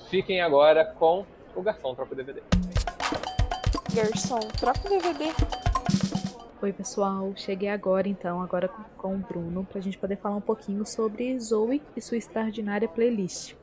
fiquem 0.09 0.41
agora 0.41 0.83
com 0.83 1.25
o 1.55 1.61
Garçom 1.61 1.95
Troca 1.95 2.13
DVD. 2.13 2.43
Garçom, 3.93 4.39
troca 4.59 4.81
o 4.87 4.89
DVD. 4.89 5.31
Oi, 6.63 6.71
pessoal. 6.71 7.33
Cheguei 7.35 7.67
agora, 7.67 8.07
então, 8.07 8.41
agora 8.41 8.69
com 8.95 9.13
o 9.13 9.17
Bruno, 9.17 9.65
pra 9.65 9.81
gente 9.81 9.97
poder 9.97 10.15
falar 10.15 10.37
um 10.37 10.41
pouquinho 10.41 10.85
sobre 10.85 11.37
Zoe 11.37 11.81
e 11.93 11.99
sua 11.99 12.15
extraordinária 12.15 12.87
playlist. 12.87 13.53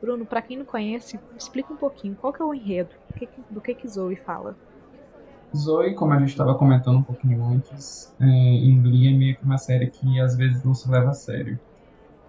Bruno, 0.00 0.24
para 0.24 0.40
quem 0.40 0.56
não 0.56 0.64
conhece, 0.64 1.20
explica 1.36 1.74
um 1.74 1.76
pouquinho 1.76 2.16
qual 2.16 2.32
que 2.32 2.40
é 2.40 2.44
o 2.46 2.54
enredo, 2.54 2.88
do 3.10 3.14
que, 3.14 3.28
do 3.50 3.60
que, 3.60 3.74
que 3.74 3.86
Zoe 3.86 4.16
fala. 4.16 4.56
Zoe, 5.54 5.94
como 5.94 6.14
a 6.14 6.18
gente 6.18 6.30
estava 6.30 6.54
comentando 6.54 6.96
um 6.96 7.02
pouquinho 7.02 7.44
antes, 7.44 8.10
é, 8.18 8.24
em 8.24 8.80
Glee 8.80 9.12
é 9.12 9.14
meio 9.14 9.36
que 9.36 9.44
uma 9.44 9.58
série 9.58 9.90
que 9.90 10.18
às 10.18 10.38
vezes 10.38 10.64
não 10.64 10.72
se 10.72 10.90
leva 10.90 11.10
a 11.10 11.12
sério. 11.12 11.60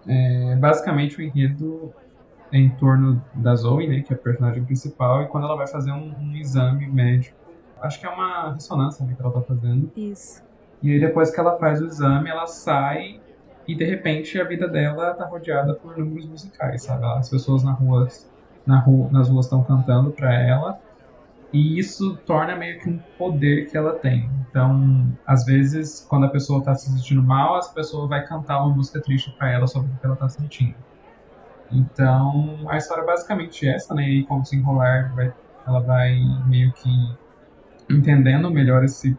É, 0.06 0.54
basicamente 0.56 1.16
o 1.16 1.22
enredo 1.22 1.94
é 2.52 2.58
em 2.58 2.68
torno 2.76 3.24
da 3.32 3.54
Zoe, 3.54 3.88
né, 3.88 4.02
que 4.02 4.12
é 4.12 4.16
a 4.16 4.18
personagem 4.18 4.62
principal, 4.66 5.22
e 5.22 5.28
quando 5.28 5.44
ela 5.44 5.56
vai 5.56 5.66
fazer 5.66 5.92
um, 5.92 6.14
um 6.20 6.36
exame 6.36 6.86
médico, 6.86 7.37
acho 7.82 8.00
que 8.00 8.06
é 8.06 8.08
uma 8.08 8.52
ressonância 8.52 9.04
né, 9.04 9.14
que 9.14 9.20
ela 9.20 9.30
está 9.30 9.42
fazendo. 9.42 9.90
Isso. 9.96 10.42
E 10.82 10.92
aí 10.92 11.00
depois 11.00 11.30
que 11.30 11.40
ela 11.40 11.58
faz 11.58 11.80
o 11.80 11.86
exame, 11.86 12.30
ela 12.30 12.46
sai 12.46 13.20
e 13.66 13.74
de 13.74 13.84
repente 13.84 14.40
a 14.40 14.44
vida 14.44 14.68
dela 14.68 15.14
tá 15.14 15.26
rodeada 15.26 15.74
por 15.74 15.98
números 15.98 16.26
musicais, 16.26 16.82
sabe? 16.82 17.04
As 17.04 17.28
pessoas 17.28 17.62
na 17.62 17.72
rua, 17.72 18.08
na 18.66 18.78
rua, 18.78 19.08
nas 19.10 19.28
ruas 19.28 19.46
estão 19.46 19.62
cantando 19.62 20.10
para 20.10 20.32
ela 20.32 20.78
e 21.52 21.78
isso 21.78 22.16
torna 22.26 22.54
meio 22.54 22.78
que 22.78 22.88
um 22.88 22.98
poder 23.16 23.70
que 23.70 23.76
ela 23.76 23.94
tem. 23.94 24.30
Então, 24.48 25.06
às 25.26 25.44
vezes, 25.44 26.06
quando 26.08 26.26
a 26.26 26.28
pessoa 26.28 26.62
tá 26.62 26.74
se 26.74 26.90
sentindo 26.90 27.22
mal, 27.22 27.58
essa 27.58 27.72
pessoa 27.72 28.06
vai 28.06 28.26
cantar 28.26 28.62
uma 28.62 28.74
música 28.74 29.00
triste 29.00 29.34
para 29.38 29.50
ela 29.50 29.66
sobre 29.66 29.90
o 29.90 29.96
que 29.96 30.04
ela 30.04 30.16
tá 30.16 30.28
sentindo. 30.28 30.74
Então, 31.70 32.58
a 32.68 32.76
história 32.76 33.02
é 33.02 33.06
basicamente 33.06 33.66
essa, 33.66 33.94
né? 33.94 34.08
E 34.08 34.24
como 34.24 34.44
se 34.44 34.56
enrolar, 34.56 35.14
vai, 35.14 35.32
ela 35.66 35.80
vai 35.80 36.18
meio 36.46 36.72
que 36.72 36.88
entendendo 37.90 38.50
melhor 38.50 38.84
esse, 38.84 39.16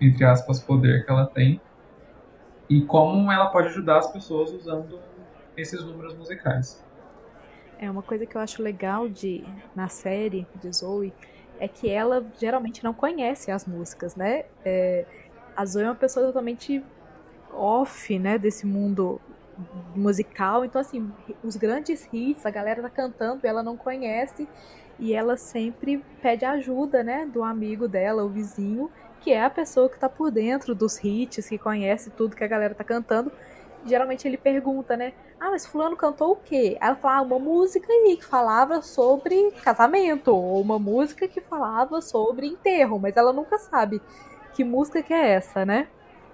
entre 0.00 0.24
aspas, 0.24 0.60
poder 0.60 1.04
que 1.04 1.10
ela 1.10 1.26
tem 1.26 1.60
e 2.68 2.82
como 2.82 3.30
ela 3.30 3.46
pode 3.46 3.68
ajudar 3.68 3.98
as 3.98 4.12
pessoas 4.12 4.52
usando 4.52 5.00
esses 5.56 5.84
números 5.84 6.14
musicais. 6.16 6.84
É 7.78 7.90
uma 7.90 8.02
coisa 8.02 8.26
que 8.26 8.36
eu 8.36 8.40
acho 8.40 8.62
legal 8.62 9.08
de 9.08 9.44
na 9.74 9.88
série 9.88 10.46
de 10.60 10.72
Zoe 10.72 11.12
é 11.58 11.66
que 11.66 11.90
ela 11.90 12.24
geralmente 12.38 12.82
não 12.84 12.94
conhece 12.94 13.50
as 13.50 13.66
músicas, 13.66 14.14
né? 14.16 14.44
É, 14.64 15.04
a 15.56 15.64
Zoe 15.66 15.82
é 15.82 15.86
uma 15.86 15.94
pessoa 15.94 16.26
totalmente 16.26 16.82
off, 17.52 18.18
né, 18.18 18.38
desse 18.38 18.66
mundo 18.66 19.20
musical. 19.94 20.64
Então, 20.64 20.80
assim, 20.80 21.10
os 21.42 21.56
grandes 21.56 22.08
hits, 22.12 22.46
a 22.46 22.50
galera 22.50 22.82
tá 22.82 22.90
cantando 22.90 23.46
ela 23.46 23.62
não 23.62 23.76
conhece. 23.76 24.48
E 25.00 25.14
ela 25.14 25.36
sempre 25.36 26.04
pede 26.22 26.44
ajuda, 26.44 27.02
né, 27.02 27.26
do 27.26 27.42
amigo 27.42 27.88
dela, 27.88 28.22
o 28.22 28.28
vizinho, 28.28 28.90
que 29.20 29.32
é 29.32 29.42
a 29.42 29.50
pessoa 29.50 29.88
que 29.88 29.98
tá 29.98 30.08
por 30.08 30.30
dentro 30.30 30.74
dos 30.74 31.02
hits, 31.02 31.48
que 31.48 31.58
conhece 31.58 32.10
tudo 32.10 32.36
que 32.36 32.44
a 32.44 32.48
galera 32.48 32.74
tá 32.74 32.84
cantando 32.84 33.32
geralmente 33.86 34.26
ele 34.26 34.36
pergunta, 34.36 34.96
né? 34.96 35.12
Ah, 35.38 35.50
mas 35.50 35.66
fulano 35.66 35.96
cantou 35.96 36.32
o 36.32 36.36
quê? 36.36 36.76
Ela 36.80 36.96
fala, 36.96 37.18
ah, 37.18 37.22
uma 37.22 37.38
música 37.38 37.90
aí 37.90 38.16
que 38.16 38.24
falava 38.24 38.82
sobre 38.82 39.50
casamento, 39.62 40.34
ou 40.34 40.60
uma 40.60 40.78
música 40.78 41.26
que 41.26 41.40
falava 41.40 42.00
sobre 42.02 42.46
enterro, 42.46 42.98
mas 42.98 43.16
ela 43.16 43.32
nunca 43.32 43.58
sabe 43.58 44.02
que 44.54 44.64
música 44.64 45.02
que 45.02 45.14
é 45.14 45.30
essa, 45.30 45.64
né? 45.64 45.86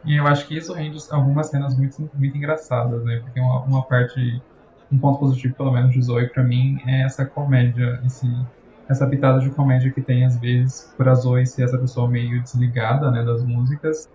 E 0.05 0.17
eu 0.17 0.27
acho 0.27 0.47
que 0.47 0.57
isso 0.57 0.73
rende 0.73 0.99
algumas 1.11 1.49
cenas 1.49 1.77
muito, 1.77 2.11
muito 2.14 2.37
engraçadas, 2.37 3.05
né? 3.05 3.21
Porque 3.25 3.41
uma, 3.41 3.61
uma 3.62 3.83
parte, 3.83 4.43
um 4.91 4.99
ponto 4.99 5.19
positivo, 5.19 5.55
pelo 5.55 5.73
menos, 5.73 5.93
de 5.93 6.03
Zoe 6.03 6.29
pra 6.29 6.43
mim, 6.43 6.81
é 6.87 7.03
essa 7.03 7.25
comédia, 7.25 8.01
esse, 8.05 8.27
essa 8.89 9.07
pitada 9.07 9.41
de 9.41 9.51
comédia 9.51 9.91
que 9.91 10.01
tem, 10.01 10.24
às 10.24 10.39
vezes, 10.39 10.93
por 10.97 11.09
a 11.09 11.14
Zoe 11.14 11.47
ser 11.47 11.64
essa 11.64 11.78
pessoa 11.78 12.09
meio 12.09 12.43
desligada, 12.43 13.11
né, 13.11 13.24
das 13.24 13.43
músicas, 13.43 14.09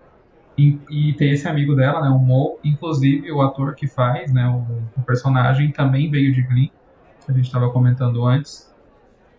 e, 0.56 0.78
e 0.90 1.12
ter 1.14 1.30
esse 1.30 1.48
amigo 1.48 1.74
dela, 1.74 2.00
né, 2.00 2.08
o 2.08 2.18
Mo, 2.18 2.58
inclusive 2.62 3.30
o 3.32 3.40
ator 3.42 3.74
que 3.74 3.86
faz, 3.86 4.32
né, 4.32 4.46
o, 4.48 5.00
o 5.00 5.02
personagem 5.04 5.70
também 5.72 6.10
veio 6.10 6.32
de 6.32 6.42
Glee, 6.42 6.72
que 7.24 7.30
a 7.30 7.34
gente 7.34 7.46
estava 7.46 7.70
comentando 7.70 8.24
antes. 8.24 8.72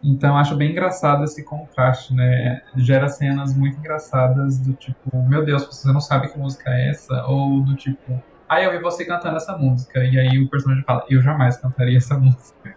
Então 0.04 0.38
acho 0.38 0.56
bem 0.56 0.72
engraçado 0.72 1.24
esse 1.24 1.46
contraste, 1.46 2.14
né? 2.14 2.62
Gera 2.76 3.08
cenas 3.08 3.56
muito 3.56 3.78
engraçadas 3.78 4.60
do 4.60 4.74
tipo, 4.74 5.18
meu 5.30 5.46
Deus, 5.46 5.66
você 5.66 5.92
não 5.94 6.02
sabe 6.02 6.28
que 6.28 6.38
música 6.38 6.70
é 6.70 6.90
essa? 6.90 7.26
Ou 7.26 7.62
do 7.62 7.74
tipo, 7.74 8.22
ah, 8.50 8.62
eu 8.62 8.72
vi 8.72 8.80
você 8.80 9.06
cantando 9.06 9.38
essa 9.38 9.58
música. 9.58 10.04
E 10.04 10.20
aí 10.20 10.44
o 10.44 10.50
personagem 10.50 10.84
fala, 10.84 11.06
eu 11.10 11.22
jamais 11.22 11.56
cantaria 11.58 11.98
essa 11.98 12.16
música. 12.20 12.76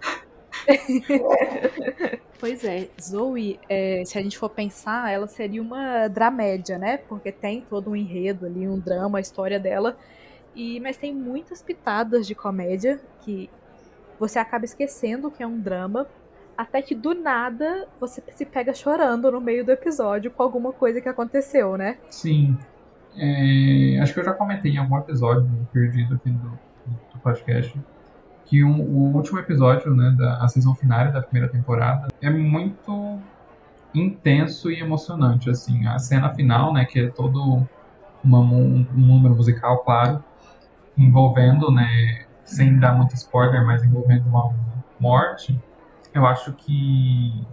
Pois 2.39 2.64
é, 2.64 2.89
Zoe, 3.01 3.59
é, 3.69 4.03
se 4.05 4.19
a 4.19 4.23
gente 4.23 4.37
for 4.37 4.51
pensar, 4.51 5.11
ela 5.11 5.27
seria 5.27 5.62
uma 5.62 6.07
dramédia, 6.09 6.77
né? 6.77 6.99
Porque 6.99 7.33
tem 7.33 7.62
todo 7.62 7.91
um 7.91 7.97
enredo 7.97 8.45
ali, 8.45 8.69
um 8.69 8.79
drama, 8.79 9.19
a 9.19 9.21
história 9.21 9.59
dela. 9.59 9.97
E, 10.55 10.79
mas 10.81 10.97
tem 10.97 11.14
muitas 11.14 11.62
pitadas 11.62 12.27
de 12.27 12.35
comédia 12.35 13.01
que 13.23 13.49
você 14.19 14.39
acaba 14.39 14.64
esquecendo 14.64 15.31
que 15.31 15.43
é 15.43 15.47
um 15.47 15.59
drama, 15.59 16.07
até 16.57 16.81
que 16.81 16.95
do 16.95 17.14
nada 17.14 17.89
você 17.99 18.23
se 18.35 18.45
pega 18.45 18.73
chorando 18.73 19.31
no 19.31 19.41
meio 19.41 19.64
do 19.64 19.73
episódio 19.73 20.31
com 20.31 20.43
alguma 20.43 20.73
coisa 20.73 21.01
que 21.01 21.09
aconteceu, 21.09 21.77
né? 21.77 21.99
Sim. 22.11 22.57
É, 23.17 23.99
acho 24.01 24.12
que 24.12 24.21
eu 24.21 24.25
já 24.25 24.35
comentei 24.35 24.73
em 24.73 24.79
algum 24.79 24.99
episódio 24.99 25.49
perdido 25.73 26.17
aqui 26.17 26.31
do, 26.31 26.51
do 27.12 27.19
podcast 27.23 27.79
que 28.47 28.64
um, 28.64 28.80
o 28.80 29.14
último 29.14 29.38
episódio, 29.38 29.94
né, 29.94 30.14
da 30.16 30.38
a 30.42 30.49
season 30.49 30.74
final 30.74 31.12
da 31.12 31.20
primeira 31.20 31.53
temporada 31.53 32.09
é 32.20 32.30
muito 32.30 33.18
intenso 33.94 34.70
e 34.70 34.80
emocionante, 34.80 35.51
assim. 35.51 35.86
A 35.86 35.99
cena 35.99 36.32
final, 36.32 36.72
né, 36.72 36.84
que 36.84 37.01
é 37.01 37.09
todo 37.09 37.66
uma, 38.22 38.40
um, 38.40 38.86
um 38.94 39.01
número 39.01 39.34
musical, 39.34 39.78
claro, 39.78 40.22
envolvendo, 40.97 41.70
né, 41.70 42.26
sem 42.44 42.78
dar 42.78 42.97
muito 42.97 43.14
spoiler, 43.14 43.64
mas 43.66 43.82
envolvendo 43.82 44.26
uma 44.28 44.55
morte, 44.99 45.59
eu 46.14 46.24
acho 46.24 46.53
que 46.53 47.44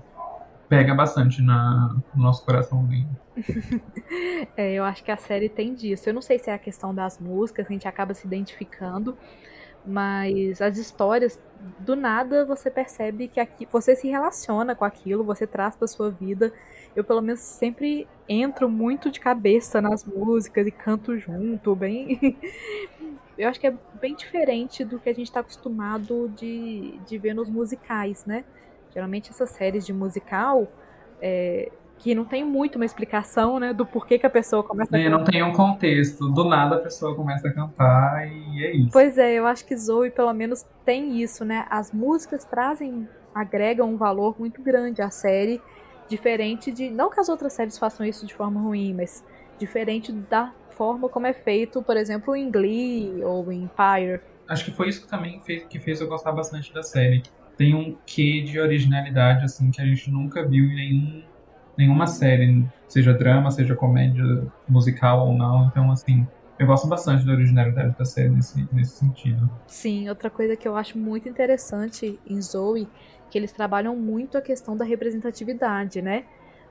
pega 0.70 0.94
bastante 0.96 1.42
na, 1.42 1.96
no 2.16 2.24
nosso 2.24 2.46
coraçãozinho. 2.46 3.10
é, 4.56 4.74
eu 4.74 4.84
acho 4.84 5.04
que 5.04 5.12
a 5.12 5.18
série 5.18 5.50
tem 5.50 5.74
disso. 5.74 6.10
Eu 6.10 6.14
não 6.14 6.22
sei 6.22 6.40
se 6.40 6.50
é 6.50 6.54
a 6.54 6.58
questão 6.58 6.94
das 6.94 7.20
músicas, 7.20 7.66
a 7.66 7.70
gente 7.70 7.88
acaba 7.88 8.14
se 8.14 8.26
identificando, 8.26 9.18
mas 9.86 10.62
as 10.62 10.78
histórias 10.78 11.40
do 11.80 11.96
nada 11.96 12.46
você 12.46 12.70
percebe 12.70 13.28
que 13.28 13.40
aqui 13.40 13.68
você 13.72 13.96
se 13.96 14.08
relaciona 14.08 14.76
com 14.76 14.86
aquilo, 14.86 15.24
você 15.24 15.48
traz 15.48 15.76
para 15.76 15.88
sua 15.88 16.10
vida. 16.10 16.54
Eu 16.96 17.04
pelo 17.04 17.22
menos 17.22 17.40
sempre 17.40 18.08
entro 18.30 18.70
muito 18.70 19.10
de 19.10 19.20
cabeça 19.20 19.82
nas 19.82 20.06
músicas 20.06 20.68
e 20.68 20.72
canto 20.72 21.18
junto, 21.18 21.76
bem. 21.76 22.38
Eu 23.36 23.50
acho 23.50 23.60
que 23.60 23.66
é 23.66 23.74
bem 24.00 24.16
diferente 24.16 24.86
do 24.86 25.00
que 25.00 25.10
a 25.10 25.14
gente 25.14 25.26
está 25.26 25.40
acostumado 25.40 26.32
de, 26.36 27.00
de 27.08 27.18
ver 27.18 27.34
nos 27.34 27.50
musicais, 27.50 28.26
né? 28.26 28.46
Geralmente 28.94 29.32
essas 29.32 29.50
séries 29.50 29.88
de 29.88 29.92
musical 29.92 30.68
é, 31.20 31.72
que 32.04 32.14
não 32.14 32.26
tem 32.26 32.44
muito 32.44 32.76
uma 32.76 32.84
explicação, 32.84 33.62
né, 33.62 33.74
do 33.74 33.86
porquê 33.86 34.20
que 34.20 34.26
a 34.26 34.30
pessoa 34.30 34.62
começa 34.62 34.94
a 34.94 35.00
cantar. 35.00 35.10
Não 35.10 35.24
tem 35.24 35.42
um 35.42 35.54
contexto, 35.54 36.28
do 36.28 36.44
nada 36.44 36.76
a 36.76 36.80
pessoa 36.80 37.16
começa 37.16 37.48
a 37.48 37.54
cantar 37.54 38.28
e 38.28 38.66
é 38.66 38.76
isso. 38.76 38.90
Pois 38.92 39.18
é, 39.18 39.36
eu 39.36 39.48
acho 39.48 39.66
que 39.66 39.74
Zoe 39.78 40.12
pelo 40.12 40.34
menos 40.34 40.66
tem 40.84 41.22
isso, 41.22 41.46
né? 41.46 41.66
As 41.70 41.94
músicas 41.94 42.44
trazem, 42.44 43.08
agregam 43.34 43.90
um 43.90 43.96
valor 43.96 44.36
muito 44.38 44.62
grande 44.62 45.02
à 45.02 45.10
série, 45.10 45.62
diferente 46.10 46.74
de, 46.74 46.90
não 46.90 47.10
que 47.10 47.22
as 47.22 47.30
outras 47.30 47.54
séries 47.54 47.78
façam 47.78 48.06
isso 48.06 48.28
de 48.28 48.34
forma 48.34 48.60
ruim, 48.60 48.94
mas 48.94 49.24
diferente 49.58 50.12
da 50.12 50.52
forma 50.72 51.08
como 51.08 51.26
é 51.26 51.32
feito, 51.32 51.82
por 51.82 51.96
exemplo, 51.96 52.36
em 52.36 52.52
Glee 52.52 53.24
ou 53.24 53.50
em 53.50 53.64
Empire. 53.64 54.20
Acho 54.50 54.66
que 54.66 54.72
foi 54.72 54.90
isso 54.90 55.04
que 55.04 55.08
também 55.08 55.40
fez, 55.40 55.64
que 55.64 55.80
fez 55.80 56.02
eu 56.02 56.08
gostar 56.10 56.34
bastante 56.34 56.74
da 56.74 56.84
série. 56.84 57.24
Tem 57.56 57.74
um 57.74 57.96
quê 58.06 58.42
de 58.42 58.60
originalidade, 58.60 59.46
assim, 59.46 59.72
que 59.72 59.82
a 59.82 59.86
gente 59.86 60.12
nunca 60.12 60.46
viu 60.46 60.66
em 60.66 60.76
nenhum 60.76 61.33
nenhuma 61.78 62.08
série, 62.08 62.66
seja 62.88 63.14
drama, 63.14 63.52
seja 63.52 63.76
comédia 63.76 64.24
musical 64.68 65.28
ou 65.28 65.34
não. 65.34 65.68
Então, 65.68 65.92
assim, 65.92 66.28
eu 66.60 66.68
gosto 66.68 66.88
bastante 66.88 67.26
da 67.26 67.34
originalidade 67.34 67.96
da 67.98 68.06
série 68.06 68.30
nesse, 68.30 68.68
nesse 68.72 68.98
sentido. 68.98 69.50
Sim, 69.68 70.10
outra 70.10 70.30
coisa 70.30 70.56
que 70.56 70.68
eu 70.68 70.76
acho 70.76 70.98
muito 70.98 71.28
interessante 71.28 72.20
em 72.28 72.42
Zoe, 72.42 72.88
que 73.30 73.38
eles 73.38 73.52
trabalham 73.52 73.96
muito 73.96 74.38
a 74.38 74.42
questão 74.42 74.78
da 74.78 74.86
representatividade, 74.86 76.02
né? 76.02 76.26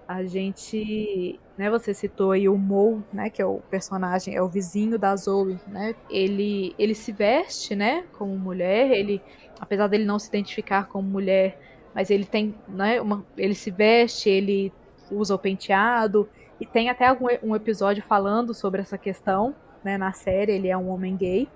A 0.07 0.25
gente, 0.25 1.39
né, 1.57 1.71
você 1.71 1.95
citou 1.95 2.33
aí 2.33 2.49
o 2.49 2.57
Mo, 2.59 3.03
né, 3.13 3.31
que 3.31 3.41
é 3.41 3.47
o 3.47 3.61
personagem, 3.71 4.35
é 4.35 4.43
o 4.43 4.49
vizinho 4.49 4.99
da 4.99 5.15
Zoe, 5.17 5.59
né? 5.67 5.95
Ele 6.11 6.75
ele 6.79 6.95
se 6.95 7.13
veste, 7.13 7.75
né, 7.75 8.05
como 8.13 8.37
mulher, 8.37 8.91
ele 8.91 9.23
apesar 9.61 9.87
dele 9.87 10.05
não 10.05 10.19
se 10.19 10.29
identificar 10.29 10.89
como 10.89 11.09
mulher, 11.09 11.59
mas 11.95 12.11
ele 12.11 12.25
tem, 12.25 12.55
né, 12.69 13.01
uma, 13.01 13.25
ele 13.37 13.55
se 13.55 13.71
veste, 13.71 14.29
ele 14.29 14.73
usa 15.13 15.35
o 15.35 15.39
penteado. 15.39 16.29
E 16.61 16.67
tem 16.67 16.89
até 16.89 17.07
algum, 17.07 17.27
um 17.43 17.55
episódio 17.57 18.03
falando 18.03 18.55
sobre 18.55 18.81
essa 18.81 18.97
questão, 18.97 19.55
né, 19.83 19.99
na 19.99 20.13
série, 20.13 20.53
ele 20.53 20.69
é 20.69 20.77
um 20.77 20.89
homem 20.89 21.17
gay. 21.17 21.49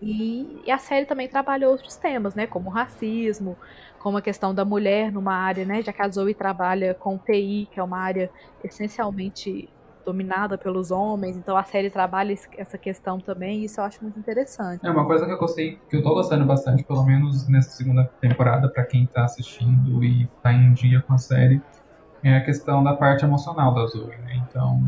E, 0.00 0.62
e, 0.64 0.70
a 0.70 0.78
série 0.78 1.06
também 1.06 1.28
trabalha 1.28 1.68
outros 1.68 1.96
temas, 1.96 2.34
né, 2.34 2.46
como 2.46 2.70
racismo, 2.70 3.56
como 3.98 4.16
a 4.16 4.22
questão 4.22 4.54
da 4.54 4.64
mulher 4.64 5.10
numa 5.10 5.34
área, 5.34 5.64
né, 5.64 5.82
já 5.82 5.92
que 5.92 6.00
a 6.00 6.08
Zoe 6.08 6.34
trabalha 6.34 6.94
com 6.94 7.18
TI, 7.18 7.68
que 7.70 7.80
é 7.80 7.82
uma 7.82 7.98
área 7.98 8.30
essencialmente 8.62 9.68
dominada 10.04 10.56
pelos 10.56 10.90
homens, 10.90 11.36
então 11.36 11.54
a 11.54 11.62
série 11.64 11.90
trabalha 11.90 12.34
essa 12.56 12.78
questão 12.78 13.20
também, 13.20 13.60
e 13.60 13.64
isso 13.66 13.78
eu 13.78 13.84
acho 13.84 14.02
muito 14.02 14.18
interessante. 14.18 14.80
É 14.86 14.90
uma 14.90 15.04
coisa 15.04 15.26
que 15.26 15.32
eu 15.32 15.38
gostei, 15.38 15.78
que 15.90 15.96
eu 15.96 16.02
tô 16.02 16.14
gostando 16.14 16.46
bastante, 16.46 16.82
pelo 16.82 17.04
menos 17.04 17.46
nessa 17.46 17.70
segunda 17.70 18.10
temporada, 18.18 18.70
para 18.70 18.84
quem 18.84 19.04
tá 19.04 19.24
assistindo 19.24 20.02
e 20.02 20.26
tá 20.42 20.50
em 20.50 20.72
dia 20.72 21.02
com 21.02 21.12
a 21.12 21.18
série, 21.18 21.60
é 22.22 22.36
a 22.36 22.44
questão 22.44 22.82
da 22.82 22.94
parte 22.94 23.24
emocional 23.24 23.74
da 23.74 23.86
Zoe, 23.86 24.16
né? 24.18 24.42
Então, 24.48 24.82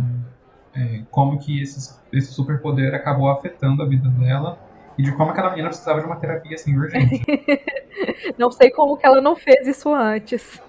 é, 0.74 1.02
como 1.10 1.38
que 1.38 1.62
esse, 1.62 1.98
esse 2.12 2.32
superpoder 2.32 2.94
acabou 2.94 3.30
afetando 3.30 3.82
a 3.82 3.86
vida 3.86 4.08
dela 4.08 4.58
e 4.98 5.02
de 5.02 5.12
como 5.12 5.30
aquela 5.30 5.50
menina 5.50 5.68
precisava 5.68 6.00
de 6.00 6.06
uma 6.06 6.16
terapia 6.16 6.54
assim 6.54 6.76
urgente. 6.76 7.22
não 8.36 8.50
sei 8.50 8.70
como 8.70 8.96
que 8.96 9.06
ela 9.06 9.20
não 9.20 9.36
fez 9.36 9.66
isso 9.66 9.92
antes. 9.94 10.60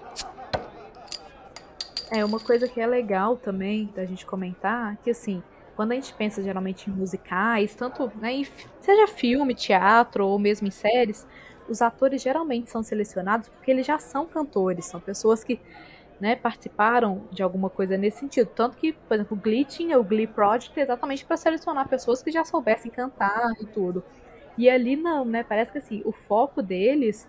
É, 2.10 2.24
uma 2.24 2.38
coisa 2.38 2.68
que 2.68 2.80
é 2.80 2.86
legal 2.86 3.36
também 3.36 3.90
da 3.94 4.04
gente 4.04 4.26
comentar, 4.26 4.96
que 4.98 5.10
assim, 5.10 5.42
quando 5.74 5.92
a 5.92 5.94
gente 5.94 6.12
pensa 6.12 6.42
geralmente 6.42 6.90
em 6.90 6.92
musicais, 6.92 7.74
tanto, 7.74 8.12
né, 8.20 8.32
em, 8.32 8.46
seja 8.80 9.06
filme, 9.06 9.54
teatro 9.54 10.26
ou 10.26 10.38
mesmo 10.38 10.66
em 10.68 10.70
séries, 10.70 11.26
os 11.68 11.80
atores 11.80 12.20
geralmente 12.20 12.70
são 12.70 12.82
selecionados 12.82 13.48
porque 13.48 13.70
eles 13.70 13.86
já 13.86 13.98
são 13.98 14.26
cantores, 14.26 14.84
são 14.86 15.00
pessoas 15.00 15.42
que 15.42 15.58
né, 16.22 16.36
participaram 16.36 17.22
de 17.32 17.42
alguma 17.42 17.68
coisa 17.68 17.98
nesse 17.98 18.20
sentido. 18.20 18.48
Tanto 18.54 18.76
que, 18.76 18.92
por 18.92 19.14
exemplo, 19.14 19.36
o 19.36 19.40
Glee 19.40 19.64
tinha 19.64 19.98
o 19.98 20.04
Glee 20.04 20.28
Project 20.28 20.78
exatamente 20.78 21.24
para 21.24 21.36
selecionar 21.36 21.88
pessoas 21.88 22.22
que 22.22 22.30
já 22.30 22.44
soubessem 22.44 22.92
cantar 22.92 23.50
e 23.60 23.66
tudo. 23.66 24.04
E 24.56 24.70
ali 24.70 24.94
não, 24.94 25.24
né? 25.24 25.42
Parece 25.42 25.72
que 25.72 25.78
assim, 25.78 26.00
o 26.04 26.12
foco 26.12 26.62
deles 26.62 27.28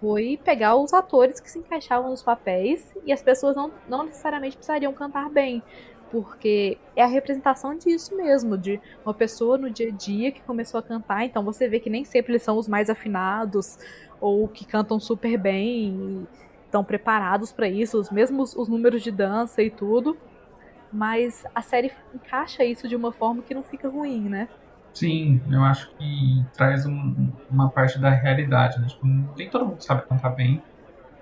foi 0.00 0.36
pegar 0.42 0.74
os 0.74 0.92
atores 0.92 1.38
que 1.38 1.48
se 1.48 1.60
encaixavam 1.60 2.10
nos 2.10 2.24
papéis 2.24 2.92
e 3.06 3.12
as 3.12 3.22
pessoas 3.22 3.54
não, 3.54 3.70
não 3.88 4.04
necessariamente 4.04 4.56
precisariam 4.56 4.92
cantar 4.92 5.30
bem, 5.30 5.62
porque 6.10 6.76
é 6.96 7.04
a 7.04 7.06
representação 7.06 7.78
disso 7.78 8.16
mesmo, 8.16 8.58
de 8.58 8.80
uma 9.04 9.14
pessoa 9.14 9.56
no 9.56 9.70
dia 9.70 9.90
a 9.90 9.92
dia 9.92 10.32
que 10.32 10.42
começou 10.42 10.80
a 10.80 10.82
cantar, 10.82 11.24
então 11.24 11.44
você 11.44 11.68
vê 11.68 11.78
que 11.78 11.88
nem 11.88 12.04
sempre 12.04 12.32
eles 12.32 12.42
são 12.42 12.58
os 12.58 12.66
mais 12.66 12.90
afinados 12.90 13.78
ou 14.20 14.48
que 14.48 14.64
cantam 14.64 14.98
super 14.98 15.38
bem, 15.38 16.26
estão 16.74 16.82
preparados 16.82 17.52
para 17.52 17.68
isso, 17.68 18.00
os 18.00 18.10
mesmos 18.10 18.56
os 18.56 18.66
números 18.68 19.00
de 19.00 19.12
dança 19.12 19.62
e 19.62 19.70
tudo, 19.70 20.16
mas 20.92 21.44
a 21.54 21.62
série 21.62 21.92
encaixa 22.12 22.64
isso 22.64 22.88
de 22.88 22.96
uma 22.96 23.12
forma 23.12 23.42
que 23.42 23.54
não 23.54 23.62
fica 23.62 23.88
ruim, 23.88 24.28
né? 24.28 24.48
Sim, 24.92 25.40
eu 25.50 25.62
acho 25.62 25.90
que 25.96 26.44
traz 26.52 26.84
um, 26.84 27.30
uma 27.48 27.70
parte 27.70 27.98
da 27.98 28.10
realidade, 28.10 28.80
né? 28.80 28.88
Tipo, 28.88 29.06
nem 29.06 29.48
todo 29.48 29.66
mundo 29.66 29.80
sabe 29.80 30.02
cantar 30.08 30.30
bem 30.30 30.60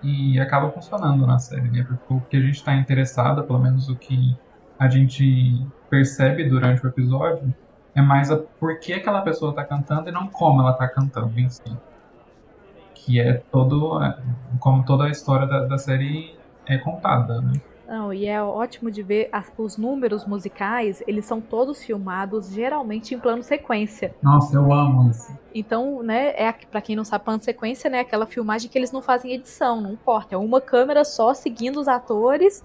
e 0.03 0.40
acaba 0.40 0.70
funcionando 0.70 1.26
na 1.26 1.38
série, 1.38 1.70
né? 1.70 1.84
Porque 1.86 2.14
o 2.14 2.20
que 2.20 2.36
a 2.36 2.40
gente 2.40 2.55
está 2.55 2.74
interessado, 2.74 3.44
pelo 3.44 3.59
menos 3.59 3.88
o 3.88 3.96
que 3.96 4.36
a 4.78 4.88
gente 4.88 5.66
percebe 5.90 6.48
durante 6.48 6.84
o 6.84 6.88
episódio, 6.88 7.55
é 7.94 8.00
mais 8.00 8.30
a 8.30 8.38
por 8.38 8.78
que 8.80 8.94
aquela 8.94 9.20
pessoa 9.20 9.50
está 9.50 9.64
cantando 9.64 10.09
e 10.09 10.12
não 10.12 10.28
como 10.28 10.62
ela 10.62 10.72
está 10.72 10.88
cantando 10.88 11.38
em 11.38 11.48
si. 11.48 11.62
Que 13.05 13.20
é 13.20 13.34
todo, 13.50 14.03
é, 14.03 14.16
como 14.59 14.84
toda 14.84 15.05
a 15.05 15.11
história 15.11 15.46
da, 15.46 15.66
da 15.66 15.78
série 15.78 16.36
é 16.66 16.78
contada, 16.78 17.40
né? 17.40 17.53
Não, 17.92 18.11
e 18.11 18.26
é 18.26 18.42
ótimo 18.42 18.90
de 18.90 19.03
ver 19.03 19.28
as, 19.30 19.53
os 19.59 19.76
números 19.76 20.24
musicais, 20.24 21.03
eles 21.07 21.26
são 21.26 21.42
todos 21.42 21.82
filmados 21.82 22.50
geralmente 22.50 23.14
em 23.14 23.18
plano 23.18 23.42
sequência. 23.42 24.14
Nossa, 24.22 24.57
eu 24.57 24.72
amo 24.72 25.11
isso. 25.11 25.36
Então, 25.55 26.03
né, 26.03 26.28
é 26.28 26.50
para 26.53 26.80
quem 26.80 26.96
não 26.96 27.05
sabe, 27.05 27.24
plano 27.24 27.42
sequência, 27.42 27.90
né, 27.90 28.00
aquela 28.00 28.24
filmagem 28.24 28.70
que 28.70 28.78
eles 28.78 28.92
não 28.92 29.03
fazem 29.03 29.34
edição, 29.34 29.82
não 29.82 29.92
importa, 29.92 30.34
é 30.34 30.38
uma 30.38 30.59
câmera 30.59 31.05
só 31.05 31.34
seguindo 31.34 31.78
os 31.78 31.86
atores 31.86 32.64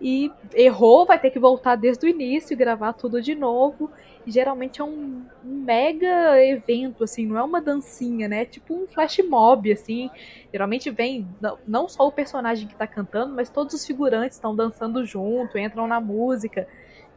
e 0.00 0.30
errou, 0.54 1.06
vai 1.06 1.18
ter 1.18 1.30
que 1.30 1.38
voltar 1.38 1.76
desde 1.76 2.06
o 2.06 2.08
início 2.08 2.52
e 2.52 2.56
gravar 2.56 2.92
tudo 2.92 3.20
de 3.20 3.34
novo. 3.34 3.90
E 4.26 4.30
geralmente 4.30 4.80
é 4.80 4.84
um, 4.84 5.24
mega 5.42 6.42
evento, 6.44 7.04
assim, 7.04 7.26
não 7.26 7.38
é 7.38 7.42
uma 7.42 7.60
dancinha, 7.60 8.28
né? 8.28 8.42
É 8.42 8.44
tipo 8.44 8.74
um 8.74 8.86
flash 8.86 9.18
mob, 9.28 9.72
assim. 9.72 10.10
Geralmente 10.52 10.90
vem 10.90 11.26
não, 11.66 11.88
só 11.88 12.06
o 12.06 12.12
personagem 12.12 12.68
que 12.68 12.74
tá 12.74 12.86
cantando, 12.86 13.34
mas 13.34 13.48
todos 13.50 13.74
os 13.74 13.86
figurantes 13.86 14.36
estão 14.36 14.54
dançando 14.54 15.04
junto, 15.04 15.58
entram 15.58 15.86
na 15.86 16.00
música. 16.00 16.68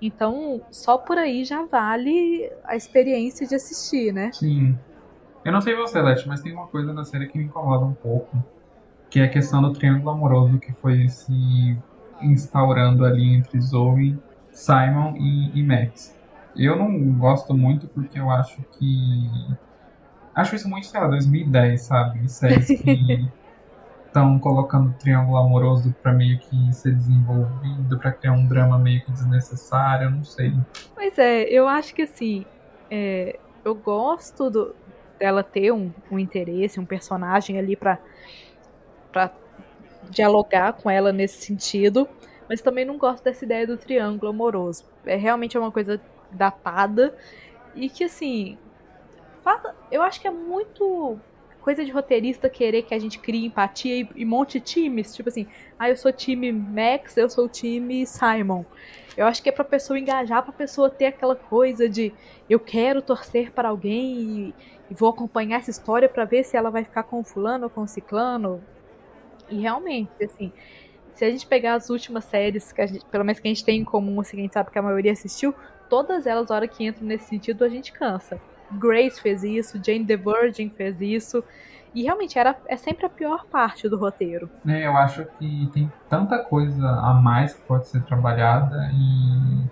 Então, 0.01 0.61
só 0.71 0.97
por 0.97 1.17
aí 1.17 1.43
já 1.43 1.63
vale 1.63 2.51
a 2.63 2.75
experiência 2.75 3.45
de 3.45 3.55
assistir, 3.55 4.11
né? 4.11 4.31
Sim. 4.31 4.77
Eu 5.43 5.51
não 5.51 5.61
sei 5.61 5.75
você, 5.75 6.01
Leti, 6.01 6.27
mas 6.27 6.41
tem 6.41 6.53
uma 6.53 6.67
coisa 6.67 6.93
na 6.93 7.03
série 7.03 7.27
que 7.27 7.37
me 7.37 7.43
incomoda 7.43 7.85
um 7.85 7.93
pouco, 7.93 8.43
que 9.09 9.19
é 9.19 9.23
a 9.23 9.29
questão 9.29 9.61
do 9.61 9.73
triângulo 9.73 10.11
amoroso 10.11 10.59
que 10.59 10.71
foi 10.73 11.09
se 11.09 11.77
instaurando 12.23 13.05
ali 13.05 13.35
entre 13.35 13.59
Zoe, 13.59 14.17
Simon 14.51 15.15
e, 15.17 15.59
e 15.59 15.63
Max. 15.63 16.17
Eu 16.55 16.75
não 16.75 17.13
gosto 17.13 17.53
muito 17.53 17.87
porque 17.87 18.19
eu 18.19 18.29
acho 18.29 18.61
que. 18.73 19.29
Acho 20.35 20.55
isso 20.55 20.69
muito, 20.69 20.87
sei 20.87 20.99
lá, 20.99 21.07
2010, 21.07 21.81
sabe? 21.81 22.29
Séries 22.29 22.67
que 22.81 23.29
estão 24.05 24.37
colocando 24.39 24.93
triângulo 24.99 25.37
amoroso 25.37 25.95
pra 26.01 26.11
meio 26.11 26.39
que 26.39 26.73
ser 26.73 26.93
desenvolvido, 26.93 27.97
pra 27.97 28.11
criar 28.11 28.33
um 28.33 28.45
drama 28.45 28.77
meio 28.77 29.03
que 29.03 29.11
desnecessário, 29.11 30.05
eu 30.05 30.11
não 30.11 30.23
sei. 30.23 30.53
Pois 30.93 31.17
é, 31.17 31.43
eu 31.43 31.67
acho 31.67 31.93
que 31.95 32.01
assim. 32.01 32.45
É, 32.89 33.39
eu 33.63 33.73
gosto 33.73 34.49
do, 34.49 34.75
dela 35.17 35.43
ter 35.43 35.71
um, 35.71 35.91
um 36.11 36.19
interesse, 36.19 36.79
um 36.79 36.85
personagem 36.85 37.57
ali 37.57 37.75
pra 37.75 37.99
dialogar 40.11 40.73
com 40.73 40.89
ela 40.89 41.11
nesse 41.11 41.41
sentido, 41.41 42.07
mas 42.47 42.61
também 42.61 42.85
não 42.85 42.97
gosto 42.97 43.23
dessa 43.23 43.45
ideia 43.45 43.65
do 43.65 43.77
triângulo 43.77 44.31
amoroso. 44.31 44.85
É 45.05 45.15
realmente 45.15 45.57
uma 45.57 45.71
coisa 45.71 45.99
datada 46.31 47.15
e 47.75 47.89
que 47.89 48.03
assim, 48.03 48.57
eu 49.89 50.01
acho 50.01 50.21
que 50.21 50.27
é 50.27 50.31
muito 50.31 51.17
coisa 51.61 51.85
de 51.85 51.91
roteirista 51.91 52.49
querer 52.49 52.81
que 52.81 52.93
a 52.93 52.99
gente 52.99 53.19
crie 53.19 53.45
empatia 53.45 54.01
e, 54.01 54.09
e 54.15 54.25
monte 54.25 54.59
times, 54.59 55.15
tipo 55.15 55.29
assim, 55.29 55.47
ah, 55.77 55.89
eu 55.89 55.95
sou 55.95 56.11
time 56.11 56.51
Max, 56.51 57.15
eu 57.17 57.29
sou 57.29 57.47
time 57.47 58.05
Simon. 58.05 58.65
Eu 59.15 59.27
acho 59.27 59.43
que 59.43 59.49
é 59.49 59.51
pra 59.51 59.63
pessoa 59.63 59.99
engajar, 59.99 60.43
pra 60.43 60.53
pessoa 60.53 60.89
ter 60.89 61.05
aquela 61.05 61.35
coisa 61.35 61.87
de 61.87 62.13
eu 62.49 62.59
quero 62.59 63.01
torcer 63.01 63.51
para 63.51 63.69
alguém 63.69 64.15
e, 64.15 64.55
e 64.89 64.93
vou 64.93 65.09
acompanhar 65.09 65.59
essa 65.59 65.69
história 65.69 66.09
para 66.09 66.25
ver 66.25 66.43
se 66.43 66.57
ela 66.57 66.69
vai 66.69 66.83
ficar 66.83 67.03
com 67.03 67.23
fulano 67.23 67.65
ou 67.65 67.69
com 67.69 67.85
ciclano. 67.85 68.61
E 69.51 69.59
realmente, 69.59 70.11
assim, 70.23 70.51
se 71.13 71.25
a 71.25 71.29
gente 71.29 71.45
pegar 71.45 71.75
as 71.75 71.89
últimas 71.89 72.25
séries, 72.25 72.71
que 72.71 72.87
gente, 72.87 73.05
pelo 73.05 73.23
menos 73.23 73.39
que 73.39 73.47
a 73.47 73.51
gente 73.51 73.63
tem 73.63 73.81
em 73.81 73.83
comum, 73.83 74.21
assim, 74.21 74.37
a 74.37 74.41
gente 74.41 74.53
sabe 74.53 74.71
que 74.71 74.79
a 74.79 74.81
maioria 74.81 75.11
assistiu, 75.11 75.53
todas 75.89 76.25
elas, 76.25 76.49
a 76.49 76.55
hora 76.55 76.67
que 76.67 76.85
entram 76.85 77.05
nesse 77.05 77.25
sentido, 77.25 77.63
a 77.63 77.69
gente 77.69 77.91
cansa. 77.91 78.39
Grace 78.71 79.21
fez 79.21 79.43
isso, 79.43 79.79
Jane 79.83 80.05
the 80.05 80.15
Virgin 80.15 80.69
fez 80.69 80.99
isso. 81.01 81.43
E 81.93 82.03
realmente 82.03 82.39
era, 82.39 82.55
é 82.67 82.77
sempre 82.77 83.05
a 83.05 83.09
pior 83.09 83.45
parte 83.45 83.89
do 83.89 83.97
roteiro. 83.97 84.49
É, 84.65 84.87
eu 84.87 84.95
acho 84.95 85.25
que 85.37 85.69
tem 85.73 85.91
tanta 86.09 86.39
coisa 86.39 86.87
a 86.87 87.13
mais 87.13 87.53
que 87.53 87.61
pode 87.63 87.87
ser 87.87 88.01
trabalhada 88.03 88.89
e. 88.93 89.67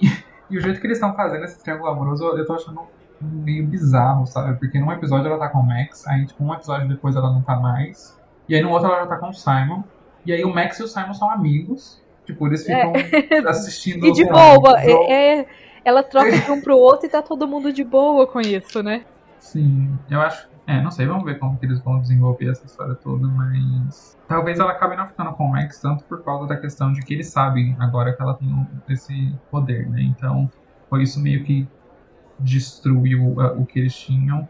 E, 0.00 0.08
e 0.48 0.58
o 0.58 0.60
jeito 0.60 0.80
que 0.80 0.86
eles 0.86 0.96
estão 0.96 1.14
fazendo 1.14 1.44
esse 1.44 1.62
triângulo 1.62 1.90
amoroso, 1.90 2.24
eu 2.24 2.46
tô 2.46 2.54
achando 2.54 2.80
meio 3.20 3.66
bizarro, 3.66 4.26
sabe? 4.26 4.58
Porque 4.58 4.78
num 4.78 4.90
episódio 4.90 5.28
ela 5.28 5.38
tá 5.38 5.48
com 5.48 5.58
o 5.58 5.66
Max, 5.66 6.06
aí 6.06 6.24
tipo, 6.26 6.42
um 6.42 6.52
episódio 6.54 6.88
depois 6.88 7.14
ela 7.14 7.30
não 7.30 7.42
tá 7.42 7.56
mais. 7.56 8.18
E 8.48 8.54
aí 8.54 8.62
no 8.62 8.70
outro 8.70 8.88
ela 8.88 9.00
já 9.00 9.06
tá 9.06 9.16
com 9.16 9.28
o 9.28 9.32
Simon. 9.32 9.82
E 10.24 10.32
aí 10.32 10.44
o 10.44 10.52
Max 10.52 10.78
e 10.78 10.82
o 10.82 10.88
Simon 10.88 11.14
são 11.14 11.30
amigos. 11.30 12.02
Tipo, 12.24 12.46
eles 12.46 12.64
ficam 12.64 12.92
é. 12.94 13.38
assistindo. 13.48 14.06
e 14.06 14.12
de 14.12 14.24
boa, 14.24 14.80
é, 14.80 15.40
é, 15.40 15.46
ela 15.84 16.02
troca 16.02 16.38
de 16.38 16.50
um 16.50 16.60
pro 16.60 16.76
outro 16.76 17.06
e 17.06 17.10
tá 17.10 17.20
todo 17.20 17.46
mundo 17.46 17.72
de 17.72 17.84
boa 17.84 18.26
com 18.26 18.40
isso, 18.40 18.82
né? 18.82 19.04
Sim, 19.38 19.98
eu 20.10 20.20
acho. 20.20 20.48
É, 20.66 20.80
não 20.80 20.90
sei, 20.90 21.04
vamos 21.04 21.24
ver 21.24 21.38
como 21.38 21.58
que 21.58 21.66
eles 21.66 21.78
vão 21.80 22.00
desenvolver 22.00 22.50
essa 22.50 22.64
história 22.64 22.94
toda, 22.94 23.28
mas. 23.28 24.18
Talvez 24.26 24.58
ela 24.58 24.70
acabe 24.70 24.96
não 24.96 25.06
ficando 25.06 25.32
com 25.34 25.44
o 25.44 25.50
Max 25.50 25.78
tanto 25.78 26.02
por 26.04 26.24
causa 26.24 26.46
da 26.46 26.56
questão 26.56 26.90
de 26.90 27.02
que 27.02 27.12
eles 27.12 27.28
sabem 27.28 27.76
agora 27.78 28.14
que 28.14 28.22
ela 28.22 28.32
tem 28.32 28.66
esse 28.88 29.34
poder, 29.50 29.86
né? 29.90 30.00
Então, 30.00 30.50
foi 30.88 31.02
isso 31.02 31.20
meio 31.20 31.44
que 31.44 31.68
destruiu 32.38 33.22
uh, 33.22 33.60
o 33.60 33.66
que 33.66 33.78
eles 33.78 33.94
tinham 33.94 34.48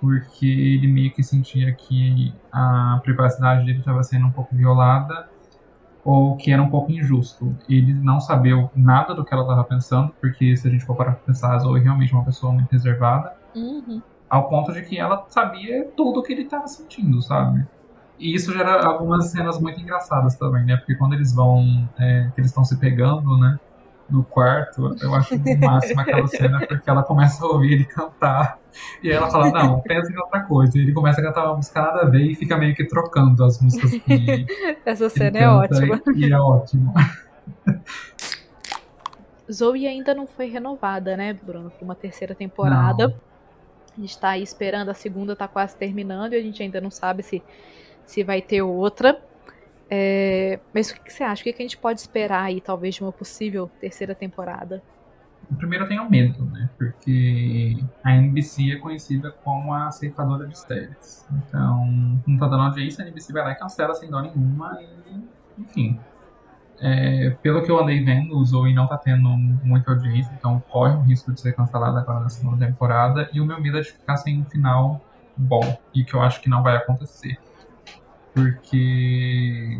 porque 0.00 0.46
ele 0.46 0.86
meio 0.86 1.12
que 1.12 1.22
sentia 1.22 1.72
que 1.72 2.32
a 2.50 2.98
privacidade 3.02 3.66
dele 3.66 3.80
estava 3.80 4.02
sendo 4.02 4.26
um 4.26 4.30
pouco 4.30 4.56
violada 4.56 5.28
ou 6.02 6.36
que 6.36 6.50
era 6.50 6.62
um 6.62 6.70
pouco 6.70 6.90
injusto. 6.90 7.54
Ele 7.68 7.92
não 7.92 8.18
sabia 8.18 8.70
nada 8.74 9.14
do 9.14 9.24
que 9.24 9.34
ela 9.34 9.42
estava 9.42 9.62
pensando, 9.64 10.12
porque 10.20 10.56
se 10.56 10.66
a 10.66 10.70
gente 10.70 10.84
for 10.84 10.96
parar 10.96 11.12
para 11.12 11.24
pensar, 11.26 11.54
a 11.54 11.58
Zoe 11.58 11.80
é 11.80 11.82
realmente 11.82 12.12
uma 12.14 12.24
pessoa 12.24 12.52
muito 12.52 12.70
reservada, 12.70 13.36
uhum. 13.54 14.00
ao 14.28 14.48
ponto 14.48 14.72
de 14.72 14.82
que 14.82 14.98
ela 14.98 15.26
sabia 15.28 15.86
tudo 15.94 16.20
o 16.20 16.22
que 16.22 16.32
ele 16.32 16.42
estava 16.42 16.66
sentindo, 16.66 17.20
sabe? 17.20 17.66
E 18.18 18.34
isso 18.34 18.52
gera 18.52 18.84
algumas 18.86 19.26
cenas 19.30 19.60
muito 19.60 19.80
engraçadas 19.80 20.36
também, 20.36 20.64
né? 20.64 20.76
Porque 20.76 20.94
quando 20.94 21.14
eles 21.14 21.34
vão, 21.34 21.88
é, 21.98 22.30
que 22.34 22.40
eles 22.40 22.50
estão 22.50 22.64
se 22.64 22.78
pegando, 22.78 23.38
né? 23.38 23.58
No 24.10 24.24
quarto, 24.24 24.96
eu 25.00 25.14
acho 25.14 25.34
o 25.34 25.58
máximo 25.58 26.00
aquela 26.00 26.26
cena, 26.26 26.66
porque 26.66 26.88
ela 26.88 27.02
começa 27.02 27.44
a 27.44 27.48
ouvir 27.48 27.72
ele 27.72 27.84
cantar. 27.84 28.58
E 29.02 29.10
aí 29.10 29.16
ela 29.16 29.30
fala, 29.30 29.50
não, 29.50 29.80
pensa 29.80 30.12
em 30.12 30.16
outra 30.16 30.42
coisa. 30.42 30.76
E 30.76 30.82
ele 30.82 30.92
começa 30.92 31.20
a 31.20 31.24
cantar 31.24 31.46
uma 31.46 31.56
música 31.56 31.80
nada 31.80 32.02
a 32.02 32.04
ver 32.06 32.22
e 32.22 32.34
fica 32.34 32.56
meio 32.56 32.74
que 32.74 32.84
trocando 32.84 33.44
as 33.44 33.60
músicas 33.60 33.90
que. 33.90 34.46
Essa 34.84 35.08
cena 35.08 35.38
é 35.38 35.48
ótima. 35.48 36.00
E 36.14 36.32
é 36.32 36.38
ótimo. 36.38 36.92
Zoe 39.50 39.86
ainda 39.86 40.14
não 40.14 40.26
foi 40.26 40.46
renovada, 40.48 41.16
né, 41.16 41.32
Bruno, 41.32 41.70
para 41.70 41.84
uma 41.84 41.94
terceira 41.94 42.34
temporada. 42.34 43.08
Não. 43.08 43.14
A 43.98 44.00
gente 44.00 44.18
tá 44.18 44.30
aí 44.30 44.42
esperando, 44.42 44.90
a 44.90 44.94
segunda 44.94 45.34
tá 45.34 45.48
quase 45.48 45.76
terminando 45.76 46.34
e 46.34 46.36
a 46.36 46.42
gente 46.42 46.62
ainda 46.62 46.80
não 46.80 46.90
sabe 46.90 47.22
se, 47.22 47.42
se 48.06 48.22
vai 48.22 48.40
ter 48.40 48.62
outra. 48.62 49.20
É, 49.90 50.60
mas 50.72 50.90
o 50.90 50.94
que, 50.94 51.00
que 51.00 51.12
você 51.12 51.24
acha? 51.24 51.40
O 51.40 51.44
que, 51.44 51.52
que 51.52 51.62
a 51.62 51.64
gente 51.66 51.76
pode 51.76 52.00
esperar 52.00 52.44
aí, 52.44 52.60
talvez, 52.60 52.94
de 52.94 53.02
uma 53.02 53.10
possível 53.10 53.68
terceira 53.80 54.14
temporada? 54.14 54.80
Primeiro 55.56 55.84
eu 55.84 55.88
tenho 55.88 56.08
medo, 56.08 56.44
né? 56.44 56.70
Porque 56.78 57.76
a 58.04 58.14
NBC 58.14 58.70
é 58.70 58.76
conhecida 58.76 59.32
como 59.42 59.74
a 59.74 59.90
ceifadora 59.90 60.46
de 60.46 60.56
séries. 60.56 61.26
Então, 61.32 62.20
não 62.24 62.38
tá 62.38 62.46
dando 62.46 62.62
audiência, 62.62 63.04
a 63.04 63.08
NBC 63.08 63.32
vai 63.32 63.42
lá 63.42 63.52
e 63.52 63.56
cancela 63.56 63.92
sem 63.94 64.08
dó 64.08 64.20
nenhuma 64.20 64.78
e, 64.80 65.60
enfim. 65.60 65.98
É, 66.78 67.30
pelo 67.42 67.62
que 67.62 67.70
eu 67.70 67.78
andei 67.78 68.02
vendo, 68.02 68.38
o 68.38 68.44
Zoe 68.44 68.72
não 68.72 68.86
tá 68.86 68.96
tendo 68.96 69.28
muita 69.28 69.90
audiência, 69.90 70.32
então 70.38 70.62
corre 70.68 70.94
o 70.94 71.00
risco 71.00 71.32
de 71.32 71.40
ser 71.40 71.52
cancelada 71.52 71.98
agora 71.98 72.20
na 72.20 72.28
segunda 72.28 72.64
temporada. 72.64 73.28
E 73.32 73.40
o 73.40 73.44
meu 73.44 73.60
medo 73.60 73.78
é 73.78 73.80
de 73.80 73.90
ficar 73.90 74.16
sem 74.18 74.40
um 74.40 74.44
final 74.44 75.04
bom, 75.36 75.78
e 75.92 76.04
que 76.04 76.14
eu 76.14 76.22
acho 76.22 76.40
que 76.40 76.48
não 76.48 76.62
vai 76.62 76.76
acontecer. 76.76 77.38
Porque 78.34 79.76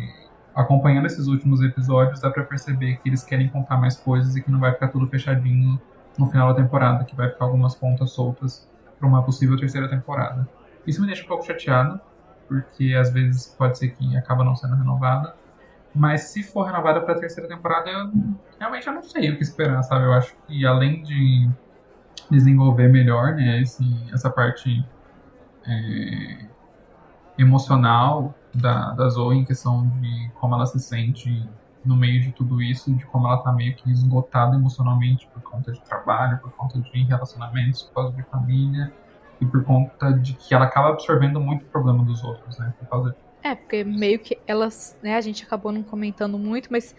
acompanhando 0.53 1.05
esses 1.05 1.27
últimos 1.27 1.61
episódios, 1.61 2.19
dá 2.19 2.29
para 2.29 2.43
perceber 2.43 2.97
que 2.97 3.09
eles 3.09 3.23
querem 3.23 3.47
contar 3.49 3.77
mais 3.77 3.95
coisas 3.97 4.35
e 4.35 4.41
que 4.41 4.51
não 4.51 4.59
vai 4.59 4.73
ficar 4.73 4.89
tudo 4.89 5.07
fechadinho 5.07 5.79
no 6.17 6.27
final 6.27 6.53
da 6.53 6.61
temporada, 6.61 7.03
que 7.05 7.15
vai 7.15 7.29
ficar 7.29 7.45
algumas 7.45 7.75
pontas 7.75 8.11
soltas 8.11 8.69
para 8.99 9.07
uma 9.07 9.23
possível 9.23 9.57
terceira 9.57 9.89
temporada. 9.89 10.47
Isso 10.85 11.01
me 11.01 11.07
deixa 11.07 11.23
um 11.23 11.27
pouco 11.27 11.45
chateado, 11.45 11.99
porque 12.47 12.93
às 12.93 13.11
vezes 13.11 13.47
pode 13.57 13.77
ser 13.77 13.89
que 13.89 14.15
acaba 14.17 14.43
não 14.43 14.55
sendo 14.55 14.75
renovada. 14.75 15.35
Mas 15.93 16.23
se 16.25 16.43
for 16.43 16.63
renovada 16.63 17.01
para 17.01 17.15
a 17.15 17.19
terceira 17.19 17.49
temporada, 17.49 17.89
eu 17.89 18.11
realmente 18.59 18.87
eu 18.87 18.93
não 18.93 19.03
sei 19.03 19.31
o 19.31 19.37
que 19.37 19.43
esperar, 19.43 19.81
sabe? 19.83 20.05
Eu 20.05 20.13
acho 20.13 20.35
que 20.47 20.65
além 20.65 21.03
de 21.03 21.49
desenvolver 22.29 22.87
melhor, 22.87 23.35
né, 23.35 23.61
esse, 23.61 23.83
essa 24.13 24.29
parte 24.29 24.85
é, 25.65 26.45
emocional 27.37 28.33
da, 28.53 28.91
da 28.91 29.09
Zoe 29.09 29.37
em 29.37 29.45
questão 29.45 29.87
de 29.99 30.31
como 30.39 30.55
ela 30.55 30.65
se 30.65 30.79
sente 30.79 31.47
no 31.83 31.95
meio 31.95 32.21
de 32.21 32.31
tudo 32.31 32.61
isso, 32.61 32.93
de 32.93 33.05
como 33.07 33.27
ela 33.27 33.37
tá 33.37 33.51
meio 33.51 33.75
que 33.75 33.89
esgotada 33.91 34.55
emocionalmente 34.55 35.27
por 35.33 35.41
conta 35.41 35.71
de 35.71 35.81
trabalho, 35.81 36.37
por 36.39 36.51
conta 36.51 36.79
de 36.79 37.03
relacionamentos, 37.03 37.83
por 37.83 37.93
causa 37.95 38.15
de 38.15 38.23
família 38.23 38.91
e 39.39 39.45
por 39.45 39.63
conta 39.63 40.13
de 40.13 40.33
que 40.33 40.53
ela 40.53 40.65
acaba 40.65 40.89
absorvendo 40.89 41.39
muito 41.39 41.63
o 41.63 41.65
problema 41.65 42.03
dos 42.03 42.23
outros, 42.23 42.57
né? 42.59 42.73
Por 42.79 42.87
causa 42.87 43.09
de... 43.11 43.15
É, 43.43 43.55
porque 43.55 43.83
meio 43.83 44.19
que 44.19 44.37
elas, 44.45 44.95
né, 45.01 45.15
a 45.15 45.21
gente 45.21 45.43
acabou 45.43 45.71
não 45.71 45.81
comentando 45.81 46.37
muito, 46.37 46.67
mas 46.71 46.95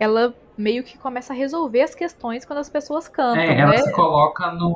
ela 0.00 0.34
meio 0.58 0.82
que 0.82 0.98
começa 0.98 1.32
a 1.32 1.36
resolver 1.36 1.82
as 1.82 1.94
questões 1.94 2.44
quando 2.44 2.58
as 2.58 2.68
pessoas 2.68 3.06
cantam. 3.06 3.40
É, 3.40 3.60
ela 3.60 3.70
né? 3.70 3.78
se 3.78 3.92
coloca 3.92 4.50
no 4.50 4.74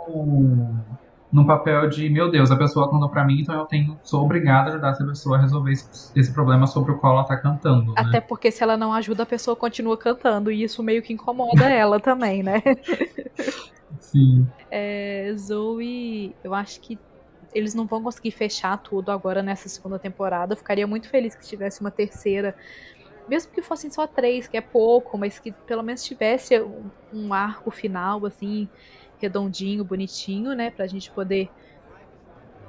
no 1.33 1.47
papel 1.47 1.89
de, 1.89 2.09
meu 2.09 2.31
Deus, 2.31 2.51
a 2.51 2.57
pessoa 2.57 2.91
cantou 2.91 3.09
para 3.09 3.25
mim, 3.25 3.41
então 3.41 3.55
eu 3.55 3.65
tenho, 3.67 3.99
sou 4.03 4.25
obrigada 4.25 4.71
a 4.71 4.73
ajudar 4.73 4.91
essa 4.91 5.05
pessoa 5.05 5.39
a 5.39 5.41
resolver 5.41 5.73
esse, 5.73 6.19
esse 6.19 6.33
problema 6.33 6.67
sobre 6.67 6.93
o 6.93 6.99
qual 6.99 7.15
ela 7.15 7.25
tá 7.25 7.37
cantando. 7.37 7.93
Né? 7.93 7.95
Até 7.97 8.21
porque 8.21 8.51
se 8.51 8.63
ela 8.63 8.77
não 8.77 8.93
ajuda, 8.93 9.23
a 9.23 9.27
pessoa 9.27 9.55
continua 9.55 9.97
cantando, 9.97 10.51
e 10.51 10.63
isso 10.63 10.83
meio 10.83 11.03
que 11.03 11.13
incomoda 11.13 11.65
ela 11.71 12.01
também, 12.01 12.43
né? 12.43 12.63
Sim. 14.01 14.47
É, 14.71 15.33
Zoe, 15.37 16.35
eu 16.43 16.53
acho 16.53 16.81
que 16.81 16.99
eles 17.55 17.75
não 17.75 17.87
vão 17.87 18.03
conseguir 18.03 18.31
fechar 18.31 18.77
tudo 18.79 19.11
agora 19.11 19.43
nessa 19.43 19.69
segunda 19.69 19.99
temporada. 19.99 20.53
Eu 20.53 20.57
ficaria 20.57 20.87
muito 20.87 21.09
feliz 21.09 21.35
que 21.35 21.47
tivesse 21.47 21.81
uma 21.81 21.91
terceira. 21.91 22.55
Mesmo 23.29 23.53
que 23.53 23.63
fossem 23.63 23.91
só 23.91 24.07
três, 24.07 24.49
que 24.49 24.57
é 24.57 24.61
pouco, 24.61 25.17
mas 25.17 25.39
que 25.39 25.53
pelo 25.53 25.83
menos 25.83 26.03
tivesse 26.03 26.55
um 27.13 27.33
arco 27.33 27.71
final, 27.71 28.25
assim, 28.27 28.69
redondinho, 29.21 29.85
bonitinho, 29.85 30.55
né? 30.55 30.71
Pra 30.71 30.87
gente 30.87 31.11
poder 31.11 31.51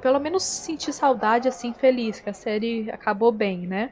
pelo 0.02 0.20
menos 0.20 0.44
sentir 0.44 0.92
saudade 0.92 1.48
assim, 1.48 1.74
feliz, 1.74 2.20
que 2.20 2.30
a 2.30 2.34
série 2.34 2.90
acabou 2.90 3.32
bem, 3.32 3.68
né? 3.68 3.92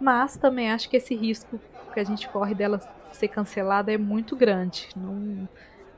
Mas 0.00 0.36
também 0.36 0.70
acho 0.70 0.88
que 0.88 0.96
esse 0.98 1.14
risco 1.14 1.60
que 1.92 2.00
a 2.00 2.04
gente 2.04 2.28
corre 2.28 2.54
dela 2.54 2.78
ser 3.12 3.28
cancelada 3.28 3.92
é 3.92 3.98
muito 3.98 4.36
grande. 4.36 4.88
Não, 4.94 5.48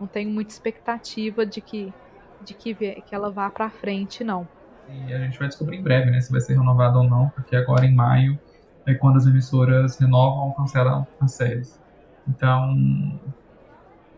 não 0.00 0.06
tenho 0.06 0.30
muita 0.30 0.52
expectativa 0.52 1.44
de 1.44 1.60
que, 1.60 1.92
de 2.40 2.54
que, 2.54 2.74
que 2.74 3.14
ela 3.14 3.30
vá 3.30 3.50
pra 3.50 3.68
frente, 3.68 4.24
não. 4.24 4.46
E 4.88 5.12
a 5.12 5.18
gente 5.18 5.38
vai 5.38 5.48
descobrir 5.48 5.76
em 5.76 5.82
breve, 5.82 6.10
né? 6.10 6.20
Se 6.20 6.30
vai 6.30 6.40
ser 6.40 6.54
renovada 6.54 6.98
ou 6.98 7.08
não, 7.08 7.28
porque 7.30 7.54
agora 7.56 7.84
em 7.84 7.94
maio 7.94 8.38
é 8.86 8.94
quando 8.94 9.16
as 9.16 9.26
emissoras 9.26 9.98
renovam 9.98 10.48
ou 10.48 10.54
cancelam 10.54 11.06
as 11.20 11.34
séries. 11.34 11.80
Então, 12.28 12.74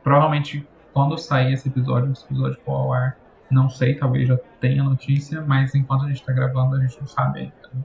provavelmente 0.02 0.66
quando 0.94 1.18
sair 1.18 1.52
esse 1.52 1.68
episódio, 1.68 2.12
esse 2.12 2.24
episódio 2.24 2.58
for 2.64 2.72
ao 2.72 2.92
ar, 2.92 3.18
não 3.50 3.68
sei, 3.68 3.96
talvez 3.96 4.28
já 4.28 4.38
tenha 4.60 4.82
notícia, 4.82 5.42
mas 5.42 5.74
enquanto 5.74 6.04
a 6.04 6.08
gente 6.08 6.24
tá 6.24 6.32
gravando, 6.32 6.76
a 6.76 6.80
gente 6.80 6.98
não 6.98 7.06
sabe 7.06 7.40
ainda. 7.40 7.84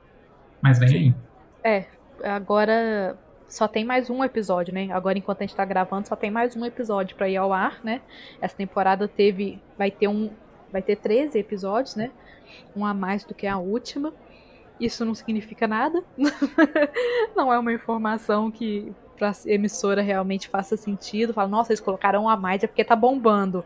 Mas 0.61 0.79
vem 0.79 0.89
aí. 0.89 1.15
É, 1.63 1.85
agora 2.23 3.17
só 3.47 3.67
tem 3.67 3.83
mais 3.83 4.09
um 4.09 4.23
episódio, 4.23 4.73
né? 4.73 4.89
Agora, 4.91 5.17
enquanto 5.17 5.41
a 5.41 5.43
gente 5.43 5.55
tá 5.55 5.65
gravando, 5.65 6.07
só 6.07 6.15
tem 6.15 6.29
mais 6.29 6.55
um 6.55 6.63
episódio 6.63 7.15
para 7.15 7.27
ir 7.27 7.37
ao 7.37 7.51
ar, 7.51 7.79
né? 7.83 8.01
Essa 8.39 8.55
temporada 8.55 9.07
teve. 9.07 9.59
Vai 9.77 9.89
ter 9.89 10.07
um. 10.07 10.29
Vai 10.71 10.83
ter 10.83 10.95
13 10.95 11.39
episódios, 11.39 11.95
né? 11.95 12.11
Um 12.75 12.85
a 12.85 12.93
mais 12.93 13.23
do 13.23 13.33
que 13.33 13.47
a 13.47 13.57
última. 13.57 14.13
Isso 14.79 15.03
não 15.03 15.15
significa 15.15 15.67
nada. 15.67 16.03
não 17.35 17.51
é 17.51 17.57
uma 17.57 17.73
informação 17.73 18.51
que 18.51 18.93
pra 19.19 19.33
emissora 19.45 20.01
realmente 20.01 20.47
faça 20.47 20.77
sentido. 20.77 21.33
Fala, 21.33 21.47
nossa, 21.47 21.71
eles 21.71 21.81
colocaram 21.81 22.27
a 22.29 22.37
mais, 22.37 22.63
é 22.63 22.67
porque 22.67 22.83
tá 22.83 22.95
bombando. 22.95 23.63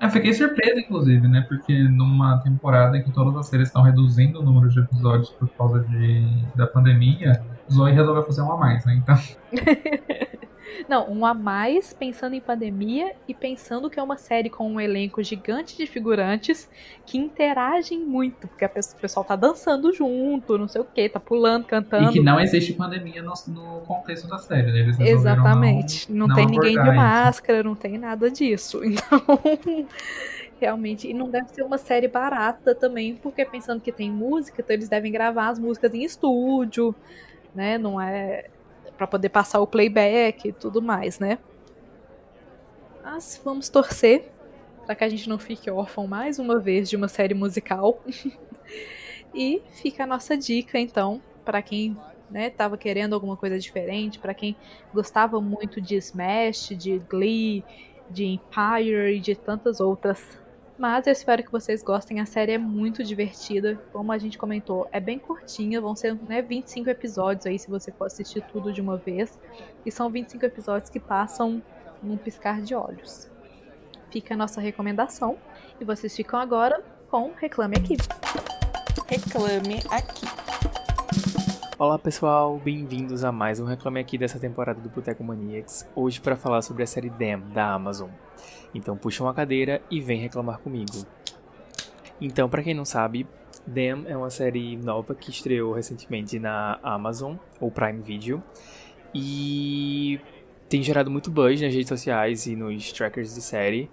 Eu 0.00 0.10
fiquei 0.10 0.32
surpresa, 0.32 0.78
inclusive, 0.78 1.26
né? 1.26 1.44
Porque 1.48 1.72
numa 1.84 2.38
temporada 2.38 2.98
em 2.98 3.02
que 3.02 3.10
todas 3.10 3.34
as 3.36 3.46
séries 3.46 3.68
estão 3.68 3.82
reduzindo 3.82 4.40
o 4.40 4.42
número 4.42 4.68
de 4.68 4.80
episódios 4.80 5.30
por 5.30 5.48
causa 5.48 5.80
de, 5.84 6.26
da 6.54 6.66
pandemia, 6.66 7.42
Zoe 7.70 7.92
resolveu 7.92 8.22
fazer 8.24 8.42
um 8.42 8.52
a 8.52 8.56
mais, 8.58 8.84
né? 8.84 8.94
Então. 8.94 9.18
Não, 10.88 11.10
um 11.10 11.26
a 11.26 11.34
mais 11.34 11.92
pensando 11.92 12.34
em 12.34 12.40
pandemia 12.40 13.14
e 13.26 13.34
pensando 13.34 13.90
que 13.90 13.98
é 13.98 14.02
uma 14.02 14.16
série 14.16 14.48
com 14.48 14.70
um 14.70 14.80
elenco 14.80 15.22
gigante 15.22 15.76
de 15.76 15.86
figurantes 15.86 16.68
que 17.04 17.18
interagem 17.18 17.98
muito, 17.98 18.46
porque 18.46 18.64
a 18.64 18.68
pessoa, 18.68 18.96
o 18.96 19.00
pessoal 19.00 19.24
tá 19.24 19.36
dançando 19.36 19.92
junto, 19.92 20.56
não 20.56 20.68
sei 20.68 20.80
o 20.80 20.84
que, 20.84 21.08
tá 21.08 21.18
pulando, 21.18 21.64
cantando. 21.64 22.10
E 22.10 22.14
que 22.14 22.20
não 22.20 22.38
existe 22.38 22.72
pandemia 22.72 23.22
no, 23.22 23.32
no 23.48 23.80
contexto 23.80 24.28
da 24.28 24.38
série, 24.38 24.72
né? 24.72 24.80
Eles 24.80 25.00
Exatamente. 25.00 26.10
Não, 26.12 26.28
não, 26.28 26.34
tem 26.34 26.46
ninguém 26.46 26.80
de 26.80 26.90
máscara, 26.92 27.62
não 27.62 27.74
tem 27.74 27.98
nada 27.98 28.30
disso. 28.30 28.80
Então 28.96 29.86
realmente. 30.60 31.08
E 31.08 31.14
não 31.14 31.28
deve 31.28 31.48
ser 31.50 31.62
uma 31.62 31.78
série 31.78 32.08
barata 32.08 32.74
também, 32.74 33.14
porque 33.14 33.44
pensando 33.44 33.80
que 33.80 33.92
tem 33.92 34.10
música, 34.10 34.62
então 34.62 34.74
eles 34.74 34.88
devem 34.88 35.12
gravar 35.12 35.48
as 35.48 35.58
músicas 35.58 35.94
em 35.94 36.02
estúdio, 36.02 36.94
né? 37.54 37.78
Não 37.78 38.00
é 38.00 38.46
para 38.96 39.06
poder 39.06 39.28
passar 39.28 39.60
o 39.60 39.66
playback 39.66 40.48
e 40.48 40.52
tudo 40.52 40.80
mais, 40.80 41.18
né? 41.18 41.38
Mas 43.02 43.40
vamos 43.44 43.68
torcer 43.68 44.30
para 44.84 44.94
que 44.94 45.04
a 45.04 45.08
gente 45.08 45.28
não 45.28 45.38
fique 45.38 45.70
órfão 45.70 46.06
mais 46.06 46.38
uma 46.38 46.58
vez 46.58 46.88
de 46.88 46.96
uma 46.96 47.08
série 47.08 47.34
musical. 47.34 48.02
e 49.34 49.62
fica 49.72 50.04
a 50.04 50.06
nossa 50.06 50.36
dica 50.36 50.78
então 50.78 51.20
para 51.44 51.60
quem 51.62 51.96
né, 52.30 52.50
tava 52.50 52.76
querendo 52.76 53.14
alguma 53.14 53.36
coisa 53.36 53.58
diferente, 53.58 54.18
para 54.18 54.34
quem 54.34 54.56
gostava 54.92 55.40
muito 55.40 55.80
de 55.80 55.96
Smash, 55.96 56.70
de 56.76 56.98
Glee, 56.98 57.64
de 58.10 58.24
Empire 58.24 59.16
e 59.16 59.20
de 59.20 59.34
tantas 59.34 59.80
outras 59.80 60.38
mas 60.78 61.06
eu 61.06 61.12
espero 61.12 61.42
que 61.42 61.50
vocês 61.50 61.82
gostem. 61.82 62.20
A 62.20 62.26
série 62.26 62.52
é 62.52 62.58
muito 62.58 63.02
divertida. 63.02 63.80
Como 63.92 64.12
a 64.12 64.18
gente 64.18 64.36
comentou, 64.36 64.88
é 64.92 65.00
bem 65.00 65.18
curtinha. 65.18 65.80
Vão 65.80 65.96
ser 65.96 66.14
né, 66.28 66.42
25 66.42 66.90
episódios 66.90 67.46
aí, 67.46 67.58
se 67.58 67.70
você 67.70 67.90
for 67.90 68.06
assistir 68.06 68.42
tudo 68.52 68.72
de 68.72 68.80
uma 68.80 68.96
vez. 68.96 69.38
E 69.84 69.90
são 69.90 70.10
25 70.10 70.44
episódios 70.44 70.90
que 70.90 71.00
passam 71.00 71.62
num 72.02 72.16
piscar 72.16 72.60
de 72.60 72.74
olhos. 72.74 73.28
Fica 74.10 74.34
a 74.34 74.36
nossa 74.36 74.60
recomendação. 74.60 75.38
E 75.80 75.84
vocês 75.84 76.14
ficam 76.14 76.38
agora 76.38 76.82
com 77.10 77.32
Reclame 77.36 77.76
Aqui. 77.76 77.96
Reclame 79.08 79.80
Aqui. 79.90 80.45
Olá 81.78 81.98
pessoal, 81.98 82.58
bem-vindos 82.58 83.22
a 83.22 83.30
mais 83.30 83.60
um 83.60 83.66
Reclame 83.66 84.00
Aqui 84.00 84.16
dessa 84.16 84.38
temporada 84.38 84.80
do 84.80 84.88
Boteco 84.88 85.22
Maniacs. 85.22 85.86
Hoje 85.94 86.18
para 86.18 86.34
falar 86.34 86.62
sobre 86.62 86.82
a 86.82 86.86
série 86.86 87.10
Damn 87.10 87.52
da 87.52 87.70
Amazon. 87.74 88.08
Então 88.74 88.96
puxa 88.96 89.22
uma 89.22 89.34
cadeira 89.34 89.82
e 89.90 90.00
vem 90.00 90.18
reclamar 90.18 90.58
comigo. 90.60 91.06
Então, 92.18 92.48
para 92.48 92.62
quem 92.62 92.72
não 92.72 92.86
sabe, 92.86 93.26
Them 93.70 94.04
é 94.06 94.16
uma 94.16 94.30
série 94.30 94.74
nova 94.78 95.14
que 95.14 95.28
estreou 95.28 95.74
recentemente 95.74 96.38
na 96.38 96.80
Amazon 96.82 97.36
ou 97.60 97.70
Prime 97.70 98.00
Video 98.00 98.42
e 99.14 100.18
tem 100.70 100.82
gerado 100.82 101.10
muito 101.10 101.30
buzz 101.30 101.60
nas 101.60 101.74
redes 101.74 101.88
sociais 101.90 102.46
e 102.46 102.56
nos 102.56 102.90
trackers 102.90 103.34
de 103.34 103.42
série 103.42 103.90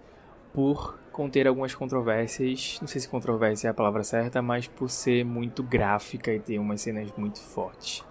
por 0.53 0.97
conter 1.13 1.47
algumas 1.47 1.73
controvérsias, 1.73 2.79
não 2.81 2.87
sei 2.87 2.99
se 2.99 3.07
controvérsia 3.07 3.67
é 3.67 3.71
a 3.71 3.73
palavra 3.73 4.03
certa, 4.03 4.41
mas 4.41 4.67
por 4.67 4.89
ser 4.89 5.23
muito 5.23 5.63
gráfica 5.63 6.33
e 6.33 6.39
ter 6.39 6.59
umas 6.59 6.81
cenas 6.81 7.09
muito 7.15 7.39
fortes. 7.39 8.03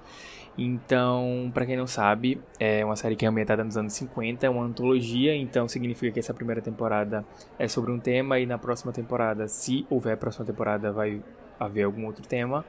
Então, 0.57 1.51
para 1.53 1.67
quem 1.67 1.77
não 1.77 1.87
sabe, 1.87 2.41
é 2.61 2.85
uma 2.85 2.95
série 2.95 3.17
que 3.17 3.25
é 3.25 3.29
ambientada 3.29 3.65
nos 3.65 3.77
anos 3.77 3.93
50, 3.95 4.47
é 4.47 4.51
uma 4.51 4.65
antologia, 4.65 5.35
então 5.35 5.67
significa 5.67 6.13
que 6.13 6.21
essa 6.21 6.33
primeira 6.33 6.61
temporada 6.61 7.25
é 7.59 7.67
sobre 7.67 7.91
um 7.91 7.99
tema 7.99 8.39
e 8.39 8.47
na 8.47 8.59
próxima 8.59 8.93
temporada, 8.93 9.49
se 9.49 9.87
houver 9.91 10.17
próxima 10.17 10.45
temporada, 10.45 10.93
vai 10.93 11.23
haver 11.65 11.85
algum 11.85 12.07
outro 12.07 12.27
tema. 12.27 12.65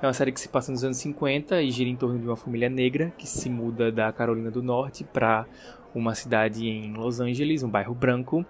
É 0.00 0.06
uma 0.06 0.12
série 0.12 0.32
que 0.32 0.40
se 0.40 0.48
passa 0.48 0.70
nos 0.72 0.84
anos 0.84 0.96
50 0.98 1.62
e 1.62 1.70
gira 1.70 1.88
em 1.88 1.96
torno 1.96 2.18
de 2.18 2.26
uma 2.26 2.36
família 2.36 2.68
negra 2.68 3.12
que 3.16 3.26
se 3.28 3.48
muda 3.48 3.90
da 3.92 4.12
Carolina 4.12 4.50
do 4.50 4.62
Norte 4.62 5.04
para 5.04 5.46
uma 5.94 6.14
cidade 6.14 6.68
em 6.68 6.92
Los 6.92 7.20
Angeles, 7.20 7.62
um 7.62 7.70
bairro 7.70 7.94
branco, 7.94 8.44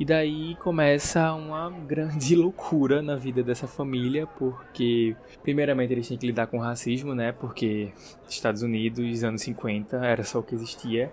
e 0.00 0.04
daí 0.04 0.56
começa 0.56 1.34
uma 1.34 1.70
grande 1.86 2.34
loucura 2.34 3.02
na 3.02 3.16
vida 3.16 3.42
dessa 3.42 3.66
família, 3.66 4.26
porque 4.26 5.14
primeiramente 5.42 5.92
eles 5.92 6.08
têm 6.08 6.16
que 6.16 6.26
lidar 6.26 6.46
com 6.46 6.58
racismo, 6.58 7.14
né? 7.14 7.32
Porque 7.32 7.92
Estados 8.26 8.62
Unidos, 8.62 9.22
anos 9.22 9.42
50, 9.42 9.98
era 9.98 10.24
só 10.24 10.38
o 10.38 10.42
que 10.42 10.54
existia. 10.54 11.12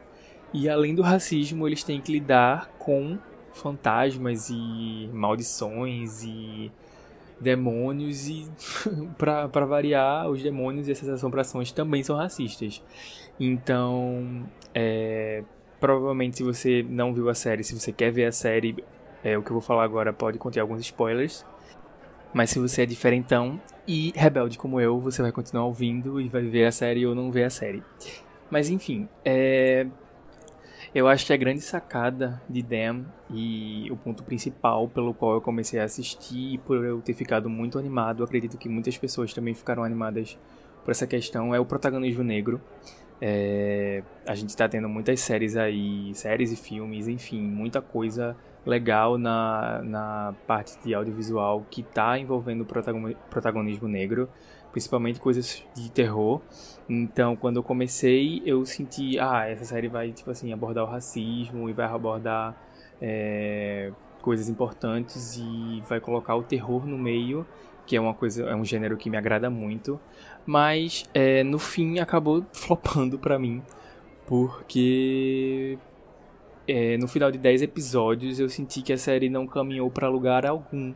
E 0.53 0.69
além 0.69 0.95
do 0.95 1.01
racismo, 1.01 1.67
eles 1.67 1.84
têm 1.84 1.99
que 1.99 2.11
lidar 2.11 2.69
com 2.79 3.17
fantasmas 3.51 4.49
e 4.49 5.09
maldições 5.11 6.23
e 6.23 6.71
demônios 7.39 8.27
e 8.27 8.47
para 9.17 9.65
variar, 9.65 10.29
os 10.29 10.41
demônios 10.41 10.88
e 10.88 10.91
essas 10.91 11.09
assombrações 11.09 11.71
também 11.71 12.03
são 12.03 12.15
racistas. 12.15 12.81
Então, 13.39 14.45
é, 14.73 15.43
provavelmente 15.79 16.38
se 16.38 16.43
você 16.43 16.86
não 16.88 17.13
viu 17.13 17.29
a 17.29 17.36
série, 17.36 17.63
se 17.63 17.77
você 17.77 17.91
quer 17.91 18.11
ver 18.11 18.25
a 18.25 18.31
série, 18.31 18.84
é, 19.23 19.38
o 19.38 19.41
que 19.41 19.49
eu 19.49 19.53
vou 19.53 19.61
falar 19.61 19.84
agora 19.84 20.13
pode 20.13 20.38
conter 20.38 20.59
alguns 20.59 20.81
spoilers. 20.81 21.45
Mas 22.34 22.49
se 22.49 22.59
você 22.59 22.81
é 22.81 22.86
diferentão 22.86 23.61
e 23.88 24.11
rebelde 24.15 24.57
como 24.57 24.81
eu, 24.81 24.99
você 24.99 25.21
vai 25.21 25.31
continuar 25.31 25.65
ouvindo 25.65 26.19
e 26.19 26.27
vai 26.27 26.41
ver 26.41 26.65
a 26.65 26.71
série 26.71 27.05
ou 27.05 27.13
não 27.13 27.31
ver 27.31 27.43
a 27.43 27.49
série. 27.49 27.84
Mas 28.49 28.69
enfim, 28.69 29.07
é... 29.23 29.86
eu 30.93 31.07
acho 31.07 31.25
que 31.25 31.33
a 31.33 31.37
grande 31.37 31.61
sacada 31.61 32.41
de 32.47 32.61
Damn 32.61 33.05
e 33.29 33.89
o 33.91 33.97
ponto 33.97 34.23
principal 34.23 34.87
pelo 34.87 35.13
qual 35.13 35.33
eu 35.33 35.41
comecei 35.41 35.79
a 35.79 35.85
assistir 35.85 36.53
e 36.53 36.57
por 36.59 36.83
eu 36.83 37.01
ter 37.01 37.13
ficado 37.13 37.49
muito 37.49 37.79
animado, 37.79 38.23
acredito 38.23 38.57
que 38.57 38.69
muitas 38.69 38.97
pessoas 38.97 39.33
também 39.33 39.53
ficaram 39.53 39.83
animadas 39.83 40.37
por 40.83 40.91
essa 40.91 41.07
questão, 41.07 41.55
é 41.55 41.59
o 41.59 41.65
protagonismo 41.65 42.23
negro. 42.23 42.61
É, 43.19 44.03
a 44.27 44.35
gente 44.35 44.49
está 44.49 44.67
tendo 44.67 44.89
muitas 44.89 45.19
séries 45.21 45.55
aí, 45.55 46.13
séries 46.13 46.51
e 46.51 46.55
filmes, 46.55 47.07
enfim, 47.07 47.41
muita 47.41 47.81
coisa 47.81 48.35
legal 48.65 49.17
na, 49.17 49.81
na 49.83 50.35
parte 50.45 50.77
de 50.83 50.93
audiovisual 50.93 51.65
que 51.69 51.81
está 51.81 52.19
envolvendo 52.19 52.61
o 52.61 53.15
protagonismo 53.29 53.87
negro, 53.87 54.29
principalmente 54.74 55.21
coisas 55.21 55.63
de 55.74 55.89
terror. 55.89 56.41
Então, 56.89 57.38
quando 57.38 57.55
eu 57.55 57.63
comecei, 57.63 58.41
eu 58.45 58.65
senti, 58.65 59.17
ah, 59.17 59.47
essa 59.47 59.63
série 59.63 59.88
vai, 59.88 60.11
tipo 60.11 60.30
assim, 60.30 60.51
abordar 60.51 60.84
o 60.84 60.88
racismo 60.88 61.69
e 61.69 61.74
vai 61.74 61.86
abordar 61.86 62.53
é, 63.01 63.93
coisas 64.21 64.49
importantes 64.49 65.38
e 65.38 65.82
vai 65.88 66.01
colocar 66.01 66.36
o 66.36 66.43
terror 66.43 66.86
no 66.86 66.97
meio, 66.97 67.47
que 67.86 67.95
é 67.95 68.01
uma 68.01 68.13
coisa, 68.13 68.43
é 68.43 68.55
um 68.55 68.65
gênero 68.65 68.97
que 68.97 69.09
me 69.09 69.15
agrada 69.15 69.49
muito 69.49 69.97
mas 70.45 71.05
é, 71.13 71.43
no 71.43 71.59
fim 71.59 71.99
acabou 71.99 72.45
flopando 72.53 73.17
para 73.17 73.39
mim, 73.39 73.61
porque 74.26 75.78
é, 76.67 76.97
no 76.97 77.07
final 77.07 77.32
de 77.32 77.38
10 77.38 77.61
episódios 77.61 78.39
eu 78.39 78.49
senti 78.49 78.82
que 78.82 78.93
a 78.93 78.97
série 78.97 79.30
não 79.30 79.47
caminhou 79.47 79.89
para 79.89 80.09
lugar 80.09 80.45
algum. 80.45 80.93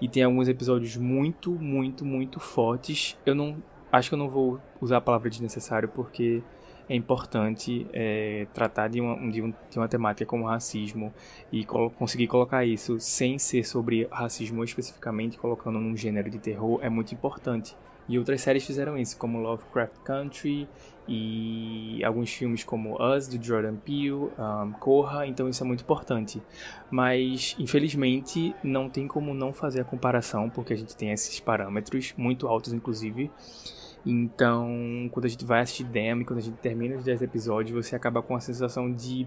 E 0.00 0.08
tem 0.08 0.22
alguns 0.22 0.48
episódios 0.48 0.96
muito, 0.96 1.50
muito, 1.52 2.04
muito 2.04 2.40
fortes. 2.40 3.16
Eu 3.24 3.34
não. 3.34 3.62
Acho 3.90 4.10
que 4.10 4.14
eu 4.14 4.18
não 4.18 4.28
vou 4.28 4.60
usar 4.80 4.98
a 4.98 5.00
palavra 5.00 5.30
desnecessário 5.30 5.88
porque 5.88 6.42
é 6.88 6.94
importante 6.94 7.86
é, 7.92 8.46
tratar 8.52 8.88
de 8.88 9.00
uma, 9.00 9.30
de, 9.30 9.42
um, 9.42 9.50
de, 9.70 9.78
uma 9.78 9.88
temática 9.88 10.26
como 10.26 10.46
racismo 10.46 11.12
e 11.50 11.64
colo 11.64 11.90
conseguir 11.90 12.26
colocar 12.26 12.64
isso 12.64 12.98
sem 13.00 13.38
ser 13.38 13.64
sobre 13.64 14.06
racismo 14.10 14.62
especificamente, 14.62 15.38
colocando 15.38 15.80
num 15.80 15.96
gênero 15.96 16.30
de 16.30 16.38
terror, 16.38 16.78
é 16.82 16.88
muito 16.88 17.12
importante. 17.12 17.76
E 18.08 18.18
outras 18.18 18.40
séries 18.40 18.64
fizeram 18.64 18.96
isso, 18.96 19.16
como 19.16 19.40
Lovecraft 19.40 19.98
Country 20.04 20.68
e 21.08 22.04
alguns 22.04 22.32
filmes 22.32 22.64
como 22.64 22.96
Us, 23.02 23.28
do 23.28 23.42
Jordan 23.42 23.76
Peele, 23.76 24.12
um, 24.12 24.72
Corra, 24.78 25.26
então 25.26 25.48
isso 25.48 25.62
é 25.62 25.66
muito 25.66 25.82
importante. 25.82 26.42
Mas, 26.90 27.56
infelizmente, 27.58 28.54
não 28.62 28.88
tem 28.88 29.06
como 29.06 29.34
não 29.34 29.52
fazer 29.52 29.80
a 29.80 29.84
comparação, 29.84 30.50
porque 30.50 30.72
a 30.72 30.76
gente 30.76 30.96
tem 30.96 31.10
esses 31.10 31.38
parâmetros, 31.40 32.14
muito 32.16 32.46
altos 32.48 32.72
inclusive. 32.72 33.30
Então, 34.04 35.08
quando 35.10 35.24
a 35.26 35.28
gente 35.28 35.44
vai 35.44 35.60
assistir 35.60 35.84
Demo 35.84 36.22
e 36.22 36.24
quando 36.24 36.38
a 36.38 36.42
gente 36.42 36.58
termina 36.58 36.96
os 36.96 37.04
10 37.04 37.22
episódios, 37.22 37.84
você 37.84 37.96
acaba 37.96 38.22
com 38.22 38.36
a 38.36 38.40
sensação 38.40 38.92
de... 38.92 39.26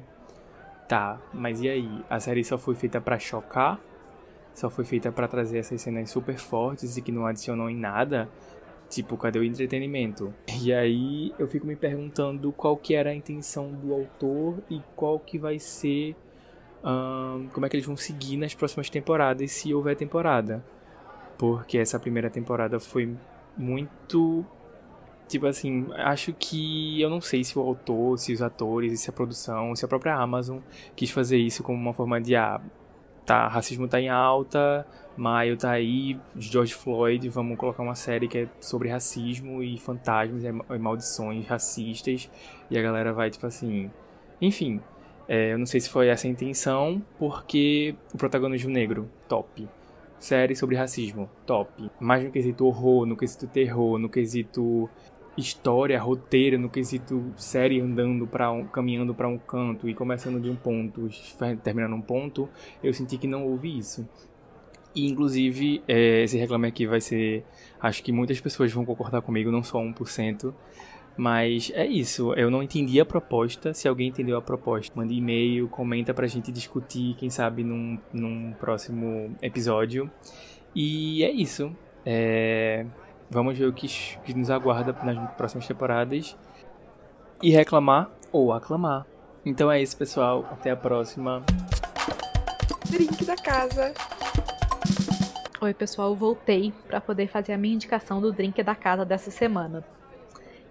Tá, 0.88 1.20
mas 1.34 1.62
e 1.62 1.70
aí? 1.70 2.04
A 2.10 2.20
série 2.20 2.44
só 2.44 2.58
foi 2.58 2.76
feita 2.76 3.00
para 3.00 3.20
chocar? 3.20 3.80
Só 4.54 4.70
foi 4.70 4.84
feita 4.86 5.12
para 5.12 5.28
trazer 5.28 5.60
essas 5.60 5.82
cenas 5.82 6.10
super 6.10 6.38
fortes 6.38 6.98
e 6.98 7.02
que 7.02 7.12
não 7.12 7.26
adicionam 7.26 7.70
em 7.70 7.76
nada? 7.76 8.28
Tipo, 8.90 9.16
cadê 9.18 9.38
o 9.38 9.44
entretenimento? 9.44 10.34
E 10.62 10.74
aí 10.74 11.32
eu 11.38 11.48
fico 11.48 11.68
me 11.68 11.76
perguntando 11.76 12.52
qual 12.52 12.76
que 12.76 12.96
era 12.96 13.12
a 13.12 13.16
intenção 13.16 13.72
do 13.72 13.94
autor 13.94 14.58
e 14.70 14.82
qual 14.96 15.20
que 15.20 15.38
vai 15.38 15.60
ser. 15.60 16.16
Como 17.54 17.66
é 17.66 17.70
que 17.70 17.76
eles 17.76 17.86
vão 17.86 17.96
seguir 17.96 18.38
nas 18.38 18.56
próximas 18.56 18.90
temporadas, 18.90 19.52
se 19.52 19.74
houver 19.74 19.96
temporada. 19.96 20.66
Porque 21.38 21.78
essa 21.78 22.00
primeira 22.00 22.30
temporada 22.30 22.80
foi 22.80 23.16
muito. 23.56 24.44
Tipo 25.28 25.46
assim, 25.46 25.86
acho 25.94 26.34
que 26.34 27.00
eu 27.00 27.12
não 27.12 27.22
sei 27.22 27.44
se 27.44 27.60
o 27.60 27.62
autor, 27.62 28.18
se 28.18 28.34
os 28.34 28.42
atores, 28.42 29.00
se 29.02 29.12
a 29.12 29.14
produção, 29.14 29.76
se 29.76 29.86
a 29.86 29.88
própria 29.88 30.16
Amazon 30.16 30.58
quis 30.96 31.12
fazer 31.12 31.38
isso 31.38 31.62
como 31.62 31.78
uma 31.78 31.94
forma 31.94 32.20
de 32.20 32.36
ah, 32.36 32.60
tá, 33.30 33.48
racismo 33.48 33.88
tá 33.88 34.02
em 34.02 34.10
alta, 34.10 34.88
Maio 35.16 35.56
tá 35.56 35.70
aí, 35.70 36.20
George 36.36 36.74
Floyd, 36.74 37.30
vamos 37.30 37.60
colocar 37.60 37.84
uma 37.84 37.94
série 37.94 38.28
que 38.28 38.40
é 38.40 38.48
sobre 38.60 38.90
racismo 38.90 39.62
e 39.62 39.78
fantasmas 39.78 40.44
e 40.44 40.78
maldições 40.80 41.46
racistas. 41.46 42.28
E 42.72 42.80
a 42.80 42.82
galera 42.82 43.14
vai, 43.14 43.30
tipo 43.30 43.46
assim. 43.46 43.92
Enfim, 44.42 44.82
é, 45.28 45.54
eu 45.54 45.60
não 45.60 45.68
sei 45.68 45.80
se 45.80 45.90
foi 45.90 46.08
essa 46.08 46.26
a 46.26 46.30
intenção, 46.30 47.04
porque 47.20 47.94
o 48.12 48.18
protagonismo 48.18 48.72
negro, 48.72 49.08
top. 49.28 49.68
Série 50.18 50.56
sobre 50.56 50.76
racismo, 50.76 51.30
top. 51.46 51.92
Mais 52.00 52.24
no 52.24 52.32
quesito 52.32 52.66
horror, 52.66 53.06
no 53.06 53.16
quesito 53.16 53.46
terror, 53.46 54.00
no 54.00 54.10
quesito 54.10 54.90
história, 55.38 56.00
roteiro, 56.00 56.58
no 56.60 56.70
quesito 56.70 57.34
série 57.38 57.80
andando 57.80 58.28
para 58.28 58.52
um, 58.52 58.66
caminhando 58.66 59.14
para 59.14 59.28
um 59.28 59.38
canto 59.38 59.88
e 59.88 59.94
começando 59.94 60.40
de 60.42 60.50
um 60.50 60.56
ponto, 60.56 61.10
terminando 61.64 61.94
um 61.94 62.02
ponto, 62.02 62.50
eu 62.84 62.94
senti 62.94 63.18
que 63.18 63.28
não 63.28 63.46
houve 63.46 63.78
isso. 63.78 64.08
E, 64.96 65.06
inclusive, 65.06 65.84
é, 65.88 66.24
esse 66.24 66.38
reclame 66.38 66.68
aqui 66.68 66.88
vai 66.88 67.00
ser. 67.00 67.46
Acho 67.80 68.04
que 68.04 68.12
muitas 68.12 68.42
pessoas 68.42 68.72
vão 68.72 68.84
concordar 68.86 69.22
comigo, 69.22 69.52
não 69.52 69.64
só 69.64 69.80
1%. 69.80 70.54
Mas 71.16 71.70
é 71.76 71.86
isso, 71.86 72.34
eu 72.36 72.50
não 72.50 72.64
entendi 72.64 73.00
a 73.00 73.06
proposta. 73.06 73.74
Se 73.74 73.88
alguém 73.90 74.08
entendeu 74.08 74.38
a 74.38 74.42
proposta, 74.42 74.94
mande 74.96 75.14
e-mail, 75.14 75.68
comenta 75.68 76.14
pra 76.14 76.28
gente 76.28 76.50
discutir, 76.50 77.14
quem 77.16 77.30
sabe, 77.30 77.62
num, 77.62 78.00
num 78.14 78.54
próximo 78.54 79.36
episódio. 79.42 80.10
E 80.74 81.24
é 81.24 81.32
isso. 81.32 81.76
É... 82.06 82.86
Vamos 83.32 83.56
ver 83.56 83.68
o 83.68 83.74
que, 83.74 83.88
que 83.88 84.34
nos 84.34 84.50
aguarda 84.50 84.92
nas 85.04 85.32
próximas 85.34 85.68
temporadas. 85.68 86.36
E 87.44 87.52
reclamar 87.52 88.10
ou 88.32 88.52
aclamar. 88.52 89.06
Então 89.46 89.72
é 89.72 89.80
isso, 89.80 89.96
pessoal. 89.96 90.48
Até 90.52 90.72
a 90.72 90.76
próxima. 90.76 91.44
Drink 92.90 93.24
da 93.24 93.36
casa. 93.36 93.94
Oi, 95.62 95.74
pessoal, 95.76 96.16
voltei 96.16 96.74
para 96.88 97.00
poder 97.00 97.28
fazer 97.28 97.54
a 97.54 97.58
minha 97.58 97.76
indicação 97.76 98.20
do 98.20 98.32
drink 98.32 98.64
da 98.64 98.74
casa 98.74 99.06
dessa 99.06 99.30
semana. 99.30 99.86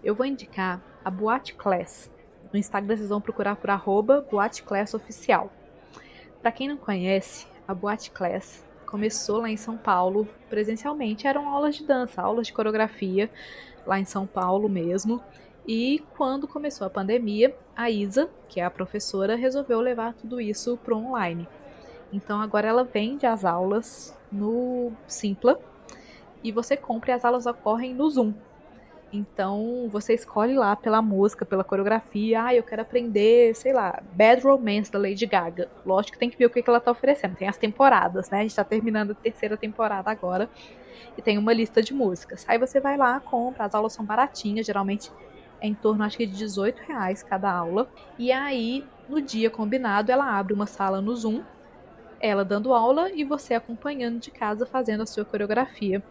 Eu 0.02 0.16
vou 0.16 0.26
indicar 0.26 0.82
a 1.04 1.10
Boate 1.10 1.54
Class. 1.54 2.10
No 2.52 2.58
Instagram 2.58 2.96
vocês 2.96 3.08
vão 3.08 3.20
procurar 3.20 3.54
por 3.56 3.70
arroba 3.70 4.26
Boate 4.28 4.64
Class 4.64 4.94
Oficial. 4.94 5.52
Para 6.42 6.50
quem 6.50 6.66
não 6.66 6.76
conhece, 6.76 7.46
a 7.68 7.74
Boate 7.74 8.10
Class 8.10 8.66
começou 8.88 9.42
lá 9.42 9.50
em 9.50 9.56
São 9.56 9.76
Paulo 9.76 10.26
presencialmente. 10.48 11.26
Eram 11.26 11.46
aulas 11.48 11.76
de 11.76 11.84
dança, 11.84 12.22
aulas 12.22 12.46
de 12.46 12.52
coreografia 12.54 13.30
lá 13.86 14.00
em 14.00 14.04
São 14.04 14.26
Paulo 14.26 14.68
mesmo. 14.68 15.22
E 15.66 16.02
quando 16.16 16.48
começou 16.48 16.86
a 16.86 16.90
pandemia, 16.90 17.54
a 17.76 17.90
Isa, 17.90 18.30
que 18.48 18.60
é 18.60 18.64
a 18.64 18.70
professora, 18.70 19.36
resolveu 19.36 19.80
levar 19.80 20.14
tudo 20.14 20.40
isso 20.40 20.78
para 20.78 20.96
online. 20.96 21.46
Então 22.10 22.40
agora 22.40 22.66
ela 22.66 22.84
vende 22.84 23.26
as 23.26 23.44
aulas 23.44 24.18
no 24.32 24.90
Simpla 25.06 25.60
e 26.42 26.50
você 26.50 26.74
compra 26.74 27.10
e 27.10 27.14
as 27.14 27.24
aulas 27.24 27.44
ocorrem 27.44 27.92
no 27.92 28.08
Zoom. 28.08 28.32
Então 29.12 29.88
você 29.90 30.14
escolhe 30.14 30.54
lá 30.54 30.76
pela 30.76 31.00
música, 31.00 31.44
pela 31.44 31.64
coreografia. 31.64 32.44
Ah, 32.44 32.54
eu 32.54 32.62
quero 32.62 32.82
aprender, 32.82 33.54
sei 33.54 33.72
lá, 33.72 34.02
Bad 34.12 34.42
Romance 34.42 34.92
da 34.92 34.98
Lady 34.98 35.24
Gaga. 35.24 35.68
Lógico 35.84 36.12
que 36.12 36.18
tem 36.18 36.28
que 36.28 36.36
ver 36.36 36.46
o 36.46 36.50
que 36.50 36.62
ela 36.66 36.80
tá 36.80 36.90
oferecendo. 36.90 37.34
Tem 37.34 37.48
as 37.48 37.56
temporadas, 37.56 38.28
né? 38.28 38.40
A 38.40 38.42
gente 38.42 38.54
tá 38.54 38.64
terminando 38.64 39.12
a 39.12 39.14
terceira 39.14 39.56
temporada 39.56 40.10
agora. 40.10 40.50
E 41.16 41.22
tem 41.22 41.38
uma 41.38 41.52
lista 41.52 41.82
de 41.82 41.94
músicas. 41.94 42.44
Aí 42.46 42.58
você 42.58 42.80
vai 42.80 42.96
lá, 42.96 43.18
compra, 43.18 43.64
as 43.64 43.74
aulas 43.74 43.92
são 43.92 44.04
baratinhas, 44.04 44.66
geralmente 44.66 45.10
é 45.60 45.66
em 45.66 45.74
torno, 45.74 46.04
acho 46.04 46.16
que, 46.16 46.26
de 46.26 46.36
18 46.36 46.80
reais 46.86 47.22
cada 47.22 47.50
aula. 47.50 47.88
E 48.18 48.30
aí, 48.30 48.84
no 49.08 49.20
dia 49.20 49.50
combinado, 49.50 50.12
ela 50.12 50.38
abre 50.38 50.54
uma 50.54 50.66
sala 50.66 51.00
no 51.00 51.14
Zoom, 51.16 51.42
ela 52.20 52.44
dando 52.44 52.72
aula 52.72 53.10
e 53.12 53.24
você 53.24 53.54
acompanhando 53.54 54.20
de 54.20 54.30
casa 54.30 54.66
fazendo 54.66 55.02
a 55.02 55.06
sua 55.06 55.24
coreografia. 55.24 56.02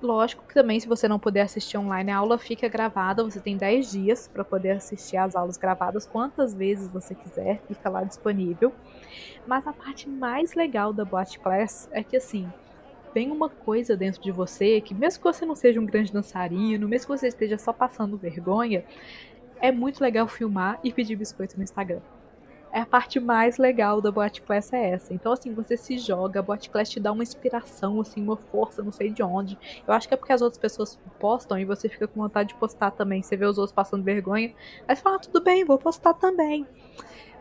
Lógico 0.00 0.44
que 0.46 0.54
também, 0.54 0.78
se 0.78 0.86
você 0.86 1.08
não 1.08 1.18
puder 1.18 1.42
assistir 1.42 1.76
online, 1.76 2.12
a 2.12 2.18
aula 2.18 2.38
fica 2.38 2.68
gravada. 2.68 3.24
Você 3.24 3.40
tem 3.40 3.56
10 3.56 3.90
dias 3.90 4.28
para 4.28 4.44
poder 4.44 4.70
assistir 4.70 5.16
às 5.16 5.34
aulas 5.34 5.56
gravadas 5.56 6.06
quantas 6.06 6.54
vezes 6.54 6.88
você 6.88 7.16
quiser, 7.16 7.60
fica 7.66 7.90
lá 7.90 8.04
disponível. 8.04 8.72
Mas 9.44 9.66
a 9.66 9.72
parte 9.72 10.08
mais 10.08 10.54
legal 10.54 10.92
da 10.92 11.04
Boate 11.04 11.40
Class 11.40 11.88
é 11.90 12.04
que, 12.04 12.16
assim, 12.16 12.48
tem 13.12 13.32
uma 13.32 13.48
coisa 13.48 13.96
dentro 13.96 14.22
de 14.22 14.30
você 14.30 14.80
que, 14.80 14.94
mesmo 14.94 15.20
que 15.20 15.32
você 15.32 15.44
não 15.44 15.56
seja 15.56 15.80
um 15.80 15.86
grande 15.86 16.12
dançarino, 16.12 16.86
mesmo 16.86 17.12
que 17.12 17.18
você 17.18 17.26
esteja 17.26 17.58
só 17.58 17.72
passando 17.72 18.16
vergonha, 18.16 18.84
é 19.60 19.72
muito 19.72 20.00
legal 20.00 20.28
filmar 20.28 20.78
e 20.84 20.92
pedir 20.92 21.16
biscoito 21.16 21.56
no 21.56 21.64
Instagram 21.64 22.00
é 22.72 22.80
a 22.80 22.86
parte 22.86 23.18
mais 23.18 23.58
legal 23.58 24.00
da 24.00 24.10
Boate 24.10 24.42
Class 24.42 24.72
é 24.72 24.90
essa. 24.90 25.14
Então, 25.14 25.32
assim, 25.32 25.52
você 25.54 25.76
se 25.76 25.98
joga, 25.98 26.40
a 26.40 26.42
Boate 26.42 26.70
Class 26.70 26.90
te 26.90 27.00
dá 27.00 27.12
uma 27.12 27.22
inspiração, 27.22 28.00
assim, 28.00 28.22
uma 28.22 28.36
força, 28.36 28.82
não 28.82 28.92
sei 28.92 29.10
de 29.10 29.22
onde. 29.22 29.58
Eu 29.86 29.94
acho 29.94 30.06
que 30.06 30.14
é 30.14 30.16
porque 30.16 30.32
as 30.32 30.42
outras 30.42 30.60
pessoas 30.60 30.98
postam 31.18 31.58
e 31.58 31.64
você 31.64 31.88
fica 31.88 32.06
com 32.06 32.20
vontade 32.20 32.50
de 32.50 32.54
postar 32.56 32.90
também. 32.90 33.22
Você 33.22 33.36
vê 33.36 33.46
os 33.46 33.58
outros 33.58 33.74
passando 33.74 34.02
vergonha, 34.02 34.54
aí 34.86 34.94
você 34.94 35.02
fala, 35.02 35.16
ah, 35.16 35.20
tudo 35.20 35.42
bem, 35.42 35.64
vou 35.64 35.78
postar 35.78 36.14
também. 36.14 36.66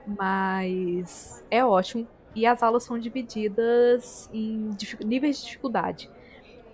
Mas 0.06 1.44
é 1.52 1.64
ótimo. 1.66 2.08
E 2.34 2.46
as 2.46 2.64
aulas 2.64 2.84
são 2.84 2.98
divididas 2.98 4.30
em 4.32 4.70
níveis 5.04 5.40
de 5.40 5.46
dificuldade. 5.46 6.10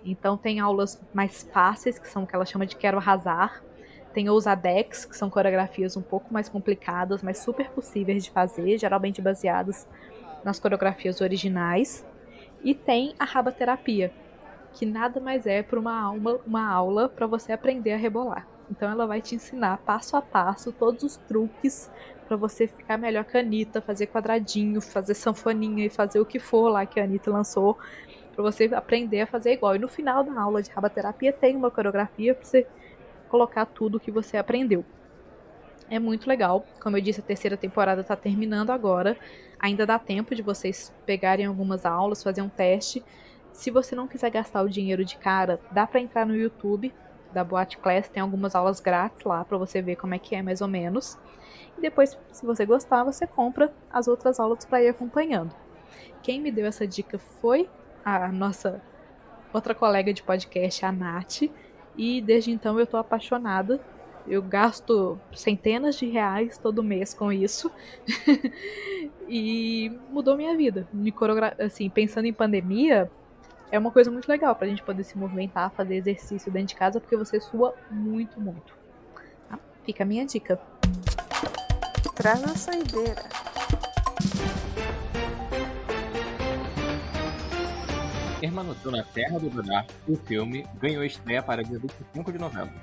Então 0.04 0.36
tem 0.36 0.60
aulas 0.60 1.00
mais 1.12 1.42
fáceis, 1.42 1.98
que 1.98 2.08
são 2.08 2.24
o 2.24 2.26
que 2.26 2.34
ela 2.34 2.44
chama 2.44 2.66
de 2.66 2.76
quero 2.76 2.98
arrasar, 2.98 3.64
tem 4.14 4.28
Ousadex, 4.28 5.04
que 5.04 5.16
são 5.16 5.28
coreografias 5.28 5.96
um 5.96 6.02
pouco 6.02 6.32
mais 6.32 6.48
complicadas, 6.48 7.22
mas 7.22 7.38
super 7.38 7.68
possíveis 7.70 8.24
de 8.24 8.30
fazer, 8.30 8.78
geralmente 8.78 9.20
baseadas 9.20 9.88
nas 10.44 10.60
coreografias 10.60 11.20
originais. 11.20 12.06
E 12.62 12.74
tem 12.74 13.14
a 13.18 13.24
rabaterapia, 13.24 14.12
que 14.72 14.86
nada 14.86 15.20
mais 15.20 15.46
é 15.46 15.62
para 15.62 15.78
uma, 15.78 16.10
uma, 16.10 16.40
uma 16.46 16.66
aula 16.66 17.08
para 17.08 17.26
você 17.26 17.52
aprender 17.52 17.92
a 17.92 17.96
rebolar. 17.96 18.46
Então 18.70 18.90
ela 18.90 19.06
vai 19.06 19.20
te 19.20 19.34
ensinar 19.34 19.78
passo 19.78 20.16
a 20.16 20.22
passo 20.22 20.72
todos 20.72 21.02
os 21.02 21.16
truques 21.16 21.90
para 22.26 22.36
você 22.36 22.66
ficar 22.66 22.96
melhor 22.96 23.24
que 23.24 23.36
a 23.36 23.40
Anitta, 23.40 23.82
fazer 23.82 24.06
quadradinho, 24.06 24.80
fazer 24.80 25.14
sanfoninha 25.14 25.84
e 25.84 25.90
fazer 25.90 26.20
o 26.20 26.24
que 26.24 26.38
for 26.38 26.68
lá 26.68 26.86
que 26.86 26.98
a 26.98 27.04
Anitta 27.04 27.30
lançou, 27.30 27.76
para 28.34 28.42
você 28.42 28.70
aprender 28.72 29.22
a 29.22 29.26
fazer 29.26 29.52
igual. 29.52 29.76
E 29.76 29.78
no 29.78 29.88
final 29.88 30.24
da 30.24 30.40
aula 30.40 30.62
de 30.62 30.70
rabaterapia 30.70 31.32
tem 31.32 31.54
uma 31.54 31.70
coreografia 31.70 32.34
para 32.34 32.44
você 32.44 32.66
colocar 33.34 33.66
tudo 33.66 33.98
que 33.98 34.12
você 34.12 34.36
aprendeu. 34.36 34.84
É 35.90 35.98
muito 35.98 36.28
legal. 36.28 36.64
Como 36.80 36.96
eu 36.96 37.00
disse, 37.00 37.18
a 37.18 37.22
terceira 37.22 37.56
temporada 37.56 38.00
está 38.00 38.14
terminando 38.14 38.70
agora. 38.70 39.16
Ainda 39.58 39.84
dá 39.84 39.98
tempo 39.98 40.36
de 40.36 40.40
vocês 40.40 40.94
pegarem 41.04 41.44
algumas 41.44 41.84
aulas, 41.84 42.22
fazer 42.22 42.42
um 42.42 42.48
teste. 42.48 43.04
Se 43.52 43.72
você 43.72 43.96
não 43.96 44.06
quiser 44.06 44.30
gastar 44.30 44.62
o 44.62 44.68
dinheiro 44.68 45.04
de 45.04 45.16
cara, 45.16 45.58
dá 45.72 45.84
para 45.84 46.00
entrar 46.00 46.24
no 46.24 46.36
YouTube 46.36 46.94
da 47.32 47.42
Boate 47.42 47.76
Class, 47.78 48.08
tem 48.08 48.22
algumas 48.22 48.54
aulas 48.54 48.78
grátis 48.78 49.24
lá 49.24 49.44
para 49.44 49.58
você 49.58 49.82
ver 49.82 49.96
como 49.96 50.14
é 50.14 50.18
que 50.20 50.36
é 50.36 50.40
mais 50.40 50.60
ou 50.60 50.68
menos. 50.68 51.18
E 51.76 51.80
depois, 51.80 52.16
se 52.30 52.46
você 52.46 52.64
gostar, 52.64 53.02
você 53.02 53.26
compra 53.26 53.74
as 53.90 54.06
outras 54.06 54.38
aulas 54.38 54.64
para 54.64 54.80
ir 54.80 54.88
acompanhando. 54.90 55.52
Quem 56.22 56.40
me 56.40 56.52
deu 56.52 56.66
essa 56.66 56.86
dica 56.86 57.18
foi 57.18 57.68
a 58.04 58.28
nossa 58.28 58.80
outra 59.52 59.74
colega 59.74 60.14
de 60.14 60.22
podcast, 60.22 60.86
a 60.86 60.92
Nath. 60.92 61.42
E 61.96 62.20
desde 62.20 62.50
então 62.50 62.78
eu 62.78 62.86
tô 62.86 62.96
apaixonada. 62.96 63.80
Eu 64.26 64.40
gasto 64.40 65.18
centenas 65.34 65.96
de 65.96 66.06
reais 66.06 66.56
todo 66.56 66.82
mês 66.82 67.12
com 67.12 67.30
isso. 67.30 67.70
e 69.28 69.92
mudou 70.10 70.36
minha 70.36 70.56
vida. 70.56 70.88
Me 70.92 71.12
assim, 71.58 71.90
pensando 71.90 72.26
em 72.26 72.32
pandemia, 72.32 73.10
é 73.70 73.78
uma 73.78 73.90
coisa 73.90 74.10
muito 74.10 74.28
legal 74.28 74.54
pra 74.54 74.68
gente 74.68 74.82
poder 74.82 75.04
se 75.04 75.18
movimentar, 75.18 75.70
fazer 75.72 75.96
exercício 75.96 76.50
dentro 76.50 76.68
de 76.68 76.76
casa, 76.76 77.00
porque 77.00 77.16
você 77.16 77.40
sua 77.40 77.74
muito, 77.90 78.40
muito. 78.40 78.74
Tá? 79.48 79.58
Fica 79.84 80.04
a 80.04 80.06
minha 80.06 80.24
dica. 80.24 80.60
Traz 82.14 82.44
a 82.44 82.54
saideira. 82.54 83.22
Permaneceu 88.44 88.90
na 88.90 89.02
Terra 89.02 89.38
do 89.38 89.48
Durar, 89.48 89.86
o 90.06 90.16
filme 90.16 90.66
ganhou 90.80 91.02
estreia 91.02 91.42
para 91.42 91.62
dia 91.62 91.78
25 91.78 92.32
de 92.32 92.38
novembro. 92.38 92.74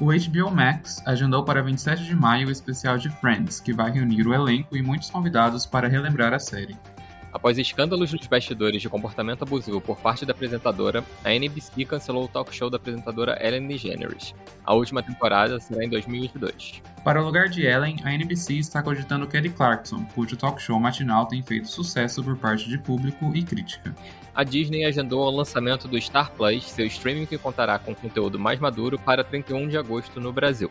O 0.00 0.06
HBO 0.06 0.50
Max 0.50 1.02
agendou 1.06 1.44
para 1.44 1.62
27 1.62 2.04
de 2.04 2.14
maio 2.14 2.48
o 2.48 2.50
especial 2.50 2.98
de 2.98 3.08
Friends, 3.08 3.60
que 3.60 3.72
vai 3.72 3.90
reunir 3.90 4.26
o 4.26 4.34
elenco 4.34 4.76
e 4.76 4.82
muitos 4.82 5.10
convidados 5.10 5.66
para 5.66 5.88
relembrar 5.88 6.32
a 6.32 6.38
série. 6.38 6.76
Após 7.32 7.56
escândalos 7.56 8.12
nos 8.12 8.26
bastidores 8.26 8.82
de 8.82 8.90
comportamento 8.90 9.42
abusivo 9.42 9.80
por 9.80 9.98
parte 9.98 10.26
da 10.26 10.32
apresentadora, 10.32 11.02
a 11.24 11.32
NBC 11.32 11.86
cancelou 11.86 12.24
o 12.24 12.28
talk 12.28 12.54
show 12.54 12.68
da 12.68 12.76
apresentadora 12.76 13.38
Ellen 13.40 13.66
DeGeneres. 13.66 14.34
A 14.64 14.74
última 14.74 15.02
temporada 15.02 15.58
será 15.58 15.82
em 15.82 15.88
2022. 15.88 16.82
Para 17.02 17.22
o 17.22 17.24
lugar 17.24 17.48
de 17.48 17.66
Ellen, 17.66 17.96
a 18.04 18.12
NBC 18.12 18.54
está 18.58 18.82
cogitando 18.82 19.26
Kelly 19.26 19.48
Clarkson, 19.48 20.04
cujo 20.14 20.36
talk 20.36 20.60
show 20.60 20.78
matinal 20.78 21.26
tem 21.26 21.42
feito 21.42 21.68
sucesso 21.68 22.22
por 22.22 22.36
parte 22.36 22.68
de 22.68 22.76
público 22.76 23.32
e 23.34 23.42
crítica. 23.42 23.94
A 24.34 24.44
Disney 24.44 24.84
agendou 24.84 25.26
o 25.26 25.30
lançamento 25.30 25.88
do 25.88 26.00
Star 26.00 26.30
Plus, 26.32 26.64
seu 26.64 26.86
streaming 26.86 27.26
que 27.26 27.38
contará 27.38 27.78
com 27.78 27.94
conteúdo 27.94 28.38
mais 28.38 28.60
maduro, 28.60 28.98
para 28.98 29.24
31 29.24 29.68
de 29.68 29.78
agosto 29.78 30.20
no 30.20 30.32
Brasil. 30.32 30.70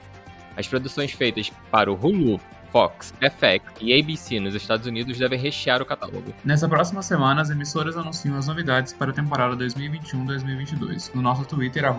As 0.56 0.68
produções 0.68 1.12
feitas 1.12 1.52
para 1.72 1.92
o 1.92 1.96
Hulu, 1.96 2.40
Fox, 2.72 3.14
FX 3.20 3.66
e 3.82 4.00
ABC 4.00 4.40
nos 4.40 4.56
Estados 4.56 4.88
Unidos 4.88 5.18
devem 5.18 5.38
rechear 5.38 5.82
o 5.82 5.86
catálogo. 5.86 6.34
Nessa 6.44 6.68
próxima 6.68 7.02
semana, 7.02 7.42
as 7.42 7.50
emissoras 7.50 7.98
anunciam 7.98 8.38
as 8.38 8.48
novidades 8.48 8.94
para 8.94 9.12
a 9.12 9.14
temporada 9.14 9.56
2021-2022. 9.58 11.14
No 11.14 11.22
nosso 11.22 11.46
Twitter, 11.46 11.86
Aí 11.86 11.92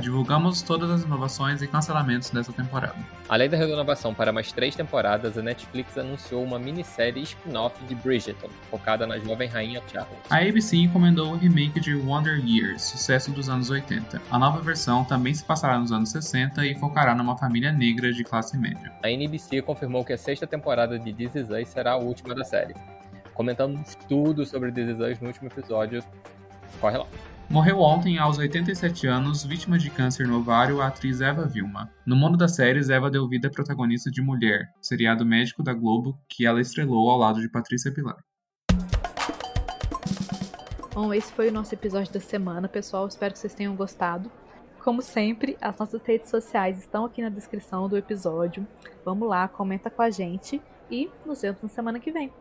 divulgamos 0.00 0.62
todas 0.62 0.90
as 0.90 1.02
inovações 1.02 1.62
e 1.62 1.66
cancelamentos 1.66 2.30
dessa 2.30 2.52
temporada. 2.52 2.96
Além 3.28 3.48
da 3.48 3.56
renovação 3.56 4.12
para 4.12 4.32
mais 4.32 4.52
três 4.52 4.74
temporadas, 4.74 5.38
a 5.38 5.42
Netflix 5.42 5.96
anunciou 5.96 6.42
uma 6.42 6.58
minissérie 6.58 7.22
spin-off 7.22 7.82
de 7.84 7.94
Bridgerton, 7.94 8.48
focada 8.70 9.06
na 9.06 9.18
jovem 9.18 9.48
rainha 9.48 9.82
Charlotte. 9.90 10.20
A 10.28 10.38
ABC 10.38 10.76
encomendou 10.76 11.32
o 11.32 11.36
remake 11.36 11.80
de 11.80 11.94
Wonder 11.94 12.44
Years, 12.44 12.82
sucesso 12.82 13.30
dos 13.30 13.48
anos 13.48 13.70
80. 13.70 14.20
A 14.30 14.38
nova 14.38 14.60
versão 14.60 15.04
também 15.04 15.32
se 15.32 15.44
passará 15.44 15.78
nos 15.78 15.92
anos 15.92 16.10
60 16.10 16.66
e 16.66 16.74
focará 16.78 17.14
numa 17.14 17.36
família 17.36 17.72
negra 17.72 18.12
de 18.12 18.22
classe 18.22 18.56
média. 18.58 18.92
A 19.02 19.10
NBC 19.10 19.62
confirmou 19.62 20.04
que 20.04 20.12
a 20.12 20.18
sexta 20.18 20.46
temporada 20.46 20.98
de 20.98 21.12
This 21.12 21.34
Is 21.34 21.50
Us 21.50 21.68
será 21.68 21.92
a 21.92 21.96
última 21.96 22.34
da 22.34 22.44
série. 22.44 22.74
Comentamos 23.34 23.96
tudo 24.08 24.44
sobre 24.44 24.70
This 24.70 24.90
Is 24.90 25.00
Us 25.00 25.20
no 25.20 25.28
último 25.28 25.48
episódio. 25.48 26.04
Corre 26.80 26.98
lá. 26.98 27.06
Morreu 27.50 27.80
ontem, 27.80 28.16
aos 28.16 28.38
87 28.38 29.08
anos, 29.08 29.44
vítima 29.44 29.76
de 29.76 29.90
câncer 29.90 30.24
no 30.24 30.38
ovário, 30.38 30.80
a 30.80 30.86
atriz 30.86 31.20
Eva 31.20 31.48
Vilma. 31.48 31.92
No 32.06 32.14
mundo 32.14 32.38
das 32.38 32.54
séries, 32.54 32.88
Eva 32.88 33.10
deu 33.10 33.28
vida 33.28 33.48
à 33.48 33.50
protagonista 33.50 34.08
de 34.08 34.22
Mulher, 34.22 34.68
seriado 34.80 35.26
médico 35.26 35.60
da 35.60 35.74
Globo, 35.74 36.16
que 36.28 36.46
ela 36.46 36.60
estrelou 36.60 37.10
ao 37.10 37.18
lado 37.18 37.40
de 37.40 37.50
Patrícia 37.50 37.92
Pilar. 37.92 38.18
Bom, 40.94 41.12
esse 41.12 41.32
foi 41.32 41.48
o 41.48 41.52
nosso 41.52 41.74
episódio 41.74 42.12
da 42.12 42.20
semana, 42.20 42.68
pessoal. 42.68 43.08
Espero 43.08 43.32
que 43.32 43.40
vocês 43.40 43.52
tenham 43.52 43.74
gostado. 43.74 44.30
Como 44.84 45.02
sempre, 45.02 45.58
as 45.60 45.76
nossas 45.76 46.02
redes 46.02 46.30
sociais 46.30 46.78
estão 46.78 47.04
aqui 47.04 47.20
na 47.20 47.30
descrição 47.30 47.88
do 47.88 47.96
episódio. 47.96 48.64
Vamos 49.04 49.28
lá, 49.28 49.48
comenta 49.48 49.90
com 49.90 50.02
a 50.02 50.10
gente 50.10 50.62
e 50.88 51.10
nos 51.26 51.42
vemos 51.42 51.60
na 51.60 51.68
semana 51.68 51.98
que 51.98 52.12
vem. 52.12 52.32